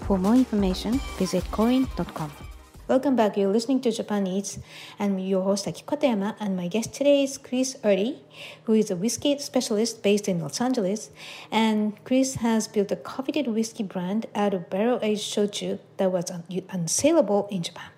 For 0.03 0.19
more 0.19 0.35
information, 0.35 0.99
visit 1.17 1.45
korin.com. 1.53 2.50
Welcome 2.91 3.15
back. 3.15 3.37
You're 3.37 3.53
listening 3.53 3.81
to 3.83 3.93
Japan 3.93 4.27
Eats. 4.27 4.59
I'm 4.99 5.17
your 5.21 5.45
host 5.45 5.69
Aki 5.69 5.85
Katayama, 5.87 6.35
and 6.41 6.57
my 6.57 6.67
guest 6.67 6.93
today 6.93 7.23
is 7.23 7.39
Chris 7.39 7.77
Uhde, 7.85 8.19
who 8.65 8.73
is 8.73 8.91
a 8.91 8.97
whiskey 8.97 9.39
specialist 9.39 10.03
based 10.03 10.27
in 10.27 10.41
Los 10.41 10.61
Angeles. 10.61 11.11
And 11.53 12.05
Chris 12.05 12.35
has 12.43 12.67
built 12.67 12.91
a 12.91 12.97
coveted 12.97 13.47
whiskey 13.47 13.85
brand 13.85 14.27
out 14.35 14.55
of 14.55 14.69
barrel-aged 14.71 15.23
shochu 15.23 15.79
that 15.99 16.11
was 16.11 16.33
un- 16.33 16.43
unsaleable 16.51 17.49
in 17.53 17.63
Japan. 17.63 17.91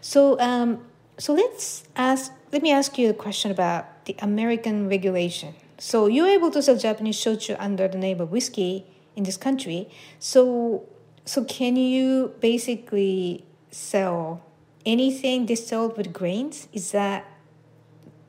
So, 0.00 0.40
um, 0.40 0.84
so 1.16 1.32
let's 1.32 1.84
ask. 1.94 2.32
Let 2.50 2.62
me 2.62 2.72
ask 2.72 2.98
you 2.98 3.10
a 3.10 3.14
question 3.14 3.52
about 3.52 4.06
the 4.06 4.16
American 4.18 4.88
regulation. 4.88 5.54
So 5.78 6.08
you're 6.08 6.26
able 6.26 6.50
to 6.50 6.60
sell 6.62 6.76
Japanese 6.76 7.14
shochu 7.14 7.54
under 7.60 7.86
the 7.86 7.98
name 7.98 8.20
of 8.20 8.32
whiskey 8.32 8.86
in 9.14 9.22
this 9.22 9.36
country. 9.36 9.88
So, 10.18 10.82
so 11.24 11.44
can 11.44 11.76
you 11.76 12.34
basically 12.40 13.44
sell 13.74 14.40
anything 14.86 15.46
distilled 15.46 15.96
with 15.96 16.12
grains? 16.12 16.68
Is 16.72 16.92
that 16.92 17.26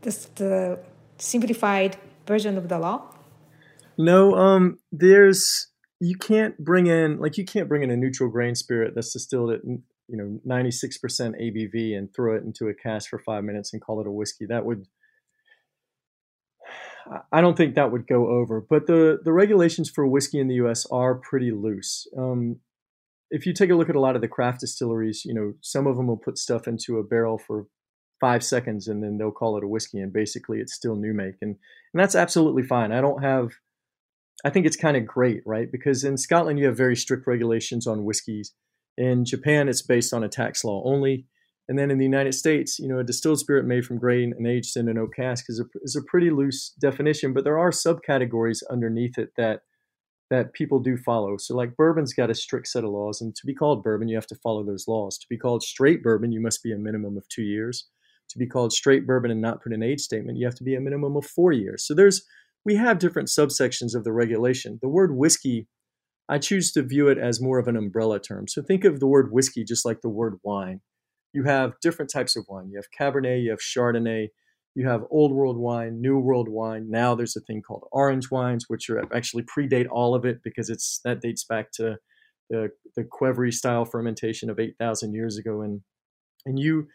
the, 0.02 0.12
the 0.36 0.80
simplified 1.18 1.98
version 2.26 2.58
of 2.58 2.68
the 2.68 2.80
law? 2.80 3.14
No, 3.98 4.36
um, 4.36 4.80
there's 4.92 5.68
you 6.02 6.18
can't 6.18 6.58
bring 6.58 6.88
in 6.88 7.20
like 7.20 7.38
you 7.38 7.46
can't 7.46 7.70
bring 7.70 7.84
in 7.84 7.90
a 7.90 7.96
neutral 7.96 8.30
grain 8.30 8.56
spirit 8.56 8.94
that's 8.96 9.14
distilled 9.14 9.52
at 9.52 9.62
you 9.64 10.18
know 10.18 10.40
96% 10.46 11.00
ABV 11.42 11.98
and 11.98 12.14
throw 12.14 12.36
it 12.36 12.44
into 12.44 12.68
a 12.68 12.74
cask 12.74 13.10
for 13.10 13.20
five 13.20 13.44
minutes 13.44 13.72
and 13.72 13.82
call 13.82 14.02
it 14.02 14.08
a 14.08 14.12
whiskey. 14.12 14.46
That 14.46 14.66
would 14.66 14.86
I 17.32 17.40
don't 17.40 17.56
think 17.56 17.76
that 17.76 17.92
would 17.92 18.08
go 18.08 18.28
over. 18.28 18.60
But 18.68 18.88
the 18.88 19.20
the 19.24 19.32
regulations 19.32 19.90
for 19.90 20.06
whiskey 20.08 20.40
in 20.40 20.48
the 20.48 20.56
U.S. 20.56 20.86
are 20.92 21.16
pretty 21.16 21.52
loose. 21.52 22.08
Um, 22.18 22.58
if 23.32 23.46
you 23.46 23.54
take 23.54 23.70
a 23.70 23.76
look 23.76 23.90
at 23.90 23.96
a 23.96 24.00
lot 24.00 24.16
of 24.16 24.22
the 24.22 24.28
craft 24.28 24.60
distilleries, 24.60 25.24
you 25.26 25.34
know, 25.34 25.54
some 25.62 25.88
of 25.88 25.98
them 25.98 26.08
will 26.08 26.18
put 26.18 26.38
stuff 26.38 26.68
into 26.68 26.98
a 26.98 27.04
barrel 27.04 27.38
for 27.38 27.66
five 28.20 28.44
seconds 28.44 28.88
and 28.88 29.04
then 29.04 29.18
they'll 29.18 29.32
call 29.32 29.58
it 29.58 29.64
a 29.64 29.68
whiskey 29.68 30.00
and 30.00 30.14
basically 30.14 30.60
it's 30.60 30.74
still 30.74 30.96
new 30.96 31.14
make 31.14 31.36
and 31.42 31.58
and 31.94 32.02
that's 32.02 32.16
absolutely 32.16 32.64
fine. 32.64 32.92
I 32.92 33.02
don't 33.02 33.24
have 33.24 33.52
I 34.44 34.50
think 34.50 34.66
it's 34.66 34.76
kind 34.76 34.96
of 34.96 35.06
great, 35.06 35.42
right? 35.46 35.72
Because 35.72 36.04
in 36.04 36.18
Scotland 36.18 36.60
you 36.60 36.66
have 36.66 36.78
very 36.78 36.96
strict 36.96 37.28
regulations 37.28 37.88
on 37.88 38.06
whiskeys. 38.06 38.54
In 38.98 39.26
Japan 39.26 39.68
it's 39.68 39.82
based 39.82 40.14
on 40.14 40.24
a 40.24 40.30
tax 40.30 40.64
law 40.64 40.82
only. 40.86 41.26
And 41.68 41.80
then 41.80 41.90
in 41.90 41.98
the 41.98 42.06
United 42.06 42.34
States, 42.34 42.78
you 42.78 42.88
know, 42.88 43.00
a 43.00 43.04
distilled 43.04 43.40
spirit 43.40 43.66
made 43.66 43.86
from 43.86 43.98
grain 43.98 44.34
and 44.38 44.46
aged 44.46 44.78
in 44.78 44.88
an 44.88 45.00
oak 45.00 45.16
cask 45.16 45.46
is 45.50 45.60
a, 45.60 45.66
is 45.82 45.96
a 45.96 46.04
pretty 46.04 46.30
loose 46.30 46.70
definition, 46.80 47.34
but 47.34 47.44
there 47.44 47.58
are 47.58 47.72
subcategories 47.72 48.62
underneath 48.70 49.18
it 49.18 49.32
that 49.36 49.62
that 50.30 50.54
people 50.54 50.80
do 50.80 50.98
follow. 50.98 51.38
So, 51.38 51.56
like 51.56 51.76
bourbon's 51.76 52.14
got 52.14 52.30
a 52.30 52.36
strict 52.36 52.68
set 52.68 52.84
of 52.84 52.90
laws, 52.92 53.22
and 53.22 53.36
to 53.36 53.46
be 53.46 53.54
called 53.54 53.84
bourbon, 53.84 54.08
you 54.08 54.16
have 54.16 54.28
to 54.28 54.36
follow 54.36 54.64
those 54.64 54.88
laws. 54.88 55.18
To 55.20 55.28
be 55.30 55.38
called 55.38 55.64
straight 55.64 56.02
bourbon, 56.02 56.32
you 56.32 56.42
must 56.42 56.64
be 56.64 56.72
a 56.72 56.78
minimum 56.78 57.18
of 57.18 57.28
two 57.30 57.44
years. 57.44 57.88
To 58.30 58.40
be 58.40 58.48
called 58.48 58.74
straight 58.74 59.06
bourbon 59.06 59.30
and 59.30 59.42
not 59.42 59.62
put 59.62 59.74
an 59.74 59.84
age 59.84 60.02
statement, 60.02 60.38
you 60.38 60.46
have 60.46 60.56
to 60.56 60.64
be 60.64 60.76
a 60.76 60.82
minimum 60.82 61.16
of 61.16 61.26
four 61.26 61.52
years. 61.52 61.86
So 61.86 61.94
there's 61.94 62.26
we 62.66 62.76
have 62.76 62.98
different 62.98 63.30
subsections 63.30 63.94
of 63.96 64.04
the 64.04 64.12
regulation. 64.12 64.80
The 64.82 64.90
word 64.90 65.16
whiskey, 65.16 65.68
I 66.28 66.40
choose 66.40 66.72
to 66.72 66.82
view 66.82 67.08
it 67.08 67.20
as 67.20 67.40
more 67.40 67.60
of 67.60 67.68
an 67.68 67.78
umbrella 67.78 68.20
term. 68.20 68.48
So 68.48 68.64
think 68.64 68.84
of 68.84 69.00
the 69.00 69.08
word 69.08 69.32
whiskey 69.32 69.64
just 69.64 69.86
like 69.86 70.02
the 70.02 70.10
word 70.10 70.40
wine. 70.44 70.82
You 71.32 71.44
have 71.44 71.74
different 71.82 72.12
types 72.12 72.36
of 72.36 72.46
wine. 72.50 72.72
You 72.72 72.82
have 72.82 72.90
Cabernet, 72.98 73.44
you 73.44 73.52
have 73.52 73.60
Chardonnay, 73.60 74.30
you 74.76 74.88
have 74.88 75.06
old 75.10 75.32
world 75.32 75.58
wine, 75.58 76.02
new 76.02 76.20
world 76.20 76.50
wine. 76.50 76.90
Now 76.90 77.16
there's 77.16 77.38
a 77.38 77.42
thing 77.42 77.62
called 77.62 77.88
orange 77.92 78.30
wines, 78.30 78.66
which 78.68 78.90
are 78.90 79.02
actually 79.16 79.44
predate 79.44 79.88
all 79.90 80.14
of 80.14 80.26
it 80.26 80.42
because 80.44 80.70
it's 80.70 81.00
that 81.06 81.22
dates 81.22 81.46
back 81.46 81.72
to 81.74 81.98
the 82.50 82.70
the 82.96 83.04
Qvevri 83.04 83.54
style 83.54 83.86
fermentation 83.86 84.50
of 84.50 84.60
eight 84.60 84.76
thousand 84.78 85.14
years 85.14 85.38
ago. 85.38 85.62
And 85.62 85.82
and 86.46 86.60
you 86.60 86.88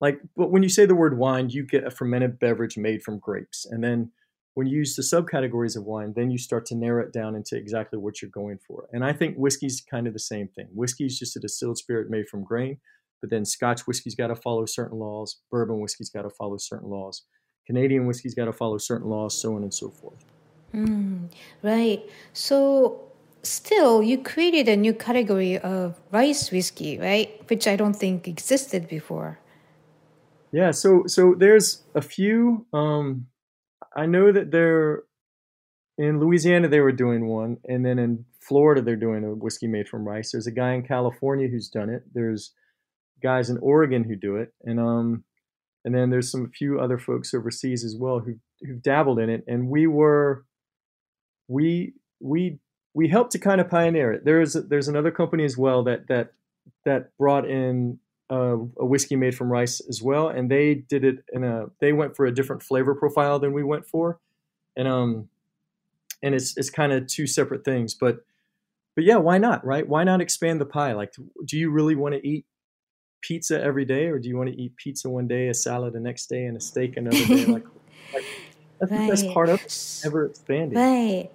like, 0.00 0.18
but 0.36 0.50
when 0.50 0.62
you 0.62 0.68
say 0.68 0.86
the 0.86 0.94
word 0.94 1.18
wine, 1.18 1.50
you 1.50 1.66
get 1.66 1.86
a 1.86 1.90
fermented 1.90 2.38
beverage 2.38 2.76
made 2.76 3.02
from 3.02 3.18
grapes. 3.18 3.66
And 3.70 3.84
then 3.84 4.12
when 4.54 4.66
you 4.66 4.78
use 4.78 4.96
the 4.96 5.02
subcategories 5.02 5.76
of 5.76 5.84
wine, 5.84 6.14
then 6.16 6.30
you 6.30 6.38
start 6.38 6.64
to 6.66 6.74
narrow 6.74 7.04
it 7.04 7.12
down 7.12 7.34
into 7.34 7.56
exactly 7.56 7.98
what 7.98 8.20
you're 8.22 8.30
going 8.30 8.58
for. 8.66 8.88
And 8.92 9.04
I 9.04 9.12
think 9.12 9.36
whiskey's 9.36 9.82
kind 9.82 10.06
of 10.06 10.14
the 10.14 10.18
same 10.18 10.48
thing. 10.48 10.68
Whiskey 10.72 11.04
is 11.04 11.18
just 11.18 11.36
a 11.36 11.40
distilled 11.40 11.76
spirit 11.76 12.08
made 12.08 12.28
from 12.28 12.44
grain. 12.44 12.78
But 13.20 13.30
then 13.30 13.44
Scotch 13.44 13.86
whiskey's 13.86 14.14
got 14.14 14.28
to 14.28 14.36
follow 14.36 14.66
certain 14.66 14.98
laws, 14.98 15.40
bourbon 15.50 15.80
whiskey's 15.80 16.10
got 16.10 16.22
to 16.22 16.30
follow 16.30 16.56
certain 16.58 16.90
laws, 16.90 17.22
Canadian 17.66 18.06
whiskey's 18.06 18.34
got 18.34 18.44
to 18.44 18.52
follow 18.52 18.78
certain 18.78 19.08
laws, 19.08 19.40
so 19.40 19.56
on 19.56 19.62
and 19.62 19.74
so 19.74 19.90
forth. 19.90 20.24
Mm, 20.74 21.30
right. 21.62 22.02
So 22.32 23.06
still 23.42 24.02
you 24.02 24.18
created 24.18 24.68
a 24.68 24.76
new 24.76 24.92
category 24.92 25.58
of 25.58 26.00
rice 26.12 26.50
whiskey, 26.50 26.98
right? 26.98 27.40
Which 27.48 27.66
I 27.66 27.76
don't 27.76 27.94
think 27.94 28.28
existed 28.28 28.88
before. 28.88 29.38
Yeah, 30.52 30.70
so 30.70 31.04
so 31.06 31.34
there's 31.36 31.82
a 31.94 32.02
few 32.02 32.66
um 32.72 33.26
I 33.96 34.06
know 34.06 34.32
that 34.32 34.50
they're 34.50 35.02
in 35.98 36.20
Louisiana 36.20 36.68
they 36.68 36.80
were 36.80 36.92
doing 36.92 37.26
one 37.26 37.56
and 37.68 37.84
then 37.84 37.98
in 37.98 38.24
Florida 38.40 38.82
they're 38.82 38.96
doing 38.96 39.24
a 39.24 39.34
whiskey 39.34 39.66
made 39.66 39.88
from 39.88 40.06
rice. 40.06 40.32
There's 40.32 40.46
a 40.46 40.52
guy 40.52 40.74
in 40.74 40.82
California 40.82 41.48
who's 41.48 41.68
done 41.68 41.90
it. 41.90 42.02
There's 42.12 42.52
guys 43.22 43.50
in 43.50 43.58
Oregon 43.58 44.04
who 44.04 44.16
do 44.16 44.36
it, 44.36 44.52
and 44.64 44.80
um, 44.80 45.24
and 45.84 45.94
then 45.94 46.10
there's 46.10 46.30
some 46.30 46.50
few 46.50 46.80
other 46.80 46.98
folks 46.98 47.34
overseas 47.34 47.84
as 47.84 47.96
well 47.96 48.20
who 48.20 48.36
who've 48.62 48.82
dabbled 48.82 49.18
in 49.18 49.30
it, 49.30 49.44
and 49.46 49.68
we 49.68 49.86
were 49.86 50.44
we 51.48 51.94
we 52.20 52.58
we 52.94 53.08
helped 53.08 53.32
to 53.32 53.38
kind 53.38 53.60
of 53.60 53.70
pioneer 53.70 54.12
it. 54.12 54.24
There's 54.24 54.54
there's 54.54 54.88
another 54.88 55.10
company 55.10 55.44
as 55.44 55.56
well 55.56 55.82
that 55.84 56.08
that 56.08 56.32
that 56.84 57.16
brought 57.18 57.48
in 57.48 57.98
a, 58.30 58.54
a 58.78 58.86
whiskey 58.86 59.16
made 59.16 59.34
from 59.34 59.50
rice 59.50 59.80
as 59.88 60.02
well, 60.02 60.28
and 60.28 60.50
they 60.50 60.74
did 60.74 61.04
it 61.04 61.24
in 61.32 61.44
a 61.44 61.66
they 61.80 61.92
went 61.92 62.16
for 62.16 62.26
a 62.26 62.34
different 62.34 62.62
flavor 62.62 62.94
profile 62.94 63.38
than 63.38 63.52
we 63.52 63.62
went 63.62 63.86
for, 63.86 64.18
and 64.76 64.88
um 64.88 65.28
and 66.22 66.34
it's 66.34 66.56
it's 66.56 66.70
kind 66.70 66.92
of 66.92 67.06
two 67.06 67.26
separate 67.26 67.64
things, 67.64 67.94
but 67.94 68.24
but 68.94 69.04
yeah, 69.04 69.16
why 69.16 69.36
not, 69.36 69.64
right? 69.64 69.86
Why 69.86 70.04
not 70.04 70.22
expand 70.22 70.60
the 70.60 70.66
pie? 70.66 70.94
Like, 70.94 71.12
do 71.44 71.58
you 71.58 71.70
really 71.70 71.94
want 71.94 72.14
to 72.14 72.26
eat 72.26 72.46
pizza 73.26 73.60
every 73.60 73.84
day, 73.84 74.06
or 74.06 74.18
do 74.18 74.28
you 74.28 74.36
want 74.36 74.50
to 74.50 74.60
eat 74.60 74.76
pizza 74.76 75.08
one 75.10 75.26
day, 75.26 75.48
a 75.48 75.54
salad 75.54 75.92
the 75.92 76.00
next 76.00 76.26
day, 76.26 76.44
and 76.44 76.56
a 76.56 76.60
steak 76.60 76.96
another 76.96 77.24
day? 77.26 77.44
Like, 77.56 77.66
like 78.14 78.24
that's 78.78 78.92
right. 78.92 79.00
the 79.00 79.08
best 79.08 79.28
part 79.30 79.48
of 79.48 79.60
ever 80.04 80.26
expanding. 80.26 80.78
Right. 80.78 81.30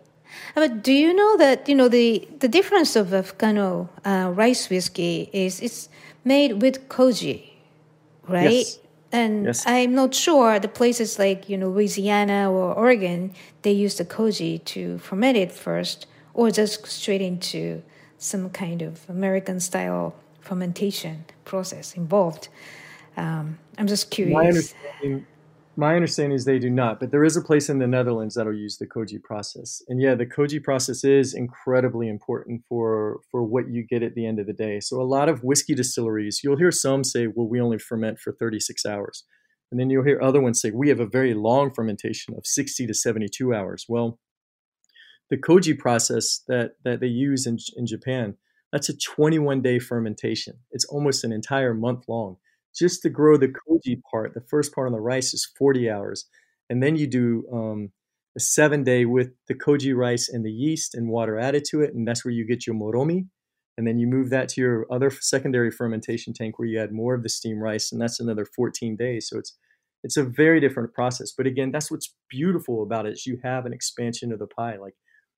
But 0.56 0.84
do 0.84 0.94
you 0.94 1.14
know 1.14 1.38
that 1.38 1.68
you 1.68 1.76
know 1.76 1.90
the 1.90 2.28
the 2.40 2.48
difference 2.48 2.96
of 2.96 3.08
Fukano 3.08 3.90
uh, 4.06 4.32
rice 4.34 4.70
whiskey 4.70 5.30
is 5.34 5.60
it's 5.60 5.90
made 6.24 6.62
with 6.62 6.88
koji, 6.88 7.50
right? 8.28 8.66
Yes. 8.66 8.80
And 9.12 9.46
yes. 9.46 9.64
I'm 9.68 9.94
not 9.94 10.16
sure 10.16 10.60
the 10.60 10.70
places 10.70 11.20
like 11.20 11.50
you 11.50 11.58
know 11.58 11.70
Louisiana 11.70 12.50
or 12.50 12.74
Oregon 12.74 13.34
they 13.64 13.74
use 13.74 13.96
the 13.98 14.06
koji 14.06 14.64
to 14.66 14.98
ferment 15.00 15.38
it 15.38 15.52
first, 15.52 16.08
or 16.34 16.52
just 16.52 16.88
straight 16.88 17.22
into 17.22 17.84
some 18.18 18.50
kind 18.50 18.82
of 18.82 19.10
American 19.10 19.60
style 19.60 20.14
fermentation 20.42 21.26
process 21.46 21.94
involved. 21.96 22.50
Um, 23.18 23.60
I'm 23.78 23.88
just 23.88 24.12
curious. 24.12 24.34
My 24.34 24.48
understanding, 24.48 25.26
my 25.76 25.96
understanding 25.96 26.36
is 26.36 26.46
they 26.46 26.60
do 26.60 26.70
not, 26.70 27.00
but 27.00 27.12
there 27.12 27.24
is 27.24 27.38
a 27.38 27.42
place 27.42 27.70
in 27.70 27.80
the 27.80 27.88
Netherlands 27.88 28.36
that'll 28.36 28.54
use 28.54 28.78
the 28.78 28.88
koji 28.88 29.22
process. 29.24 29.82
And 29.88 30.02
yeah, 30.02 30.16
the 30.16 30.26
koji 30.26 30.62
process 30.62 31.04
is 31.04 31.34
incredibly 31.34 32.10
important 32.10 32.64
for 32.68 33.22
for 33.32 33.44
what 33.44 33.70
you 33.70 33.84
get 33.84 34.04
at 34.04 34.16
the 34.16 34.26
end 34.26 34.40
of 34.40 34.48
the 34.48 34.54
day. 34.54 34.80
So 34.80 35.02
a 35.02 35.04
lot 35.04 35.30
of 35.30 35.44
whiskey 35.44 35.74
distilleries, 35.74 36.42
you'll 36.44 36.58
hear 36.58 36.72
some 36.72 37.04
say, 37.04 37.28
"Well, 37.28 37.48
we 37.48 37.62
only 37.62 37.80
ferment 37.80 38.20
for 38.20 38.34
36 38.34 38.86
hours." 38.86 39.24
And 39.72 39.80
then 39.80 39.90
you'll 39.90 40.04
hear 40.04 40.22
other 40.22 40.42
ones 40.42 40.60
say, 40.60 40.72
"We 40.72 40.90
have 40.90 41.00
a 41.00 41.06
very 41.06 41.34
long 41.34 41.72
fermentation 41.72 42.36
of 42.36 42.46
60 42.46 42.86
to 42.88 42.94
72 42.94 43.54
hours." 43.54 43.86
Well, 43.88 44.20
the 45.30 45.38
koji 45.38 45.78
process 45.80 46.42
that 46.48 46.72
that 46.84 47.00
they 47.00 47.08
use 47.08 47.48
in 47.48 47.58
in 47.78 47.86
Japan, 47.86 48.36
that's 48.72 48.90
a 48.90 48.98
21 48.98 49.62
day 49.62 49.80
fermentation. 49.80 50.56
It's 50.72 50.86
almost 50.86 51.24
an 51.24 51.32
entire 51.32 51.74
month 51.74 52.06
long. 52.08 52.38
Just 52.76 53.02
to 53.02 53.10
grow 53.10 53.38
the 53.38 53.50
koji 53.50 54.02
part, 54.10 54.34
the 54.34 54.46
first 54.50 54.74
part 54.74 54.88
on 54.88 54.94
the 54.94 55.02
rice 55.02 55.34
is 55.34 55.52
40 55.58 55.90
hours, 55.90 56.26
and 56.70 56.82
then 56.82 56.96
you 56.96 57.06
do 57.06 57.44
um, 57.52 57.92
a 58.38 58.40
seven 58.40 58.84
day 58.84 59.04
with 59.04 59.32
the 59.48 59.56
koji 59.56 59.96
rice 59.96 60.30
and 60.30 60.46
the 60.46 60.52
yeast 60.52 60.96
and 60.96 61.10
water 61.10 61.38
added 61.38 61.66
to 61.70 61.82
it, 61.82 61.94
and 61.94 62.08
that's 62.08 62.24
where 62.24 62.34
you 62.34 62.48
get 62.48 62.66
your 62.66 62.76
moromi. 62.76 63.28
And 63.78 63.88
then 63.88 64.00
you 64.00 64.08
move 64.08 64.30
that 64.30 64.50
to 64.50 64.62
your 64.62 64.86
other 64.92 65.10
secondary 65.10 65.72
fermentation 65.72 66.34
tank 66.34 66.60
where 66.60 66.68
you 66.68 66.80
add 66.80 66.92
more 66.92 67.16
of 67.16 67.24
the 67.24 67.30
steam 67.30 67.60
rice, 67.60 67.92
and 67.92 68.02
that's 68.02 68.20
another 68.20 68.46
14 68.46 68.96
days. 68.96 69.28
So 69.28 69.38
it's 69.38 69.58
it's 70.04 70.18
a 70.18 70.24
very 70.24 70.60
different 70.60 70.94
process. 70.94 71.32
But 71.32 71.48
again, 71.48 71.72
that's 71.72 71.92
what's 71.92 72.16
beautiful 72.30 72.84
about 72.84 73.06
it 73.06 73.14
is 73.14 73.26
you 73.26 73.40
have 73.44 73.66
an 73.66 73.74
expansion 73.74 74.32
of 74.32 74.40
the 74.40 74.48
pie. 74.48 74.78
Like 74.78 74.96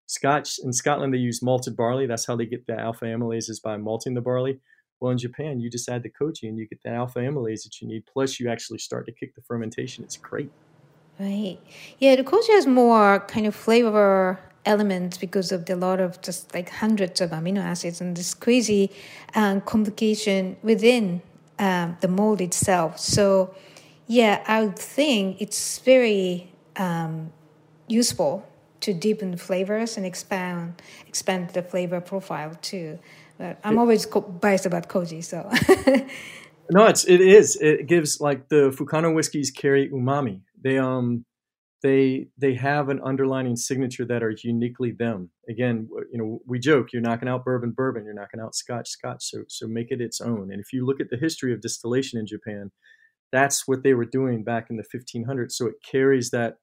Scotch 0.07 0.59
in 0.59 0.73
Scotland, 0.73 1.13
they 1.13 1.17
use 1.17 1.41
malted 1.41 1.75
barley. 1.75 2.05
That's 2.05 2.25
how 2.25 2.35
they 2.35 2.45
get 2.45 2.67
the 2.67 2.79
alpha 2.79 3.05
amylase 3.05 3.49
is 3.49 3.59
by 3.59 3.77
malting 3.77 4.13
the 4.13 4.21
barley. 4.21 4.59
Well, 4.99 5.11
in 5.11 5.17
Japan, 5.17 5.59
you 5.59 5.69
just 5.69 5.89
add 5.89 6.03
the 6.03 6.09
koji 6.09 6.43
and 6.43 6.57
you 6.57 6.67
get 6.67 6.81
the 6.83 6.89
alpha 6.89 7.19
amylase 7.19 7.63
that 7.63 7.81
you 7.81 7.87
need. 7.87 8.05
Plus, 8.05 8.39
you 8.39 8.49
actually 8.49 8.79
start 8.79 9.05
to 9.07 9.11
kick 9.11 9.35
the 9.35 9.41
fermentation. 9.41 10.03
It's 10.03 10.17
great. 10.17 10.51
Right. 11.19 11.59
Yeah, 11.99 12.15
the 12.15 12.23
koji 12.23 12.47
has 12.49 12.65
more 12.65 13.19
kind 13.21 13.45
of 13.45 13.55
flavor 13.55 14.39
elements 14.65 15.17
because 15.17 15.51
of 15.51 15.65
the 15.65 15.75
lot 15.75 15.99
of 15.99 16.21
just 16.21 16.53
like 16.53 16.69
hundreds 16.69 17.19
of 17.21 17.31
amino 17.31 17.59
acids 17.59 17.99
and 17.99 18.15
this 18.15 18.33
crazy 18.33 18.91
um, 19.35 19.61
complication 19.61 20.55
within 20.63 21.21
um, 21.59 21.97
the 22.01 22.07
mold 22.07 22.41
itself. 22.41 22.97
So, 22.99 23.53
yeah, 24.07 24.43
I 24.47 24.63
would 24.63 24.79
think 24.79 25.41
it's 25.41 25.79
very 25.79 26.51
um, 26.77 27.31
useful 27.87 28.47
to 28.83 28.93
deepen 28.93 29.31
the 29.31 29.37
flavors 29.37 29.97
and 29.97 30.05
expand 30.05 30.81
expand 31.07 31.49
the 31.49 31.63
flavor 31.63 32.01
profile 32.01 32.55
too. 32.61 32.99
But 33.37 33.57
I'm 33.63 33.79
always 33.79 34.05
biased 34.05 34.65
about 34.65 34.89
koji, 34.89 35.23
so. 35.23 35.49
no, 36.69 36.85
it's 36.85 37.05
it 37.05 37.21
is. 37.21 37.57
It 37.59 37.87
gives 37.87 38.19
like 38.19 38.49
the 38.49 38.69
Fukano 38.77 39.13
whiskeys 39.15 39.51
carry 39.51 39.89
umami. 39.89 40.41
They 40.61 40.77
um 40.77 41.25
they 41.81 42.27
they 42.37 42.55
have 42.55 42.89
an 42.89 42.99
underlining 43.03 43.55
signature 43.55 44.05
that 44.05 44.21
are 44.21 44.35
uniquely 44.43 44.91
them. 44.91 45.29
Again, 45.49 45.87
you 46.11 46.17
know, 46.19 46.39
we 46.45 46.59
joke 46.59 46.93
you're 46.93 47.01
knocking 47.01 47.27
out 47.27 47.43
bourbon, 47.45 47.71
bourbon, 47.71 48.05
you're 48.05 48.13
knocking 48.13 48.39
out 48.39 48.55
Scotch, 48.55 48.89
Scotch. 48.89 49.23
So 49.23 49.43
so 49.47 49.67
make 49.67 49.91
it 49.91 50.01
its 50.01 50.21
own. 50.21 50.51
And 50.51 50.59
if 50.59 50.73
you 50.73 50.85
look 50.85 50.99
at 50.99 51.09
the 51.09 51.17
history 51.17 51.53
of 51.53 51.61
distillation 51.61 52.19
in 52.19 52.27
Japan, 52.27 52.71
that's 53.31 53.67
what 53.67 53.83
they 53.83 53.93
were 53.93 54.05
doing 54.05 54.43
back 54.43 54.67
in 54.69 54.77
the 54.77 54.85
1500s. 54.93 55.53
So 55.53 55.67
it 55.67 55.75
carries 55.89 56.29
that 56.29 56.57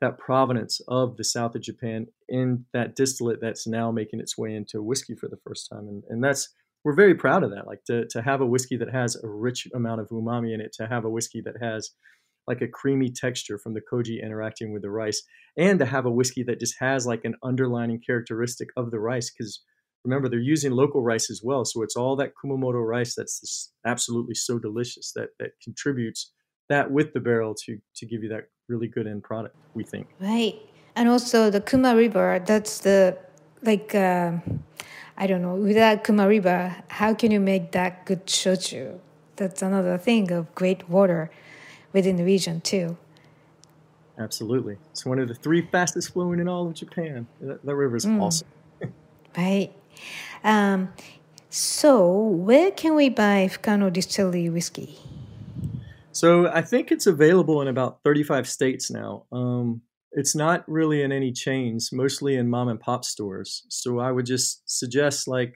that 0.00 0.18
provenance 0.18 0.80
of 0.88 1.16
the 1.16 1.24
south 1.24 1.54
of 1.54 1.62
Japan 1.62 2.06
in 2.28 2.64
that 2.72 2.96
distillate 2.96 3.40
that's 3.40 3.66
now 3.66 3.90
making 3.90 4.20
its 4.20 4.38
way 4.38 4.54
into 4.54 4.82
whiskey 4.82 5.14
for 5.14 5.28
the 5.28 5.38
first 5.46 5.68
time. 5.70 5.88
And, 5.88 6.02
and 6.08 6.24
that's, 6.24 6.48
we're 6.84 6.94
very 6.94 7.14
proud 7.14 7.42
of 7.42 7.50
that. 7.50 7.66
Like 7.66 7.84
to, 7.84 8.06
to 8.08 8.22
have 8.22 8.40
a 8.40 8.46
whiskey 8.46 8.76
that 8.78 8.90
has 8.90 9.16
a 9.16 9.28
rich 9.28 9.68
amount 9.74 10.00
of 10.00 10.08
umami 10.08 10.54
in 10.54 10.60
it, 10.60 10.72
to 10.78 10.86
have 10.86 11.04
a 11.04 11.10
whiskey 11.10 11.42
that 11.42 11.56
has 11.60 11.90
like 12.46 12.62
a 12.62 12.68
creamy 12.68 13.10
texture 13.10 13.58
from 13.58 13.74
the 13.74 13.82
koji 13.92 14.22
interacting 14.22 14.72
with 14.72 14.82
the 14.82 14.90
rice, 14.90 15.22
and 15.58 15.78
to 15.78 15.84
have 15.84 16.06
a 16.06 16.10
whiskey 16.10 16.42
that 16.44 16.58
just 16.58 16.76
has 16.80 17.06
like 17.06 17.24
an 17.24 17.34
underlining 17.42 18.00
characteristic 18.00 18.68
of 18.76 18.90
the 18.90 18.98
rice. 18.98 19.30
Because 19.30 19.62
remember, 20.04 20.30
they're 20.30 20.40
using 20.40 20.72
local 20.72 21.02
rice 21.02 21.30
as 21.30 21.42
well. 21.44 21.66
So 21.66 21.82
it's 21.82 21.96
all 21.96 22.16
that 22.16 22.32
Kumamoto 22.42 22.82
rice 22.82 23.14
that's 23.14 23.70
absolutely 23.84 24.34
so 24.34 24.58
delicious 24.58 25.12
that, 25.14 25.28
that 25.38 25.50
contributes 25.62 26.32
that 26.70 26.90
with 26.90 27.12
the 27.12 27.20
barrel 27.20 27.54
to, 27.66 27.78
to 27.96 28.06
give 28.06 28.22
you 28.22 28.30
that 28.30 28.44
really 28.70 28.88
good 28.88 29.06
end 29.06 29.22
product, 29.22 29.54
we 29.74 29.84
think. 29.84 30.06
Right. 30.20 30.54
And 30.96 31.08
also 31.08 31.50
the 31.50 31.60
Kuma 31.60 31.94
River, 31.94 32.40
that's 32.44 32.78
the, 32.78 33.18
like, 33.62 33.94
uh, 33.94 34.32
I 35.16 35.26
don't 35.26 35.42
know, 35.42 35.54
without 35.54 36.04
Kuma 36.04 36.26
River, 36.26 36.74
how 36.88 37.14
can 37.14 37.30
you 37.30 37.40
make 37.40 37.72
that 37.72 38.06
good 38.06 38.26
shochu? 38.26 38.98
That's 39.36 39.62
another 39.62 39.98
thing 39.98 40.30
of 40.30 40.54
great 40.54 40.88
water 40.88 41.30
within 41.92 42.16
the 42.16 42.24
region, 42.24 42.60
too. 42.60 42.96
Absolutely. 44.18 44.76
It's 44.90 45.04
one 45.06 45.18
of 45.18 45.28
the 45.28 45.34
three 45.34 45.62
fastest 45.62 46.12
flowing 46.12 46.40
in 46.40 46.48
all 46.48 46.66
of 46.68 46.74
Japan. 46.74 47.26
That, 47.40 47.64
that 47.64 47.74
river 47.74 47.96
is 47.96 48.04
mm. 48.04 48.20
awesome. 48.20 48.48
right. 49.36 49.72
Um, 50.44 50.92
so, 51.48 52.06
where 52.12 52.70
can 52.70 52.94
we 52.94 53.08
buy 53.08 53.48
Fukano 53.50 53.92
Distillery 53.92 54.48
whiskey? 54.50 54.98
So 56.20 56.48
I 56.48 56.60
think 56.60 56.92
it's 56.92 57.06
available 57.06 57.62
in 57.62 57.68
about 57.68 58.00
35 58.04 58.46
states 58.46 58.90
now. 58.90 59.24
Um, 59.32 59.80
it's 60.12 60.36
not 60.36 60.68
really 60.68 61.00
in 61.00 61.12
any 61.12 61.32
chains, 61.32 61.92
mostly 61.94 62.36
in 62.36 62.50
mom 62.50 62.68
and 62.68 62.78
pop 62.78 63.06
stores. 63.06 63.64
So 63.70 64.00
I 64.00 64.12
would 64.12 64.26
just 64.26 64.60
suggest 64.66 65.26
like 65.26 65.54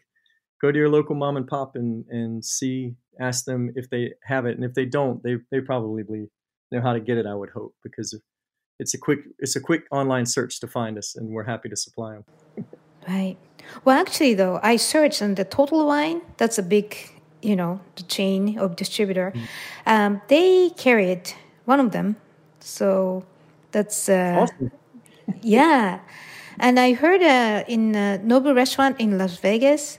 go 0.63 0.73
to 0.73 0.79
your 0.79 0.89
local 0.89 1.17
mom 1.17 1.37
and 1.37 1.47
pop 1.47 1.77
and, 1.77 2.07
and 2.09 2.43
see, 2.43 2.95
ask 3.21 3.45
them 3.45 3.73
if 3.77 3.91
they 3.91 4.15
have 4.23 4.47
it. 4.47 4.57
And 4.57 4.65
if 4.65 4.73
they 4.73 4.87
don't, 4.87 5.23
they, 5.23 5.35
they 5.51 5.61
probably 5.61 6.03
know 6.73 6.81
how 6.81 6.95
to 6.95 7.01
get 7.01 7.19
it, 7.19 7.27
I 7.27 7.35
would 7.35 7.51
hope, 7.51 7.75
because 7.83 8.19
it's 8.79 8.95
a 8.95 8.99
quick, 8.99 9.19
it's 9.41 9.57
a 9.57 9.61
quick 9.61 9.83
online 9.91 10.25
search 10.25 10.61
to 10.61 10.67
find 10.67 10.97
us 10.97 11.15
and 11.15 11.29
we're 11.29 11.45
happy 11.45 11.69
to 11.69 11.77
supply 11.77 12.15
them. 12.15 12.25
right. 13.07 13.37
Well, 13.85 14.01
actually 14.01 14.33
though, 14.33 14.61
I 14.63 14.77
searched 14.77 15.21
on 15.21 15.35
the 15.35 15.45
Total 15.45 15.85
Wine. 15.85 16.23
That's 16.39 16.57
a 16.57 16.63
big 16.63 16.97
you 17.45 17.55
know 17.55 17.81
the 17.97 18.03
chain 18.05 18.59
of 18.59 18.77
distributor. 18.77 19.33
Mm. 19.35 19.47
um, 19.87 20.23
they 20.29 20.71
carried 20.71 21.33
one 21.67 21.81
of 21.81 21.93
them. 21.93 22.17
So 22.61 23.25
that's 23.73 24.09
uh, 24.09 24.39
awesome. 24.41 24.71
yeah. 25.43 26.01
And 26.59 26.79
i 26.79 26.93
heard 26.93 27.23
uh, 27.23 27.65
in 27.67 27.95
a 27.95 28.19
Nobu 28.25 28.55
restaurant 28.55 29.01
in 29.01 29.19
las 29.19 29.39
vegas 29.39 29.99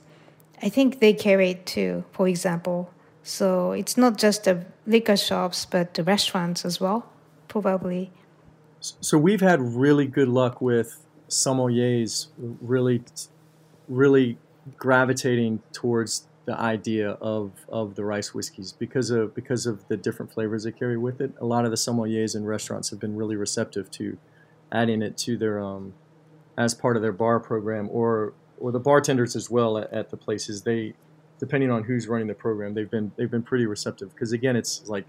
i 0.61 0.69
think 0.69 1.01
they 1.01 1.13
carry 1.13 1.51
it 1.51 1.65
too 1.65 2.03
for 2.11 2.27
example. 2.27 2.89
So 3.23 3.71
it's 3.71 3.97
not 3.97 4.17
just 4.17 4.43
the 4.43 4.65
liquor 4.87 5.17
shops 5.17 5.65
but 5.65 5.93
the 5.93 6.03
restaurants 6.03 6.65
as 6.65 6.79
well 6.79 7.05
probably. 7.47 8.11
So 8.79 9.17
we've 9.17 9.41
had 9.41 9.59
really 9.61 10.05
good 10.05 10.27
luck 10.27 10.61
with 10.61 11.05
sommeliers 11.29 12.27
really 12.61 13.03
really 13.87 14.37
gravitating 14.77 15.61
towards 15.73 16.27
the 16.45 16.59
idea 16.59 17.11
of, 17.21 17.51
of 17.69 17.95
the 17.95 18.05
rice 18.05 18.33
whiskeys 18.33 18.71
because 18.71 19.09
of 19.09 19.33
because 19.33 19.65
of 19.65 19.87
the 19.87 19.97
different 19.97 20.31
flavors 20.31 20.63
they 20.63 20.71
carry 20.71 20.97
with 20.97 21.19
it. 21.19 21.31
A 21.41 21.45
lot 21.45 21.65
of 21.65 21.71
the 21.71 21.77
sommeliers 21.77 22.35
and 22.35 22.47
restaurants 22.47 22.89
have 22.91 22.99
been 22.99 23.15
really 23.15 23.35
receptive 23.35 23.89
to 23.91 24.17
adding 24.71 25.01
it 25.01 25.17
to 25.17 25.37
their 25.37 25.59
um, 25.59 25.93
as 26.57 26.73
part 26.73 26.95
of 26.95 27.01
their 27.01 27.11
bar 27.11 27.39
program 27.39 27.89
or 27.91 28.33
or 28.59 28.71
the 28.71 28.79
bartenders 28.79 29.35
as 29.35 29.49
well 29.49 29.77
at, 29.77 29.91
at 29.91 30.11
the 30.11 30.17
places. 30.17 30.61
They 30.61 30.93
depending 31.39 31.71
on 31.71 31.83
who's 31.83 32.07
running 32.07 32.27
the 32.27 32.33
program, 32.33 32.73
they've 32.73 32.89
been 32.89 33.11
they've 33.17 33.31
been 33.31 33.43
pretty 33.43 33.65
receptive 33.65 34.11
because 34.13 34.31
again, 34.31 34.55
it's 34.55 34.87
like 34.87 35.05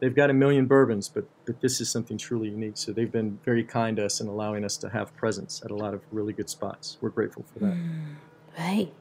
they've 0.00 0.14
got 0.14 0.30
a 0.30 0.34
million 0.34 0.66
bourbons, 0.66 1.08
but 1.08 1.24
but 1.46 1.60
this 1.60 1.80
is 1.80 1.90
something 1.90 2.18
truly 2.18 2.48
unique. 2.48 2.76
So 2.76 2.92
they've 2.92 3.10
been 3.10 3.38
very 3.44 3.64
kind 3.64 3.96
to 3.96 4.04
us 4.04 4.20
and 4.20 4.28
allowing 4.28 4.64
us 4.64 4.76
to 4.78 4.90
have 4.90 5.14
presence 5.16 5.62
at 5.64 5.70
a 5.70 5.76
lot 5.76 5.94
of 5.94 6.02
really 6.12 6.32
good 6.32 6.50
spots. 6.50 6.98
We're 7.00 7.10
grateful 7.10 7.44
for 7.52 7.60
that. 7.60 7.74
Mm, 7.74 8.14
right. 8.58 8.92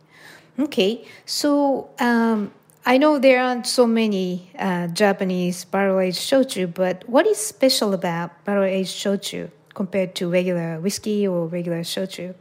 Okay. 0.60 1.06
So 1.26 1.90
um, 2.00 2.54
I 2.86 2.98
know 2.98 3.20
there 3.20 3.42
aren't 3.42 3.68
so 3.68 3.86
many 3.86 4.52
uh, 4.58 4.88
Japanese 4.88 5.66
barrel 5.66 6.00
aged 6.00 6.20
shochu, 6.20 6.74
but 6.74 7.04
what 7.08 7.28
is 7.28 7.38
special 7.38 7.94
about 7.94 8.44
barrel 8.46 8.64
aged 8.64 8.96
shochu 8.96 9.50
compared 9.74 10.16
to 10.16 10.30
regular 10.30 10.80
whiskey 10.80 11.28
or 11.28 11.48
regular 11.48 11.82
shochu? 11.82 12.36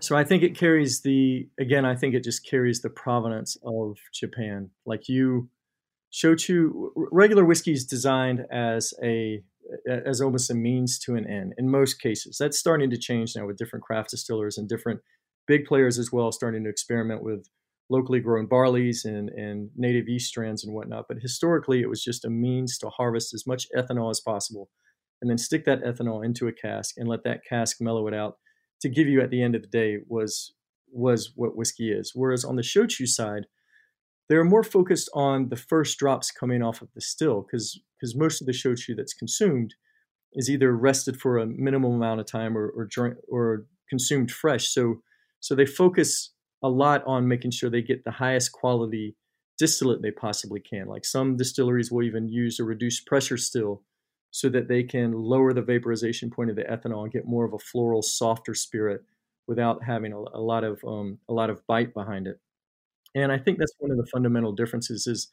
So 0.00 0.16
I 0.16 0.24
think 0.24 0.42
it 0.42 0.56
carries 0.56 1.00
the 1.00 1.48
again. 1.58 1.84
I 1.84 1.96
think 1.96 2.14
it 2.14 2.22
just 2.22 2.46
carries 2.46 2.80
the 2.80 2.90
provenance 2.90 3.56
of 3.64 3.96
Japan. 4.12 4.70
Like 4.84 5.08
you 5.08 5.48
shochu 6.12 6.90
regular 7.10 7.44
whiskey 7.44 7.72
is 7.72 7.84
designed 7.84 8.46
as 8.50 8.94
a 9.02 9.42
as 9.88 10.20
almost 10.20 10.50
a 10.50 10.54
means 10.54 10.98
to 11.00 11.16
an 11.16 11.26
end 11.26 11.52
in 11.58 11.68
most 11.68 12.00
cases 12.00 12.36
that's 12.38 12.56
starting 12.56 12.88
to 12.88 12.96
change 12.96 13.34
now 13.34 13.44
with 13.44 13.56
different 13.56 13.84
craft 13.84 14.10
distillers 14.10 14.58
and 14.58 14.68
different 14.68 15.00
big 15.46 15.64
players 15.64 15.98
as 15.98 16.12
well 16.12 16.32
starting 16.32 16.64
to 16.64 16.70
experiment 16.70 17.22
with 17.22 17.48
locally 17.88 18.18
grown 18.18 18.48
barleys 18.48 19.04
and, 19.04 19.28
and 19.30 19.70
native 19.76 20.08
yeast 20.08 20.28
strands 20.28 20.64
and 20.64 20.74
whatnot 20.74 21.04
but 21.08 21.18
historically 21.20 21.80
it 21.80 21.88
was 21.88 22.02
just 22.02 22.24
a 22.24 22.30
means 22.30 22.78
to 22.78 22.88
harvest 22.88 23.32
as 23.34 23.46
much 23.46 23.66
ethanol 23.76 24.10
as 24.10 24.20
possible 24.20 24.68
and 25.22 25.30
then 25.30 25.38
stick 25.38 25.64
that 25.64 25.82
ethanol 25.82 26.24
into 26.24 26.48
a 26.48 26.52
cask 26.52 26.94
and 26.98 27.08
let 27.08 27.24
that 27.24 27.40
cask 27.48 27.76
mellow 27.80 28.06
it 28.06 28.14
out 28.14 28.36
to 28.80 28.88
give 28.88 29.06
you 29.06 29.20
at 29.20 29.30
the 29.30 29.42
end 29.42 29.54
of 29.54 29.62
the 29.62 29.68
day 29.68 29.98
was 30.08 30.52
was 30.92 31.32
what 31.36 31.56
whiskey 31.56 31.90
is 31.92 32.12
whereas 32.14 32.44
on 32.44 32.56
the 32.56 32.62
shochu 32.62 33.06
side 33.06 33.46
they're 34.28 34.44
more 34.44 34.64
focused 34.64 35.08
on 35.14 35.48
the 35.48 35.56
first 35.56 35.98
drops 35.98 36.30
coming 36.32 36.62
off 36.62 36.82
of 36.82 36.88
the 36.94 37.00
still 37.00 37.42
because 37.42 37.80
because 37.98 38.16
most 38.16 38.40
of 38.40 38.46
the 38.46 38.52
shochu 38.52 38.96
that's 38.96 39.14
consumed 39.14 39.74
is 40.32 40.50
either 40.50 40.76
rested 40.76 41.20
for 41.20 41.38
a 41.38 41.46
minimal 41.46 41.94
amount 41.94 42.20
of 42.20 42.26
time 42.26 42.56
or 42.56 42.68
or, 42.68 42.84
drink, 42.84 43.16
or 43.28 43.66
consumed 43.88 44.30
fresh. 44.30 44.68
So 44.68 45.02
so 45.46 45.54
they 45.54 45.64
focus 45.64 46.32
a 46.64 46.68
lot 46.68 47.04
on 47.06 47.28
making 47.28 47.52
sure 47.52 47.70
they 47.70 47.80
get 47.80 48.02
the 48.04 48.10
highest 48.10 48.50
quality 48.50 49.14
distillate 49.58 50.02
they 50.02 50.10
possibly 50.10 50.58
can. 50.58 50.88
Like 50.88 51.04
some 51.04 51.36
distilleries 51.36 51.92
will 51.92 52.02
even 52.02 52.28
use 52.28 52.58
a 52.58 52.64
reduced 52.64 53.06
pressure 53.06 53.36
still 53.36 53.82
so 54.32 54.48
that 54.48 54.66
they 54.66 54.82
can 54.82 55.12
lower 55.12 55.52
the 55.52 55.62
vaporization 55.62 56.30
point 56.30 56.50
of 56.50 56.56
the 56.56 56.64
ethanol 56.64 57.04
and 57.04 57.12
get 57.12 57.28
more 57.28 57.44
of 57.44 57.54
a 57.54 57.60
floral, 57.60 58.02
softer 58.02 58.54
spirit 58.54 59.02
without 59.46 59.84
having 59.84 60.12
a, 60.12 60.18
a 60.18 60.42
lot 60.42 60.64
of 60.64 60.80
um, 60.84 61.20
a 61.28 61.32
lot 61.32 61.48
of 61.48 61.64
bite 61.68 61.94
behind 61.94 62.26
it. 62.26 62.40
And 63.14 63.30
I 63.30 63.38
think 63.38 63.58
that's 63.58 63.72
one 63.78 63.92
of 63.92 63.98
the 63.98 64.10
fundamental 64.12 64.52
differences 64.52 65.06
is 65.06 65.28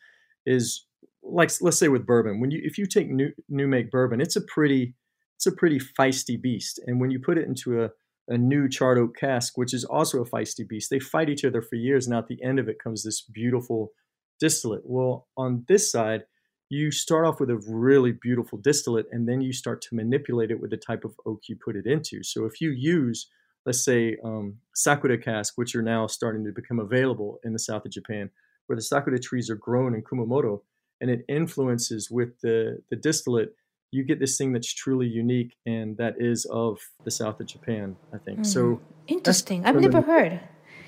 is 0.45 0.85
like 1.23 1.49
let's 1.59 1.79
say 1.79 1.87
with 1.87 2.05
bourbon, 2.05 2.39
when 2.39 2.51
you 2.51 2.61
if 2.63 2.77
you 2.77 2.85
take 2.85 3.09
new 3.09 3.31
new 3.49 3.67
make 3.67 3.89
bourbon, 3.89 4.21
it's 4.21 4.35
a 4.35 4.41
pretty 4.41 4.93
it's 5.37 5.47
a 5.47 5.51
pretty 5.51 5.79
feisty 5.79 6.39
beast. 6.39 6.79
And 6.85 7.01
when 7.01 7.09
you 7.09 7.19
put 7.19 7.39
it 7.39 7.47
into 7.47 7.83
a 7.83 7.89
a 8.27 8.37
new 8.37 8.69
charred 8.69 8.97
oak 8.97 9.15
cask, 9.15 9.57
which 9.57 9.73
is 9.73 9.83
also 9.83 10.21
a 10.21 10.29
feisty 10.29 10.67
beast, 10.67 10.89
they 10.89 10.99
fight 10.99 11.29
each 11.29 11.45
other 11.45 11.61
for 11.61 11.75
years. 11.75 12.07
And 12.07 12.15
at 12.15 12.27
the 12.27 12.41
end 12.43 12.59
of 12.59 12.67
it 12.69 12.81
comes 12.81 13.03
this 13.03 13.21
beautiful 13.21 13.91
distillate. 14.39 14.83
Well, 14.85 15.27
on 15.37 15.65
this 15.67 15.91
side, 15.91 16.23
you 16.69 16.89
start 16.91 17.25
off 17.25 17.39
with 17.39 17.49
a 17.49 17.63
really 17.67 18.11
beautiful 18.11 18.57
distillate, 18.57 19.05
and 19.11 19.27
then 19.27 19.41
you 19.41 19.53
start 19.53 19.81
to 19.83 19.95
manipulate 19.95 20.51
it 20.51 20.59
with 20.59 20.71
the 20.71 20.77
type 20.77 21.03
of 21.03 21.13
oak 21.25 21.41
you 21.47 21.55
put 21.63 21.75
it 21.75 21.85
into. 21.85 22.23
So 22.23 22.45
if 22.45 22.61
you 22.61 22.71
use 22.71 23.27
let's 23.65 23.83
say 23.83 24.17
um, 24.23 24.57
sakura 24.75 25.17
cask, 25.17 25.53
which 25.55 25.75
are 25.75 25.81
now 25.81 26.07
starting 26.07 26.43
to 26.45 26.51
become 26.51 26.79
available 26.79 27.39
in 27.43 27.53
the 27.53 27.59
south 27.59 27.85
of 27.85 27.91
Japan, 27.91 28.29
where 28.67 28.75
the 28.75 28.81
sakura 28.81 29.19
trees 29.19 29.49
are 29.49 29.55
grown 29.55 29.95
in 29.95 30.03
Kumamoto, 30.03 30.61
and 31.01 31.09
it 31.09 31.25
influences 31.27 32.09
with 32.09 32.39
the 32.41 32.79
the 32.89 32.95
distillate. 32.95 33.55
You 33.93 34.03
get 34.03 34.19
this 34.19 34.37
thing 34.37 34.53
that's 34.53 34.73
truly 34.73 35.07
unique, 35.07 35.55
and 35.65 35.95
that 35.97 36.15
is 36.19 36.45
of 36.45 36.79
the 37.03 37.11
south 37.11 37.39
of 37.39 37.45
Japan. 37.45 37.95
I 38.13 38.17
think 38.17 38.39
mm. 38.39 38.45
so. 38.45 38.81
Interesting. 39.07 39.65
I've 39.65 39.79
never 39.79 40.01
heard. 40.01 40.39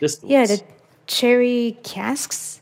Distillates. 0.01 0.29
Yeah, 0.29 0.45
the 0.45 0.61
cherry 1.07 1.77
casks. 1.83 2.61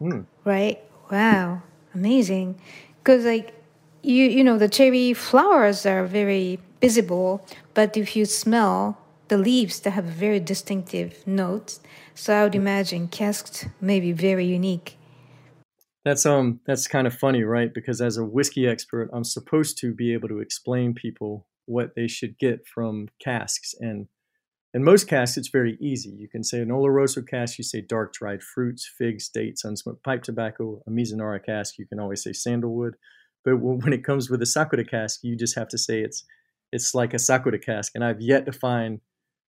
Mm. 0.00 0.26
Right. 0.44 0.80
Wow. 1.10 1.62
Amazing. 1.94 2.60
Because 2.98 3.24
like 3.24 3.54
you 4.02 4.24
you 4.24 4.42
know 4.42 4.58
the 4.58 4.68
cherry 4.68 5.14
flowers 5.14 5.86
are 5.86 6.04
very 6.06 6.58
visible, 6.80 7.46
but 7.74 7.96
if 7.96 8.16
you 8.16 8.24
smell 8.24 8.98
the 9.32 9.38
leaves 9.38 9.80
that 9.80 9.92
have 9.92 10.04
very 10.04 10.38
distinctive 10.38 11.26
notes. 11.26 11.80
So 12.14 12.34
I 12.34 12.44
would 12.44 12.54
imagine 12.54 13.08
casks 13.08 13.66
may 13.80 13.98
be 13.98 14.12
very 14.12 14.44
unique. 14.44 14.98
That's 16.04 16.26
um 16.26 16.60
that's 16.66 16.88
kind 16.88 17.06
of 17.06 17.14
funny, 17.14 17.42
right? 17.42 17.72
Because 17.72 18.00
as 18.00 18.16
a 18.16 18.24
whiskey 18.24 18.66
expert, 18.66 19.10
I'm 19.12 19.24
supposed 19.24 19.78
to 19.78 19.94
be 19.94 20.12
able 20.12 20.28
to 20.28 20.40
explain 20.40 20.94
people 20.94 21.46
what 21.66 21.94
they 21.94 22.08
should 22.08 22.38
get 22.38 22.66
from 22.66 23.08
casks. 23.22 23.74
And 23.78 24.08
in 24.74 24.82
most 24.82 25.06
casks, 25.06 25.36
it's 25.36 25.48
very 25.48 25.78
easy. 25.80 26.10
You 26.10 26.28
can 26.28 26.42
say 26.42 26.60
an 26.60 26.70
Oloroso 26.70 27.26
cask, 27.26 27.58
you 27.58 27.64
say 27.64 27.82
dark 27.82 28.14
dried 28.14 28.42
fruits, 28.42 28.90
figs, 28.98 29.28
dates, 29.28 29.64
unsmoked 29.64 30.02
pipe 30.02 30.22
tobacco. 30.22 30.82
A 30.86 30.90
Mizunara 30.90 31.44
cask, 31.44 31.78
you 31.78 31.86
can 31.86 32.00
always 32.00 32.22
say 32.22 32.32
sandalwood. 32.32 32.94
But 33.44 33.58
when 33.58 33.92
it 33.92 34.04
comes 34.04 34.28
with 34.28 34.42
a 34.42 34.46
Sakura 34.46 34.84
cask, 34.84 35.20
you 35.22 35.36
just 35.36 35.56
have 35.56 35.68
to 35.68 35.78
say 35.78 36.00
it's 36.00 36.24
it's 36.72 36.94
like 36.94 37.14
a 37.14 37.18
Sakura 37.18 37.58
cask. 37.58 37.92
And 37.94 38.04
I've 38.04 38.20
yet 38.20 38.46
to 38.46 38.52
find 38.52 39.00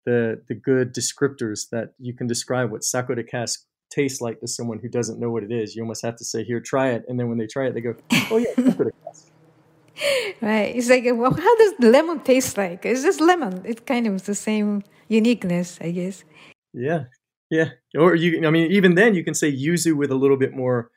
the 0.04 0.42
the 0.48 0.54
good 0.54 0.94
descriptors 0.94 1.68
that 1.70 1.94
you 1.98 2.14
can 2.14 2.26
describe 2.26 2.70
what 2.70 2.84
sakura 2.84 3.24
cask 3.24 3.66
tastes 3.92 4.20
like 4.20 4.40
to 4.40 4.48
someone 4.48 4.78
who 4.78 4.88
doesn't 4.88 5.20
know 5.20 5.30
what 5.30 5.42
it 5.42 5.52
is. 5.52 5.76
You 5.76 5.82
almost 5.82 6.02
have 6.02 6.16
to 6.16 6.24
say, 6.24 6.42
"Here, 6.42 6.60
try 6.60 6.90
it," 6.90 7.04
and 7.08 7.18
then 7.18 7.28
when 7.28 7.38
they 7.38 7.46
try 7.46 7.66
it, 7.66 7.74
they 7.74 7.80
go, 7.80 7.94
"Oh 8.30 8.38
yeah, 8.38 8.54
sakura 8.56 8.90
cask." 9.04 9.28
Right. 10.40 10.74
It's 10.74 10.88
like, 10.88 11.06
uh, 11.06 11.14
well, 11.14 11.32
how 11.32 11.56
does 11.56 11.74
lemon 11.78 12.20
taste 12.20 12.56
like? 12.56 12.84
It's 12.84 13.02
just 13.02 13.20
lemon. 13.20 13.62
It's 13.64 13.80
kind 13.80 14.06
of 14.06 14.24
the 14.24 14.34
same 14.34 14.82
uniqueness, 15.08 15.78
I 15.80 15.90
guess. 15.92 16.24
Yeah, 16.72 17.04
yeah. 17.50 17.70
Or 17.96 18.14
you, 18.14 18.46
I 18.46 18.50
mean, 18.50 18.72
even 18.72 18.94
then, 18.94 19.14
you 19.14 19.22
can 19.22 19.34
say 19.34 19.52
yuzu 19.52 19.94
with 19.94 20.10
a 20.10 20.16
little 20.16 20.38
bit 20.38 20.54
more 20.54 20.90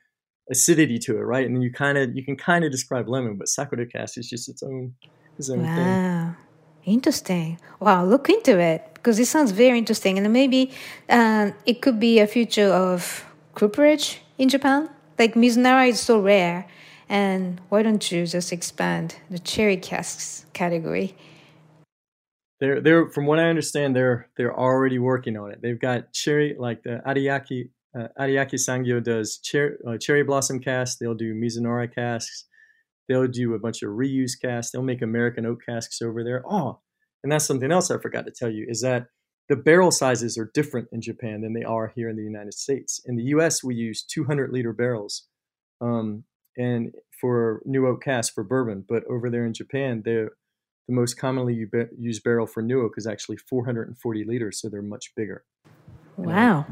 acidity 0.49 0.97
to 0.99 1.17
it, 1.17 1.21
right? 1.21 1.45
And 1.45 1.55
then 1.55 1.61
you 1.61 1.71
kind 1.71 1.97
of 1.97 2.15
you 2.15 2.23
can 2.23 2.37
kind 2.37 2.63
of 2.63 2.71
describe 2.71 3.09
lemon, 3.09 3.35
but 3.37 3.47
sakura 3.47 3.85
cask 3.85 4.17
is 4.17 4.29
just 4.29 4.49
its 4.49 4.63
own 4.63 4.95
its 5.37 5.49
own 5.49 5.63
wow. 5.63 5.75
thing. 5.75 6.35
Interesting. 6.85 7.59
Wow, 7.79 8.05
look 8.05 8.29
into 8.29 8.59
it 8.59 8.94
because 9.05 9.19
it 9.19 9.27
sounds 9.27 9.51
very 9.51 9.77
interesting, 9.77 10.17
and 10.17 10.33
maybe 10.33 10.71
uh, 11.09 11.51
it 11.67 11.79
could 11.83 11.99
be 11.99 12.17
a 12.17 12.25
future 12.25 12.73
of 12.73 13.23
cooperage 13.53 14.19
in 14.39 14.49
Japan. 14.49 14.89
Like 15.19 15.35
Mizunara 15.35 15.89
is 15.89 15.99
so 15.99 16.19
rare, 16.19 16.65
and 17.07 17.61
why 17.69 17.83
don't 17.83 18.11
you 18.11 18.25
just 18.25 18.51
expand 18.51 19.17
the 19.29 19.37
cherry 19.37 19.77
casks 19.77 20.47
category? 20.53 21.15
They're 22.59 22.81
they're 22.81 23.07
from 23.11 23.27
what 23.27 23.37
I 23.37 23.47
understand, 23.47 23.95
they're 23.95 24.27
they're 24.37 24.57
already 24.57 24.97
working 24.97 25.37
on 25.37 25.51
it. 25.51 25.59
They've 25.61 25.79
got 25.79 26.11
cherry 26.11 26.55
like 26.57 26.81
the 26.81 27.03
Ariake 27.05 27.69
uh, 27.95 28.07
Ariake 28.19 28.55
Sangyo 28.55 29.03
does 29.03 29.39
cher- 29.43 29.77
uh, 29.87 29.97
cherry 29.99 30.23
blossom 30.23 30.59
casks. 30.59 30.97
They'll 30.97 31.13
do 31.13 31.35
Mizunara 31.35 31.93
casks. 31.93 32.45
They'll 33.07 33.27
do 33.27 33.53
a 33.53 33.59
bunch 33.59 33.83
of 33.83 33.91
reuse 33.91 34.31
casks. 34.41 34.71
They'll 34.71 34.81
make 34.81 35.03
American 35.03 35.45
oak 35.45 35.59
casks 35.63 36.01
over 36.01 36.23
there. 36.23 36.41
Oh, 36.49 36.79
and 37.25 37.31
that's 37.31 37.45
something 37.45 37.71
else 37.71 37.89
I 37.89 37.97
forgot 37.97 38.27
to 38.27 38.31
tell 38.31 38.51
you 38.51 38.67
is 38.69 38.81
that 38.81 39.07
the 39.49 39.55
barrel 39.55 39.89
sizes 39.89 40.37
are 40.37 40.51
different 40.53 40.89
in 40.91 41.01
Japan 41.01 41.41
than 41.41 41.53
they 41.53 41.63
are 41.63 41.91
here 41.95 42.07
in 42.07 42.15
the 42.15 42.21
United 42.21 42.53
States. 42.53 43.01
In 43.03 43.15
the 43.15 43.23
U.S., 43.23 43.63
we 43.63 43.73
use 43.73 44.03
200 44.03 44.51
liter 44.51 44.73
barrels, 44.73 45.23
um, 45.81 46.25
and 46.55 46.93
for 47.19 47.63
new 47.65 47.87
oak 47.87 48.03
cask 48.03 48.31
for 48.31 48.43
bourbon. 48.43 48.85
But 48.87 49.05
over 49.05 49.31
there 49.31 49.43
in 49.43 49.53
Japan, 49.53 50.03
the 50.05 50.29
most 50.87 51.15
commonly 51.15 51.67
used 51.97 52.23
barrel 52.23 52.45
for 52.45 52.61
new 52.61 52.85
oak 52.85 52.93
is 52.95 53.07
actually 53.07 53.37
440 53.37 54.23
liters, 54.23 54.61
so 54.61 54.69
they're 54.69 54.83
much 54.83 55.11
bigger. 55.15 55.45
Wow 56.17 56.67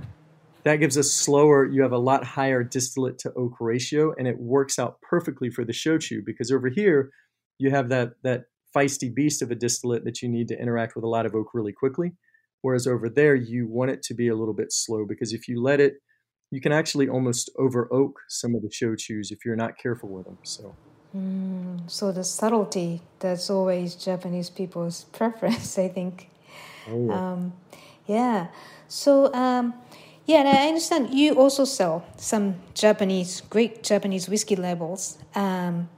that 0.63 0.77
gives 0.77 0.97
us 0.97 1.11
slower 1.11 1.65
you 1.65 1.81
have 1.81 1.91
a 1.91 1.97
lot 1.97 2.23
higher 2.23 2.63
distillate 2.63 3.17
to 3.17 3.33
oak 3.33 3.57
ratio 3.59 4.13
and 4.17 4.29
it 4.29 4.39
works 4.39 4.79
out 4.79 5.01
perfectly 5.01 5.49
for 5.49 5.65
the 5.65 5.73
shochu 5.73 6.23
because 6.25 6.53
over 6.53 6.69
here 6.69 7.11
you 7.59 7.69
have 7.69 7.89
that 7.89 8.13
that 8.23 8.45
feisty 8.75 9.13
beast 9.13 9.41
of 9.41 9.51
a 9.51 9.55
distillate 9.55 10.03
that 10.05 10.21
you 10.21 10.29
need 10.29 10.47
to 10.47 10.59
interact 10.59 10.95
with 10.95 11.03
a 11.03 11.07
lot 11.07 11.25
of 11.25 11.35
oak 11.35 11.53
really 11.53 11.73
quickly 11.73 12.13
whereas 12.61 12.87
over 12.87 13.09
there 13.09 13.35
you 13.35 13.67
want 13.67 13.91
it 13.91 14.01
to 14.01 14.13
be 14.13 14.27
a 14.27 14.35
little 14.35 14.53
bit 14.53 14.71
slow 14.71 15.05
because 15.05 15.33
if 15.33 15.47
you 15.47 15.61
let 15.61 15.79
it 15.79 15.95
you 16.51 16.61
can 16.61 16.71
actually 16.71 17.07
almost 17.07 17.49
over 17.57 17.87
oak 17.91 18.19
some 18.29 18.55
of 18.55 18.61
the 18.61 18.69
shochus 18.69 19.31
if 19.31 19.45
you're 19.45 19.55
not 19.55 19.77
careful 19.77 20.09
with 20.09 20.25
them 20.25 20.37
so 20.43 20.75
mm, 21.15 21.79
so 21.89 22.11
the 22.11 22.23
subtlety 22.23 23.01
that's 23.19 23.49
always 23.49 23.95
japanese 23.95 24.49
people's 24.49 25.03
preference 25.11 25.77
i 25.77 25.87
think 25.87 26.29
oh, 26.89 27.07
yeah. 27.07 27.31
Um, 27.31 27.53
yeah 28.05 28.47
so 28.87 29.33
um, 29.33 29.73
yeah, 30.25 30.37
and 30.39 30.47
I 30.47 30.67
understand 30.67 31.13
you 31.13 31.33
also 31.33 31.65
sell 31.65 32.05
some 32.17 32.55
Japanese, 32.73 33.41
great 33.41 33.83
Japanese 33.83 34.29
whiskey 34.29 34.55
labels. 34.55 35.17
Um, 35.35 35.89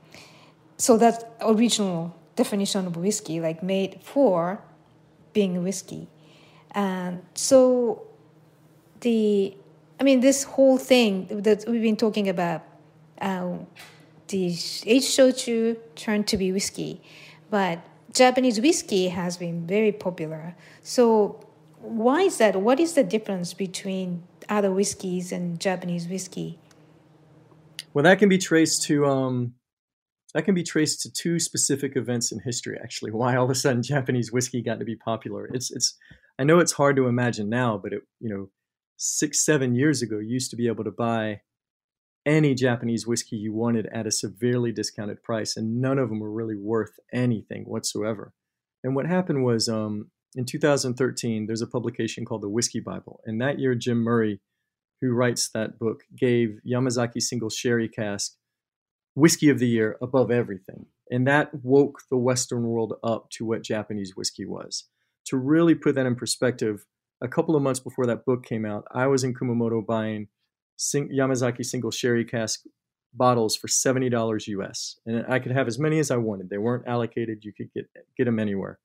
so 0.77 0.97
that's 0.97 1.23
original 1.41 2.15
definition 2.35 2.87
of 2.87 2.97
whiskey, 2.97 3.39
like 3.39 3.63
made 3.63 3.99
for 4.01 4.61
being 5.33 5.63
whiskey. 5.63 6.07
And 6.71 7.23
so 7.33 8.07
the, 9.01 9.55
I 9.99 10.03
mean, 10.03 10.19
this 10.19 10.43
whole 10.43 10.77
thing 10.77 11.27
that 11.29 11.65
we've 11.67 11.81
been 11.81 11.97
talking 11.97 12.27
about, 12.27 12.63
uh, 13.21 13.57
the 14.27 14.47
aged 14.47 15.07
shochu 15.07 15.77
turned 15.95 16.27
to 16.27 16.37
be 16.37 16.51
whiskey, 16.51 17.01
but 17.49 17.79
Japanese 18.11 18.59
whiskey 18.59 19.09
has 19.09 19.37
been 19.37 19.67
very 19.67 19.91
popular. 19.91 20.55
So 20.81 21.45
why 21.79 22.21
is 22.21 22.37
that? 22.39 22.55
What 22.55 22.79
is 22.79 22.93
the 22.93 23.03
difference 23.03 23.53
between 23.53 24.23
other 24.49 24.71
whiskeys 24.71 25.31
and 25.31 25.59
Japanese 25.59 26.07
whiskey? 26.07 26.57
Well, 27.93 28.03
that 28.03 28.19
can 28.19 28.27
be 28.27 28.37
traced 28.37 28.83
to 28.83 29.05
um, 29.05 29.53
that 30.35 30.43
can 30.43 30.53
be 30.53 30.63
traced 30.63 31.01
to 31.01 31.11
two 31.11 31.39
specific 31.39 31.95
events 31.95 32.31
in 32.31 32.39
history. 32.39 32.77
Actually, 32.83 33.11
why 33.13 33.35
all 33.35 33.45
of 33.45 33.49
a 33.49 33.55
sudden 33.55 33.81
Japanese 33.81 34.31
whiskey 34.31 34.61
got 34.61 34.77
to 34.79 34.85
be 34.85 34.95
popular. 34.95 35.49
It's 35.51 35.71
it's 35.71 35.97
I 36.37 36.43
know 36.43 36.59
it's 36.59 36.73
hard 36.73 36.97
to 36.97 37.07
imagine 37.07 37.49
now, 37.49 37.79
but 37.81 37.93
it 37.93 38.01
you 38.19 38.29
know 38.29 38.49
six 38.97 39.43
seven 39.43 39.73
years 39.73 40.03
ago 40.03 40.19
you 40.19 40.33
used 40.33 40.51
to 40.51 40.57
be 40.57 40.67
able 40.67 40.83
to 40.83 40.91
buy 40.91 41.41
any 42.25 42.53
Japanese 42.53 43.07
whiskey 43.07 43.37
you 43.37 43.53
wanted 43.53 43.87
at 43.93 44.07
a 44.07 44.11
severely 44.11 44.71
discounted 44.71 45.23
price, 45.23 45.55
and 45.55 45.79
none 45.81 45.97
of 45.97 46.09
them 46.09 46.19
were 46.19 46.31
really 46.31 46.55
worth 46.55 46.99
anything 47.13 47.63
whatsoever. 47.63 48.33
And 48.83 48.95
what 48.95 49.05
happened 49.05 49.45
was 49.45 49.69
um, 49.69 50.09
in 50.35 50.45
2013, 50.45 51.45
there's 51.45 51.61
a 51.61 51.67
publication 51.67 52.25
called 52.25 52.41
the 52.41 52.49
Whiskey 52.49 52.79
Bible. 52.79 53.21
And 53.25 53.39
that 53.41 53.59
year, 53.59 53.75
Jim 53.75 53.99
Murray, 53.99 54.41
who 55.01 55.13
writes 55.13 55.49
that 55.53 55.77
book, 55.77 56.01
gave 56.17 56.59
Yamazaki 56.67 57.21
Single 57.21 57.51
Sherry 57.51 57.87
Cask 57.87 58.35
Whiskey 59.15 59.49
of 59.49 59.59
the 59.59 59.67
Year 59.67 59.97
above 60.01 60.29
everything. 60.29 60.87
And 61.09 61.27
that 61.27 61.49
woke 61.63 62.01
the 62.09 62.17
Western 62.17 62.63
world 62.63 62.93
up 63.03 63.29
to 63.31 63.45
what 63.45 63.63
Japanese 63.63 64.13
whiskey 64.15 64.45
was. 64.45 64.85
To 65.27 65.37
really 65.37 65.75
put 65.75 65.95
that 65.95 66.05
in 66.05 66.15
perspective, 66.15 66.85
a 67.21 67.27
couple 67.27 67.55
of 67.55 67.63
months 67.63 67.79
before 67.79 68.05
that 68.07 68.25
book 68.25 68.45
came 68.45 68.65
out, 68.65 68.85
I 68.91 69.07
was 69.07 69.23
in 69.23 69.33
Kumamoto 69.33 69.85
buying 69.85 70.27
sing- 70.75 71.09
Yamazaki 71.09 71.65
Single 71.65 71.91
Sherry 71.91 72.25
Cask 72.25 72.61
bottles 73.13 73.55
for 73.55 73.67
$70 73.67 74.47
US. 74.47 74.99
And 75.05 75.25
I 75.27 75.39
could 75.39 75.53
have 75.53 75.67
as 75.67 75.79
many 75.79 75.99
as 75.99 76.11
I 76.11 76.17
wanted. 76.17 76.49
They 76.49 76.57
weren't 76.57 76.87
allocated, 76.87 77.45
you 77.45 77.53
could 77.53 77.71
get, 77.73 77.89
get 78.17 78.25
them 78.25 78.39
anywhere 78.39 78.79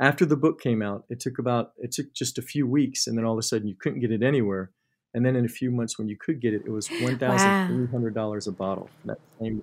after 0.00 0.26
the 0.26 0.36
book 0.36 0.60
came 0.60 0.82
out, 0.82 1.04
it 1.08 1.20
took 1.20 1.38
about 1.38 1.72
it 1.78 1.92
took 1.92 2.12
just 2.12 2.38
a 2.38 2.42
few 2.42 2.66
weeks, 2.66 3.06
and 3.06 3.16
then 3.16 3.24
all 3.24 3.34
of 3.34 3.38
a 3.38 3.42
sudden 3.42 3.68
you 3.68 3.76
couldn't 3.78 4.00
get 4.00 4.10
it 4.10 4.22
anywhere. 4.22 4.72
And 5.14 5.24
then 5.24 5.36
in 5.36 5.44
a 5.44 5.48
few 5.48 5.70
months, 5.70 5.98
when 5.98 6.08
you 6.08 6.16
could 6.18 6.40
get 6.40 6.54
it, 6.54 6.62
it 6.66 6.70
was 6.70 6.88
one 7.02 7.18
thousand 7.18 7.68
three 7.68 7.86
hundred 7.86 8.14
dollars 8.14 8.46
wow. 8.46 8.52
a 8.52 8.56
bottle. 8.56 8.90
That 9.04 9.18
same, 9.40 9.62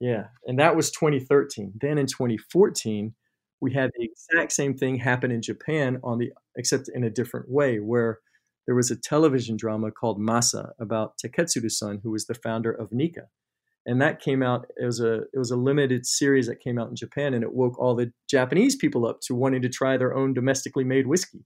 yeah, 0.00 0.26
and 0.46 0.58
that 0.58 0.76
was 0.76 0.90
2013. 0.90 1.72
Then 1.80 1.98
in 1.98 2.06
2014, 2.06 3.14
we 3.60 3.72
had 3.72 3.90
the 3.96 4.04
exact 4.04 4.52
same 4.52 4.76
thing 4.76 4.96
happen 4.96 5.30
in 5.30 5.42
Japan 5.42 5.98
on 6.02 6.18
the 6.18 6.32
except 6.56 6.88
in 6.88 7.04
a 7.04 7.10
different 7.10 7.50
way, 7.50 7.78
where 7.78 8.20
there 8.66 8.74
was 8.74 8.90
a 8.90 8.96
television 8.96 9.56
drama 9.56 9.90
called 9.90 10.18
Massan 10.18 10.70
about 10.78 11.14
Taketsuru-san, 11.18 12.00
who 12.02 12.10
was 12.10 12.26
the 12.26 12.34
founder 12.34 12.72
of 12.72 12.92
Nikka 12.92 13.28
and 13.86 14.00
that 14.00 14.20
came 14.20 14.42
out 14.42 14.66
it 14.76 14.84
was 14.84 15.00
a 15.00 15.22
it 15.32 15.38
was 15.38 15.50
a 15.50 15.56
limited 15.56 16.06
series 16.06 16.46
that 16.46 16.60
came 16.60 16.78
out 16.78 16.88
in 16.88 16.96
Japan 16.96 17.34
and 17.34 17.42
it 17.42 17.52
woke 17.52 17.78
all 17.78 17.94
the 17.94 18.12
Japanese 18.28 18.76
people 18.76 19.06
up 19.06 19.20
to 19.22 19.34
wanting 19.34 19.62
to 19.62 19.68
try 19.68 19.96
their 19.96 20.14
own 20.14 20.34
domestically 20.34 20.84
made 20.84 21.06
whiskey. 21.06 21.44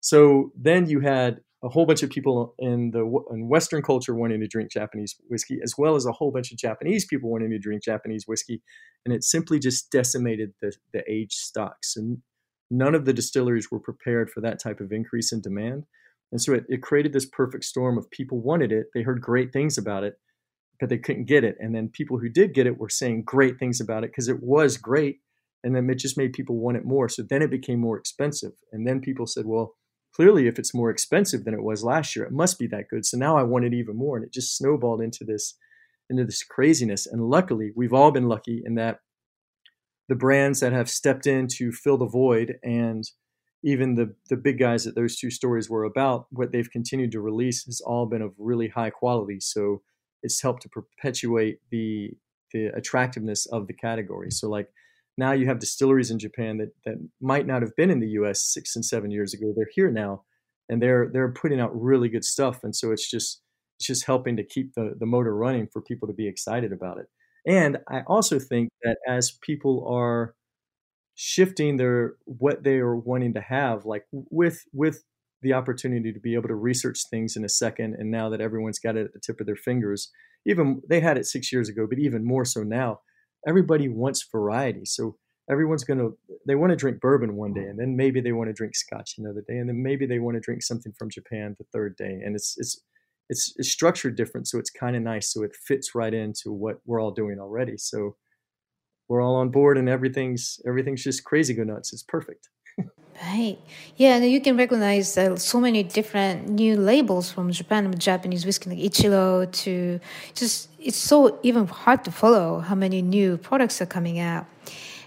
So 0.00 0.52
then 0.56 0.88
you 0.88 1.00
had 1.00 1.40
a 1.64 1.68
whole 1.68 1.86
bunch 1.86 2.02
of 2.02 2.10
people 2.10 2.54
in 2.58 2.90
the 2.90 3.00
in 3.30 3.48
Western 3.48 3.82
culture 3.82 4.14
wanting 4.14 4.40
to 4.40 4.48
drink 4.48 4.70
Japanese 4.70 5.14
whiskey, 5.28 5.60
as 5.62 5.74
well 5.78 5.94
as 5.94 6.06
a 6.06 6.12
whole 6.12 6.32
bunch 6.32 6.50
of 6.52 6.58
Japanese 6.58 7.04
people 7.04 7.30
wanting 7.30 7.50
to 7.50 7.58
drink 7.58 7.82
Japanese 7.82 8.26
whiskey, 8.26 8.62
and 9.04 9.14
it 9.14 9.24
simply 9.24 9.58
just 9.58 9.90
decimated 9.90 10.52
the 10.60 10.72
the 10.92 11.02
aged 11.08 11.38
stocks. 11.38 11.96
And 11.96 12.18
none 12.70 12.94
of 12.94 13.04
the 13.04 13.12
distilleries 13.12 13.70
were 13.70 13.80
prepared 13.80 14.30
for 14.30 14.40
that 14.40 14.58
type 14.58 14.80
of 14.80 14.92
increase 14.92 15.32
in 15.32 15.40
demand, 15.40 15.84
and 16.32 16.40
so 16.40 16.54
it, 16.54 16.64
it 16.68 16.82
created 16.82 17.12
this 17.12 17.26
perfect 17.26 17.64
storm 17.64 17.98
of 17.98 18.10
people 18.10 18.40
wanted 18.40 18.72
it, 18.72 18.86
they 18.94 19.02
heard 19.02 19.20
great 19.20 19.52
things 19.52 19.76
about 19.76 20.02
it, 20.02 20.14
but 20.80 20.88
they 20.88 20.98
couldn't 20.98 21.26
get 21.26 21.44
it. 21.44 21.56
And 21.60 21.74
then 21.74 21.90
people 21.92 22.18
who 22.18 22.30
did 22.30 22.54
get 22.54 22.66
it 22.66 22.78
were 22.78 22.88
saying 22.88 23.24
great 23.24 23.58
things 23.58 23.80
about 23.80 24.02
it 24.02 24.10
because 24.10 24.28
it 24.28 24.42
was 24.42 24.78
great. 24.78 25.20
And 25.62 25.76
then 25.76 25.88
it 25.88 25.98
just 25.98 26.18
made 26.18 26.32
people 26.32 26.56
want 26.56 26.78
it 26.78 26.84
more. 26.84 27.08
So 27.08 27.22
then 27.22 27.42
it 27.42 27.50
became 27.50 27.78
more 27.78 27.98
expensive. 27.98 28.52
And 28.72 28.86
then 28.86 29.00
people 29.00 29.26
said, 29.26 29.44
well, 29.46 29.74
clearly 30.14 30.46
if 30.46 30.58
it's 30.58 30.74
more 30.74 30.90
expensive 30.90 31.44
than 31.44 31.54
it 31.54 31.62
was 31.62 31.84
last 31.84 32.14
year, 32.14 32.24
it 32.24 32.32
must 32.32 32.58
be 32.58 32.66
that 32.68 32.88
good. 32.88 33.04
So 33.04 33.16
now 33.16 33.36
I 33.36 33.42
want 33.42 33.64
it 33.64 33.74
even 33.74 33.96
more. 33.96 34.16
And 34.16 34.24
it 34.24 34.32
just 34.32 34.56
snowballed 34.56 35.00
into 35.00 35.24
this 35.24 35.56
into 36.10 36.24
this 36.24 36.42
craziness. 36.42 37.06
And 37.06 37.28
luckily, 37.30 37.72
we've 37.74 37.94
all 37.94 38.10
been 38.10 38.28
lucky 38.28 38.62
in 38.64 38.74
that 38.74 38.98
the 40.08 40.14
brands 40.14 40.60
that 40.60 40.72
have 40.72 40.90
stepped 40.90 41.26
in 41.26 41.46
to 41.46 41.72
fill 41.72 41.96
the 41.96 42.06
void 42.06 42.56
and 42.62 43.04
even 43.64 43.94
the 43.94 44.14
the 44.28 44.36
big 44.36 44.58
guys 44.58 44.84
that 44.84 44.94
those 44.94 45.16
two 45.16 45.30
stories 45.30 45.70
were 45.70 45.84
about, 45.84 46.26
what 46.30 46.52
they've 46.52 46.70
continued 46.70 47.12
to 47.12 47.20
release 47.20 47.64
has 47.64 47.80
all 47.80 48.06
been 48.06 48.22
of 48.22 48.32
really 48.38 48.68
high 48.68 48.90
quality. 48.90 49.38
So 49.40 49.82
it's 50.22 50.42
helped 50.42 50.62
to 50.62 50.68
perpetuate 50.68 51.58
the 51.70 52.10
the 52.52 52.66
attractiveness 52.76 53.46
of 53.46 53.66
the 53.66 53.72
category. 53.72 54.30
So 54.30 54.48
like 54.50 54.68
now 55.18 55.32
you 55.32 55.46
have 55.46 55.58
distilleries 55.58 56.10
in 56.10 56.18
Japan 56.18 56.58
that 56.58 56.70
that 56.84 56.96
might 57.20 57.46
not 57.46 57.62
have 57.62 57.76
been 57.76 57.90
in 57.90 58.00
the 58.00 58.08
U.S. 58.10 58.44
six 58.52 58.74
and 58.76 58.84
seven 58.84 59.10
years 59.10 59.34
ago. 59.34 59.52
They're 59.54 59.66
here 59.74 59.90
now, 59.90 60.24
and 60.68 60.82
they're 60.82 61.08
they're 61.12 61.32
putting 61.32 61.60
out 61.60 61.78
really 61.78 62.08
good 62.08 62.24
stuff. 62.24 62.64
And 62.64 62.74
so 62.74 62.92
it's 62.92 63.10
just 63.10 63.42
it's 63.78 63.86
just 63.86 64.06
helping 64.06 64.36
to 64.36 64.44
keep 64.44 64.74
the 64.74 64.94
the 64.98 65.06
motor 65.06 65.34
running 65.34 65.68
for 65.72 65.82
people 65.82 66.08
to 66.08 66.14
be 66.14 66.28
excited 66.28 66.72
about 66.72 66.98
it. 66.98 67.06
And 67.46 67.78
I 67.88 68.02
also 68.06 68.38
think 68.38 68.70
that 68.82 68.98
as 69.08 69.38
people 69.42 69.86
are 69.88 70.34
shifting 71.14 71.76
their 71.76 72.14
what 72.24 72.62
they 72.62 72.76
are 72.76 72.96
wanting 72.96 73.34
to 73.34 73.40
have, 73.40 73.84
like 73.84 74.04
with 74.10 74.64
with 74.72 75.02
the 75.42 75.52
opportunity 75.52 76.12
to 76.12 76.20
be 76.20 76.34
able 76.34 76.48
to 76.48 76.54
research 76.54 77.00
things 77.10 77.36
in 77.36 77.44
a 77.44 77.48
second. 77.48 77.96
And 77.98 78.10
now 78.10 78.28
that 78.30 78.40
everyone's 78.40 78.78
got 78.78 78.96
it 78.96 79.06
at 79.06 79.12
the 79.12 79.18
tip 79.18 79.40
of 79.40 79.46
their 79.46 79.56
fingers, 79.56 80.10
even 80.46 80.80
they 80.88 81.00
had 81.00 81.18
it 81.18 81.26
six 81.26 81.52
years 81.52 81.68
ago, 81.68 81.86
but 81.88 81.98
even 81.98 82.24
more 82.24 82.44
so 82.44 82.62
now, 82.62 83.00
everybody 83.46 83.88
wants 83.88 84.26
variety. 84.30 84.84
So 84.84 85.16
everyone's 85.50 85.84
going 85.84 85.98
to, 85.98 86.16
they 86.46 86.54
want 86.54 86.70
to 86.70 86.76
drink 86.76 87.00
bourbon 87.00 87.36
one 87.36 87.52
day, 87.52 87.60
mm-hmm. 87.60 87.70
and 87.70 87.78
then 87.78 87.96
maybe 87.96 88.20
they 88.20 88.32
want 88.32 88.48
to 88.48 88.54
drink 88.54 88.74
scotch 88.74 89.14
another 89.18 89.42
day, 89.46 89.56
and 89.58 89.68
then 89.68 89.82
maybe 89.82 90.06
they 90.06 90.18
want 90.18 90.36
to 90.36 90.40
drink 90.40 90.62
something 90.62 90.92
from 90.98 91.10
Japan 91.10 91.56
the 91.58 91.66
third 91.72 91.96
day. 91.96 92.20
And 92.24 92.34
it's, 92.34 92.54
it's, 92.58 92.80
it's, 93.28 93.54
it's 93.56 93.70
structured 93.70 94.16
different. 94.16 94.48
So 94.48 94.58
it's 94.58 94.70
kind 94.70 94.96
of 94.96 95.02
nice. 95.02 95.32
So 95.32 95.42
it 95.42 95.56
fits 95.56 95.94
right 95.94 96.12
into 96.12 96.52
what 96.52 96.76
we're 96.84 97.00
all 97.00 97.12
doing 97.12 97.38
already. 97.40 97.76
So 97.78 98.16
we're 99.08 99.22
all 99.22 99.36
on 99.36 99.50
board 99.50 99.78
and 99.78 99.88
everything's, 99.88 100.60
everything's 100.66 101.02
just 101.02 101.24
crazy 101.24 101.54
go 101.54 101.64
nuts. 101.64 101.92
It's 101.92 102.02
perfect. 102.02 102.48
Right. 103.22 103.58
Yeah, 103.96 104.16
and 104.16 104.28
you 104.28 104.40
can 104.40 104.56
recognize 104.56 105.16
uh, 105.16 105.36
so 105.36 105.60
many 105.60 105.84
different 105.84 106.48
new 106.48 106.76
labels 106.76 107.30
from 107.30 107.52
Japan, 107.52 107.96
Japanese 107.96 108.44
whiskey, 108.44 108.70
like 108.70 108.78
Ichiro 108.80 109.50
to 109.62 110.00
just, 110.34 110.70
it's 110.80 110.96
so 110.96 111.38
even 111.44 111.66
hard 111.68 112.04
to 112.04 112.10
follow 112.10 112.58
how 112.58 112.74
many 112.74 113.00
new 113.00 113.36
products 113.36 113.80
are 113.80 113.86
coming 113.86 114.18
out. 114.18 114.46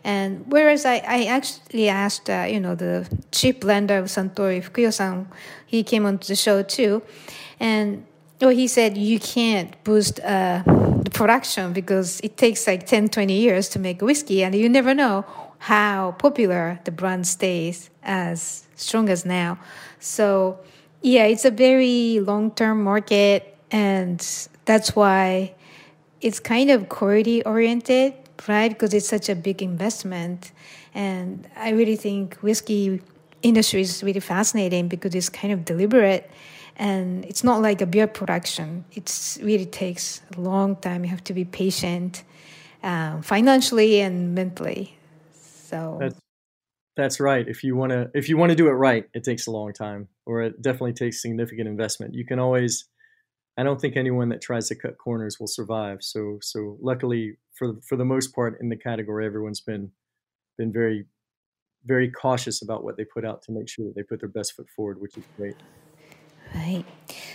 And 0.03 0.45
whereas 0.47 0.85
I, 0.85 0.97
I 1.05 1.25
actually 1.25 1.89
asked, 1.89 2.29
uh, 2.29 2.45
you 2.47 2.59
know, 2.59 2.75
the 2.75 3.09
chief 3.31 3.59
blender 3.59 3.99
of 3.99 4.05
Suntory, 4.05 4.63
Fukuyo-san, 4.63 5.27
he 5.65 5.83
came 5.83 6.05
on 6.05 6.19
the 6.25 6.35
show 6.35 6.61
too. 6.61 7.01
And 7.59 8.05
well, 8.39 8.51
he 8.51 8.67
said 8.67 8.97
you 8.97 9.19
can't 9.19 9.83
boost 9.83 10.19
uh, 10.21 10.61
the 10.65 11.09
production 11.11 11.73
because 11.73 12.21
it 12.21 12.37
takes 12.37 12.67
like 12.67 12.85
10, 12.85 13.09
20 13.09 13.33
years 13.33 13.67
to 13.69 13.79
make 13.79 14.01
whiskey 14.01 14.43
and 14.43 14.53
you 14.55 14.69
never 14.69 14.93
know 14.93 15.25
how 15.65 16.11
popular 16.19 16.79
the 16.83 16.91
brand 16.91 17.25
stays 17.25 17.89
as 18.03 18.67
strong 18.75 19.09
as 19.09 19.25
now. 19.25 19.57
So, 19.99 20.59
yeah, 21.01 21.23
it's 21.23 21.43
a 21.43 21.49
very 21.49 22.19
long 22.19 22.51
term 22.51 22.83
market, 22.83 23.57
and 23.71 24.19
that's 24.65 24.95
why 24.95 25.55
it's 26.21 26.39
kind 26.39 26.69
of 26.69 26.87
quality 26.89 27.43
oriented, 27.45 28.13
right? 28.47 28.69
Because 28.69 28.93
it's 28.93 29.09
such 29.09 29.27
a 29.27 29.33
big 29.33 29.63
investment. 29.63 30.51
And 30.93 31.47
I 31.57 31.71
really 31.71 31.95
think 31.95 32.35
whiskey 32.43 33.01
industry 33.41 33.81
is 33.81 34.03
really 34.03 34.19
fascinating 34.19 34.87
because 34.87 35.15
it's 35.15 35.29
kind 35.29 35.51
of 35.51 35.65
deliberate 35.65 36.29
and 36.77 37.25
it's 37.25 37.43
not 37.43 37.63
like 37.63 37.81
a 37.81 37.87
beer 37.87 38.05
production. 38.05 38.85
It 38.91 39.39
really 39.41 39.65
takes 39.65 40.21
a 40.37 40.41
long 40.41 40.75
time. 40.75 41.03
You 41.03 41.09
have 41.09 41.23
to 41.23 41.33
be 41.33 41.43
patient, 41.43 42.23
uh, 42.83 43.19
financially 43.23 44.01
and 44.01 44.35
mentally. 44.35 44.95
So 45.75 45.97
that's, 45.99 46.19
that's 46.95 47.19
right. 47.19 47.47
If 47.47 47.63
you 47.63 47.75
want 47.75 47.91
to, 47.91 48.09
if 48.13 48.29
you 48.29 48.37
want 48.37 48.51
to 48.51 48.55
do 48.55 48.67
it 48.67 48.71
right, 48.71 49.05
it 49.13 49.23
takes 49.23 49.47
a 49.47 49.51
long 49.51 49.73
time, 49.73 50.07
or 50.25 50.41
it 50.41 50.61
definitely 50.61 50.93
takes 50.93 51.21
significant 51.21 51.67
investment. 51.67 52.13
You 52.13 52.25
can 52.25 52.39
always. 52.39 52.85
I 53.57 53.63
don't 53.63 53.79
think 53.79 53.95
anyone 53.95 54.27
that 54.29 54.41
tries 54.41 54.67
to 54.67 54.75
cut 54.75 54.97
corners 54.97 55.39
will 55.39 55.47
survive. 55.47 55.99
So, 56.01 56.39
so 56.41 56.77
luckily 56.81 57.37
for 57.57 57.75
for 57.87 57.95
the 57.95 58.03
most 58.03 58.35
part 58.35 58.57
in 58.61 58.69
the 58.69 58.75
category, 58.75 59.25
everyone's 59.25 59.61
been 59.61 59.91
been 60.57 60.73
very 60.73 61.05
very 61.85 62.09
cautious 62.09 62.61
about 62.61 62.83
what 62.83 62.97
they 62.97 63.05
put 63.05 63.23
out 63.23 63.43
to 63.43 63.51
make 63.51 63.69
sure 63.69 63.85
that 63.85 63.95
they 63.95 64.03
put 64.03 64.19
their 64.19 64.29
best 64.29 64.53
foot 64.53 64.67
forward, 64.75 64.99
which 64.99 65.17
is 65.17 65.23
great. 65.37 65.55
Right. 66.53 66.85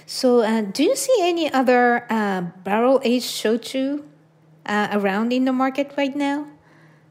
So, 0.07 0.41
uh, 0.41 0.63
do 0.63 0.83
you 0.83 0.97
see 0.97 1.17
any 1.21 1.53
other 1.53 2.07
uh, 2.11 2.43
barrel 2.65 3.01
aged 3.05 3.29
shochu 3.29 4.03
uh, 4.67 4.89
around 4.93 5.33
in 5.33 5.45
the 5.45 5.53
market 5.53 5.93
right 5.97 6.15
now? 6.15 6.47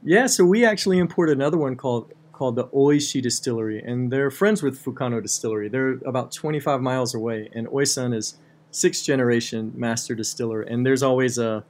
Yeah, 0.03 0.27
so 0.27 0.45
we 0.45 0.65
actually 0.65 0.97
import 0.99 1.29
another 1.29 1.57
one 1.57 1.75
called 1.75 2.13
called 2.31 2.55
the 2.55 2.67
Oishi 2.67 3.21
Distillery, 3.21 3.81
and 3.81 4.11
they're 4.11 4.31
friends 4.31 4.63
with 4.63 4.81
Fukano 4.81 5.21
Distillery. 5.21 5.67
They're 5.67 5.99
about 6.05 6.31
25 6.31 6.79
miles 6.81 7.13
away, 7.13 7.49
and 7.53 7.67
Oisan 7.67 8.15
is 8.15 8.37
sixth 8.71 9.03
generation 9.03 9.73
master 9.75 10.15
distiller. 10.15 10.61
And 10.61 10.85
there's 10.85 11.03
always 11.03 11.37
a 11.37 11.65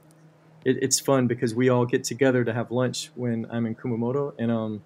it, 0.64 0.78
it's 0.82 1.00
fun 1.00 1.26
because 1.26 1.54
we 1.54 1.68
all 1.68 1.86
get 1.86 2.04
together 2.04 2.44
to 2.44 2.52
have 2.52 2.70
lunch 2.70 3.10
when 3.14 3.46
I'm 3.50 3.66
in 3.66 3.74
Kumamoto, 3.74 4.34
and 4.38 4.50
um, 4.50 4.82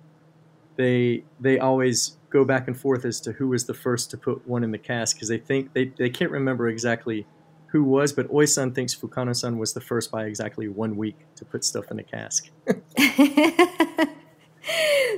they 0.76 1.24
they 1.38 1.59
always 1.59 2.16
go 2.30 2.45
back 2.45 2.66
and 2.66 2.78
forth 2.78 3.05
as 3.05 3.20
to 3.20 3.32
who 3.32 3.49
was 3.49 3.66
the 3.66 3.74
first 3.74 4.11
to 4.11 4.16
put 4.16 4.47
one 4.49 4.64
in 4.64 4.70
the 4.70 4.78
cask 4.78 5.16
because 5.16 5.28
they 5.28 5.38
think 5.38 5.72
they, 5.72 5.92
they 5.99 6.11
can't 6.11 6.32
remember 6.32 6.68
exactly 6.68 7.26
who 7.75 7.83
was, 7.83 8.12
but 8.12 8.31
Oi-san 8.33 8.70
thinks 8.70 8.95
Fukano-san 8.95 9.59
was 9.59 9.72
the 9.72 9.81
first 9.81 10.12
by 10.12 10.27
exactly 10.27 10.68
one 10.68 10.97
week 10.97 11.16
to 11.35 11.45
put 11.45 11.64
stuff 11.64 11.91
in 11.91 11.99
a 11.99 12.05
cask. 12.05 12.49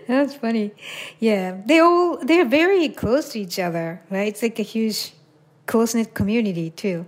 That's 0.09 0.35
funny. 0.35 0.73
Yeah, 1.21 1.61
they 1.67 1.81
all 1.81 2.17
they're 2.25 2.47
very 2.47 2.89
close 2.89 3.33
to 3.33 3.41
each 3.41 3.59
other, 3.59 4.01
right? 4.09 4.29
It's 4.29 4.41
like 4.43 4.59
a 4.59 4.63
huge 4.63 5.13
close 5.67 5.95
knit 5.95 6.15
community 6.15 6.71
too. 6.71 7.05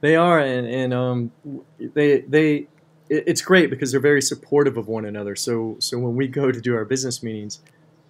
They 0.00 0.14
are, 0.14 0.38
and 0.38 0.64
and 0.68 0.94
um, 0.94 1.32
they 1.80 2.20
they 2.20 2.68
it's 3.08 3.42
great 3.42 3.70
because 3.70 3.90
they're 3.90 3.98
very 3.98 4.22
supportive 4.22 4.76
of 4.76 4.86
one 4.86 5.06
another. 5.06 5.34
So 5.34 5.74
so 5.80 5.98
when 5.98 6.14
we 6.14 6.28
go 6.28 6.52
to 6.52 6.60
do 6.60 6.76
our 6.76 6.84
business 6.84 7.20
meetings, 7.20 7.58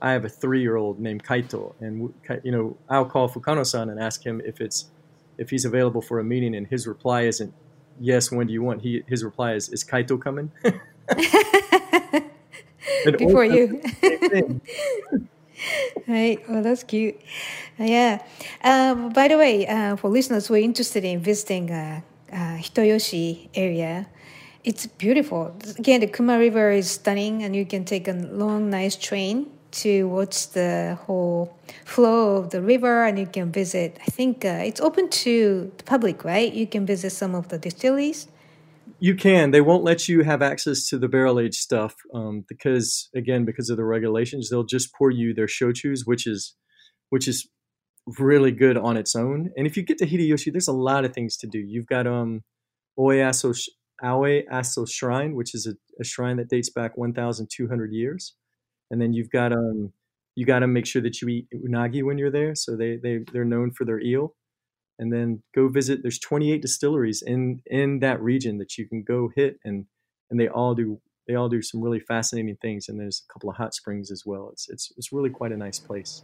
I 0.02 0.12
have 0.12 0.26
a 0.26 0.28
three 0.28 0.60
year 0.60 0.76
old 0.76 1.00
named 1.00 1.24
Kaito, 1.24 1.72
and 1.80 2.12
you 2.42 2.52
know 2.52 2.76
I'll 2.90 3.06
call 3.06 3.30
Fukano-san 3.30 3.88
and 3.88 3.98
ask 3.98 4.22
him 4.22 4.42
if 4.44 4.60
it's 4.60 4.90
if 5.38 5.50
he's 5.50 5.64
available 5.64 6.00
for 6.02 6.18
a 6.18 6.24
meeting, 6.24 6.54
and 6.54 6.66
his 6.66 6.86
reply 6.86 7.22
isn't 7.22 7.52
yes. 8.00 8.30
When 8.30 8.46
do 8.46 8.52
you 8.52 8.62
want? 8.62 8.82
He 8.82 9.02
his 9.06 9.24
reply 9.24 9.54
is 9.54 9.68
is 9.68 9.84
Kaito 9.84 10.20
coming? 10.20 10.50
Before 13.18 13.44
you. 13.44 13.82
right. 16.08 16.38
Well, 16.48 16.62
that's 16.62 16.82
cute. 16.82 17.20
Uh, 17.78 17.84
yeah. 17.84 18.22
Um, 18.62 19.10
by 19.10 19.28
the 19.28 19.36
way, 19.38 19.66
uh, 19.66 19.96
for 19.96 20.10
listeners 20.10 20.46
who 20.46 20.54
are 20.54 20.58
interested 20.58 21.04
in 21.04 21.20
visiting 21.20 21.70
uh, 21.70 22.00
uh, 22.32 22.56
Hitoyoshi 22.58 23.48
area, 23.54 24.06
it's 24.64 24.86
beautiful. 24.86 25.54
Again, 25.78 26.00
the 26.00 26.06
Kuma 26.06 26.38
River 26.38 26.70
is 26.70 26.90
stunning, 26.90 27.42
and 27.42 27.54
you 27.54 27.66
can 27.66 27.84
take 27.84 28.08
a 28.08 28.12
long, 28.12 28.70
nice 28.70 28.96
train 28.96 29.50
to 29.82 30.08
watch 30.08 30.50
the 30.50 30.98
whole 31.02 31.56
flow 31.84 32.36
of 32.36 32.50
the 32.50 32.62
river, 32.62 33.04
and 33.04 33.18
you 33.18 33.26
can 33.26 33.52
visit. 33.52 33.98
I 34.00 34.10
think 34.10 34.44
uh, 34.44 34.62
it's 34.64 34.80
open 34.80 35.08
to 35.10 35.72
the 35.76 35.84
public, 35.84 36.24
right? 36.24 36.52
You 36.52 36.66
can 36.66 36.86
visit 36.86 37.10
some 37.10 37.34
of 37.34 37.48
the 37.48 37.58
distilleries. 37.58 38.28
You 39.00 39.14
can. 39.14 39.50
They 39.50 39.60
won't 39.60 39.84
let 39.84 40.08
you 40.08 40.22
have 40.22 40.42
access 40.42 40.88
to 40.88 40.98
the 40.98 41.08
barrel 41.08 41.40
aged 41.40 41.56
stuff 41.56 41.94
um, 42.14 42.44
because, 42.48 43.08
again, 43.14 43.44
because 43.44 43.70
of 43.70 43.76
the 43.76 43.84
regulations, 43.84 44.48
they'll 44.48 44.64
just 44.64 44.94
pour 44.94 45.10
you 45.10 45.34
their 45.34 45.46
shochus, 45.46 46.00
which 46.04 46.26
is, 46.26 46.54
which 47.10 47.28
is 47.28 47.48
really 48.18 48.52
good 48.52 48.76
on 48.76 48.96
its 48.96 49.14
own. 49.16 49.50
And 49.56 49.66
if 49.66 49.76
you 49.76 49.82
get 49.82 49.98
to 49.98 50.06
Hitoyoshi, 50.06 50.52
there's 50.52 50.68
a 50.68 50.72
lot 50.72 51.04
of 51.04 51.12
things 51.12 51.36
to 51.38 51.46
do. 51.46 51.58
You've 51.58 51.86
got 51.86 52.06
um, 52.06 52.42
Oeyasu 52.98 53.54
Aoi 54.02 54.44
Aso 54.52 54.88
Shrine, 54.88 55.34
which 55.34 55.54
is 55.54 55.66
a, 55.66 55.74
a, 56.00 56.04
shrine 56.04 56.36
that 56.36 56.48
dates 56.48 56.70
back 56.70 56.96
1,200 56.96 57.92
years, 57.92 58.34
and 58.90 59.00
then 59.00 59.12
you've 59.12 59.30
got 59.30 59.52
um, 59.52 59.92
you 60.34 60.44
got 60.46 60.60
to 60.60 60.66
make 60.66 60.86
sure 60.86 61.02
that 61.02 61.20
you 61.20 61.28
eat 61.28 61.48
unagi 61.54 62.02
when 62.02 62.18
you're 62.18 62.30
there. 62.30 62.54
So 62.54 62.76
they 62.76 62.96
they 62.96 63.20
they're 63.32 63.44
known 63.44 63.70
for 63.72 63.84
their 63.84 64.00
eel 64.00 64.34
and 64.98 65.12
then 65.12 65.42
go 65.54 65.68
visit. 65.68 66.02
There's 66.02 66.18
28 66.18 66.62
distilleries 66.62 67.22
in 67.22 67.60
in 67.66 68.00
that 68.00 68.20
region 68.20 68.58
that 68.58 68.78
you 68.78 68.88
can 68.88 69.02
go 69.02 69.30
hit, 69.34 69.58
and 69.64 69.86
and 70.30 70.38
they 70.38 70.48
all 70.48 70.74
do 70.74 71.00
they 71.26 71.34
all 71.34 71.48
do 71.48 71.62
some 71.62 71.80
really 71.80 72.00
fascinating 72.00 72.56
things. 72.60 72.88
And 72.88 73.00
there's 73.00 73.22
a 73.28 73.32
couple 73.32 73.50
of 73.50 73.56
hot 73.56 73.74
springs 73.74 74.10
as 74.10 74.22
well. 74.24 74.50
It's 74.52 74.68
it's 74.68 74.92
it's 74.96 75.12
really 75.12 75.30
quite 75.30 75.52
a 75.52 75.56
nice 75.56 75.78
place. 75.78 76.22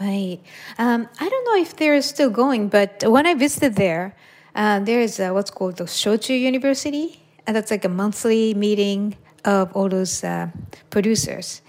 Right. 0.00 0.40
Um, 0.78 1.08
I 1.20 1.28
don't 1.28 1.44
know 1.44 1.62
if 1.62 1.76
they're 1.76 2.02
still 2.02 2.30
going, 2.30 2.68
but 2.68 3.04
when 3.06 3.26
I 3.26 3.34
visited 3.34 3.76
there, 3.76 4.16
uh, 4.56 4.80
there 4.80 5.00
is 5.00 5.20
a, 5.20 5.32
what's 5.32 5.52
called 5.52 5.76
the 5.76 5.84
Shochu 5.84 6.38
University, 6.38 7.22
and 7.46 7.54
that's 7.54 7.70
like 7.70 7.84
a 7.84 7.88
monthly 7.88 8.54
meeting 8.54 9.16
of 9.44 9.72
all 9.72 9.88
those 9.88 10.24
uh, 10.24 10.48
producers. 10.90 11.62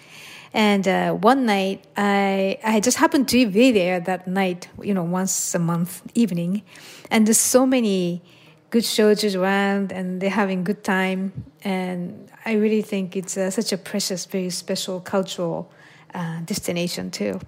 And 0.56 0.88
uh, 0.88 1.12
one 1.12 1.45
night, 1.45 1.84
I 1.97 2.58
I 2.64 2.80
just 2.80 2.97
happened 2.97 3.28
to 3.28 3.45
be 3.45 3.74
there 3.74 3.99
that 3.99 4.26
night, 4.26 4.70
you 4.82 4.93
know, 4.93 5.03
once 5.03 5.53
a 5.53 5.60
month 5.60 6.01
evening, 6.16 6.64
and 7.12 7.28
there's 7.28 7.38
so 7.38 7.66
many 7.66 8.22
good 8.70 8.86
shows 8.86 9.36
around, 9.36 9.91
and 9.91 10.22
they're 10.22 10.30
having 10.30 10.64
good 10.64 10.82
time. 10.82 11.34
And 11.66 12.32
I 12.45 12.53
really 12.53 12.82
think 12.82 13.18
it's 13.18 13.36
uh, 13.36 13.51
such 13.51 13.74
a 13.74 13.78
precious, 13.78 14.26
very 14.26 14.49
special 14.49 15.01
cultural 15.01 15.70
uh, 16.14 16.39
destination 16.45 17.12
too. 17.12 17.41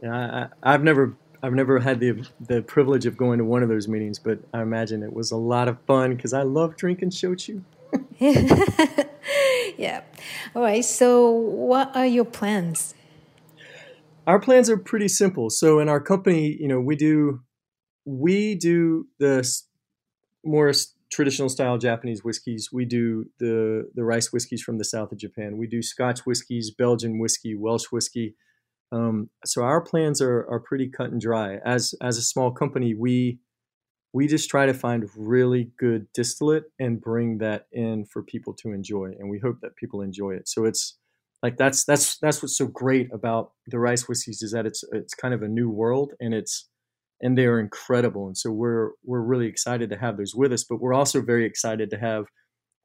Yeah, 0.00 0.48
I, 0.62 0.72
I've 0.74 0.84
never 0.84 1.16
I've 1.42 1.54
never 1.54 1.80
had 1.80 1.98
the 1.98 2.24
the 2.38 2.62
privilege 2.62 3.04
of 3.04 3.16
going 3.16 3.38
to 3.38 3.44
one 3.44 3.64
of 3.64 3.68
those 3.68 3.88
meetings, 3.88 4.20
but 4.20 4.38
I 4.54 4.62
imagine 4.62 5.02
it 5.02 5.12
was 5.12 5.32
a 5.32 5.36
lot 5.36 5.66
of 5.66 5.76
fun 5.88 6.14
because 6.14 6.34
I 6.34 6.42
love 6.42 6.76
drinking 6.76 7.10
shochu. 7.10 7.62
yeah. 9.78 10.02
All 10.54 10.62
right. 10.62 10.84
So, 10.84 11.30
what 11.30 11.94
are 11.96 12.06
your 12.06 12.24
plans? 12.24 12.94
Our 14.26 14.38
plans 14.38 14.68
are 14.68 14.76
pretty 14.76 15.08
simple. 15.08 15.50
So, 15.50 15.78
in 15.78 15.88
our 15.88 16.00
company, 16.00 16.56
you 16.58 16.68
know, 16.68 16.80
we 16.80 16.96
do 16.96 17.40
we 18.04 18.54
do 18.54 19.06
the 19.18 19.48
more 20.44 20.72
traditional 21.10 21.48
style 21.48 21.78
Japanese 21.78 22.24
whiskeys. 22.24 22.70
We 22.72 22.84
do 22.84 23.26
the 23.38 23.90
the 23.94 24.04
rice 24.04 24.32
whiskeys 24.32 24.62
from 24.62 24.78
the 24.78 24.84
south 24.84 25.12
of 25.12 25.18
Japan. 25.18 25.58
We 25.58 25.66
do 25.66 25.82
Scotch 25.82 26.20
whiskeys, 26.26 26.70
Belgian 26.70 27.18
whiskey, 27.18 27.54
Welsh 27.54 27.86
whiskey. 27.90 28.36
Um, 28.92 29.30
so 29.44 29.62
our 29.62 29.80
plans 29.80 30.20
are 30.20 30.46
are 30.48 30.60
pretty 30.60 30.88
cut 30.88 31.10
and 31.10 31.20
dry. 31.20 31.56
As 31.64 31.94
as 32.00 32.18
a 32.18 32.22
small 32.22 32.50
company, 32.50 32.94
we 32.94 33.38
we 34.12 34.26
just 34.26 34.50
try 34.50 34.66
to 34.66 34.74
find 34.74 35.08
really 35.16 35.70
good 35.78 36.06
distillate 36.12 36.64
and 36.78 37.00
bring 37.00 37.38
that 37.38 37.66
in 37.72 38.04
for 38.04 38.22
people 38.22 38.52
to 38.54 38.72
enjoy 38.72 39.12
and 39.18 39.30
we 39.30 39.38
hope 39.38 39.60
that 39.62 39.76
people 39.76 40.02
enjoy 40.02 40.32
it. 40.32 40.48
So 40.48 40.64
it's 40.64 40.98
like 41.42 41.56
that's 41.56 41.84
that's 41.84 42.18
that's 42.18 42.42
what's 42.42 42.56
so 42.56 42.66
great 42.66 43.12
about 43.12 43.52
the 43.66 43.78
rice 43.78 44.08
whiskeys 44.08 44.42
is 44.42 44.52
that 44.52 44.66
it's 44.66 44.84
it's 44.92 45.14
kind 45.14 45.32
of 45.32 45.42
a 45.42 45.48
new 45.48 45.70
world 45.70 46.12
and 46.20 46.34
it's 46.34 46.68
and 47.22 47.36
they 47.36 47.46
are 47.46 47.60
incredible 47.60 48.26
and 48.26 48.36
so 48.36 48.50
we're 48.50 48.90
we're 49.04 49.20
really 49.20 49.46
excited 49.46 49.90
to 49.90 49.96
have 49.96 50.16
those 50.16 50.34
with 50.34 50.52
us 50.52 50.64
but 50.64 50.80
we're 50.80 50.94
also 50.94 51.20
very 51.20 51.46
excited 51.46 51.90
to 51.90 51.98
have 51.98 52.26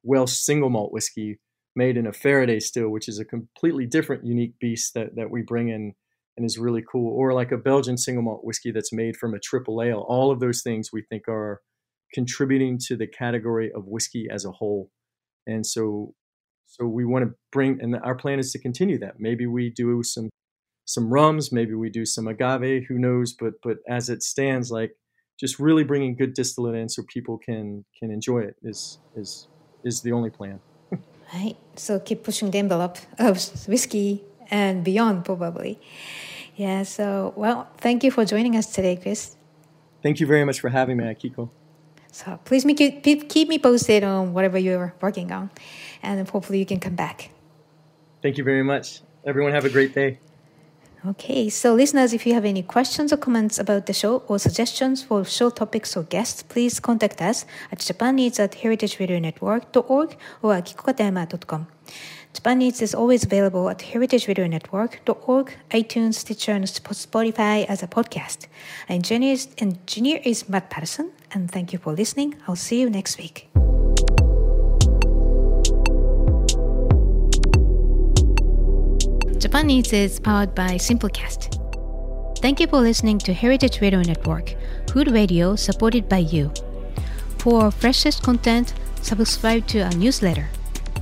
welsh 0.04 0.32
single 0.32 0.70
malt 0.70 0.94
whiskey 0.94 1.40
made 1.76 1.98
in 1.98 2.08
a 2.08 2.14
faraday 2.14 2.60
still 2.60 2.90
which 2.90 3.10
is 3.10 3.20
a 3.20 3.26
completely 3.26 3.86
different 3.86 4.26
unique 4.26 4.58
beast 4.60 4.94
that 4.94 5.16
that 5.16 5.30
we 5.30 5.42
bring 5.42 5.70
in 5.70 5.94
and 6.38 6.46
is 6.46 6.58
really 6.58 6.84
cool, 6.90 7.14
or 7.16 7.34
like 7.34 7.52
a 7.52 7.58
Belgian 7.58 7.98
single 7.98 8.24
malt 8.24 8.44
whiskey 8.44 8.72
that's 8.72 8.92
made 8.92 9.16
from 9.16 9.34
a 9.34 9.40
triple 9.40 9.82
ale. 9.82 10.06
All 10.08 10.32
of 10.32 10.40
those 10.40 10.62
things 10.62 10.90
we 10.92 11.04
think 11.10 11.28
are 11.28 11.62
contributing 12.14 12.78
to 12.88 12.96
the 12.96 13.08
category 13.08 13.72
of 13.74 13.88
whiskey 13.88 14.28
as 14.32 14.46
a 14.46 14.52
whole. 14.52 14.92
And 15.48 15.66
so, 15.66 16.14
so 16.68 16.86
we 16.86 17.06
want 17.06 17.26
to 17.26 17.34
bring, 17.52 17.80
and 17.82 17.96
our 18.04 18.16
plan 18.16 18.40
is 18.40 18.52
to 18.52 18.60
continue 18.60 19.00
that. 19.00 19.20
Maybe 19.20 19.46
we 19.46 19.70
do 19.70 20.04
some 20.04 20.30
some 20.86 21.12
rums, 21.12 21.52
maybe 21.52 21.74
we 21.74 21.90
do 21.90 22.06
some 22.06 22.28
agave, 22.28 22.86
who 22.88 23.00
knows? 23.00 23.34
But 23.34 23.54
but 23.64 23.78
as 23.90 24.10
it 24.10 24.22
stands, 24.22 24.72
like 24.72 24.92
just 25.40 25.60
really 25.60 25.84
bringing 25.84 26.16
good 26.16 26.34
distillate 26.34 26.76
in 26.76 26.90
so 26.90 27.04
people 27.12 27.38
can 27.38 27.86
can 28.00 28.12
enjoy 28.12 28.40
it 28.40 28.56
is 28.64 29.00
is 29.16 29.48
is 29.84 30.02
the 30.02 30.12
only 30.12 30.30
plan. 30.30 30.60
right. 31.34 31.58
So 31.76 32.00
keep 32.00 32.24
pushing 32.24 32.52
the 32.52 32.60
envelope 32.60 32.98
of 33.18 33.38
whiskey 33.68 34.24
and 34.50 34.84
beyond, 34.84 35.26
probably. 35.26 35.80
Yeah, 36.56 36.84
so, 36.84 37.34
well, 37.36 37.68
thank 37.78 38.04
you 38.04 38.12
for 38.12 38.24
joining 38.26 38.56
us 38.56 38.68
today, 38.68 38.96
Chris. 38.96 39.36
Thank 40.02 40.20
you 40.20 40.28
very 40.28 40.46
much 40.46 40.60
for 40.60 40.70
having 40.70 40.98
me, 40.98 41.04
Akiko. 41.04 41.50
So, 42.12 42.40
please 42.46 42.64
make 42.64 42.80
it, 42.80 43.04
keep 43.04 43.50
me 43.50 43.60
posted 43.60 44.04
on 44.04 44.34
whatever 44.34 44.58
you're 44.58 44.94
working 45.02 45.32
on, 45.32 45.50
and 46.02 46.28
hopefully 46.30 46.60
you 46.60 46.66
can 46.66 46.80
come 46.80 46.96
back. 46.96 47.32
Thank 48.22 48.38
you 48.38 48.44
very 48.44 48.64
much. 48.64 49.02
Everyone, 49.26 49.52
have 49.52 49.66
a 49.66 49.70
great 49.70 49.94
day. 49.94 50.20
Okay, 51.08 51.50
so 51.50 51.76
listeners, 51.76 52.14
if 52.14 52.26
you 52.26 52.34
have 52.34 52.46
any 52.46 52.64
questions 52.64 53.14
or 53.14 53.18
comments 53.18 53.60
about 53.60 53.86
the 53.86 53.94
show 53.94 54.24
or 54.28 54.40
suggestions 54.40 55.04
for 55.04 55.24
show 55.24 55.52
topics 55.52 55.96
or 55.96 56.02
guests, 56.02 56.42
please 56.42 56.80
contact 56.80 57.22
us 57.22 57.46
at 57.72 57.78
japaneats 57.78 58.40
at 58.40 58.54
heritageradionetwork.org 58.54 60.18
or 60.42 60.54
akikokatayama.com. 60.54 61.68
Japan 62.36 62.62
Eats 62.62 62.82
is 62.82 62.94
always 62.94 63.24
available 63.24 63.70
at 63.70 63.80
heritageradionetwork.org, 63.80 65.54
iTunes, 65.72 66.16
Stitcher, 66.16 66.52
and 66.52 66.66
Spotify 66.66 67.66
as 67.66 67.82
a 67.82 67.88
podcast. 67.88 68.48
Engineer, 68.90 69.38
engineer 69.58 70.20
is 70.22 70.50
Matt 70.50 70.70
Patterson, 70.70 71.12
and 71.32 71.50
thank 71.50 71.72
you 71.72 71.80
for 71.80 71.94
listening. 71.94 72.36
I'll 72.46 72.58
see 72.58 72.82
you 72.82 72.90
next 72.90 73.18
week. 73.18 73.48
Japan 79.40 79.70
Eats 79.70 79.94
is 79.94 80.20
powered 80.20 80.54
by 80.54 80.72
Simplecast. 80.76 81.56
Thank 82.40 82.60
you 82.60 82.68
for 82.68 82.82
listening 82.82 83.18
to 83.20 83.34
Heritage 83.34 83.80
Radio 83.80 84.02
Network, 84.02 84.56
food 84.90 85.10
radio 85.10 85.56
supported 85.56 86.10
by 86.10 86.18
you. 86.18 86.52
For 87.38 87.72
freshest 87.72 88.24
content, 88.24 88.74
subscribe 89.02 89.66
to 89.68 89.84
our 89.84 89.92
newsletter– 89.92 90.50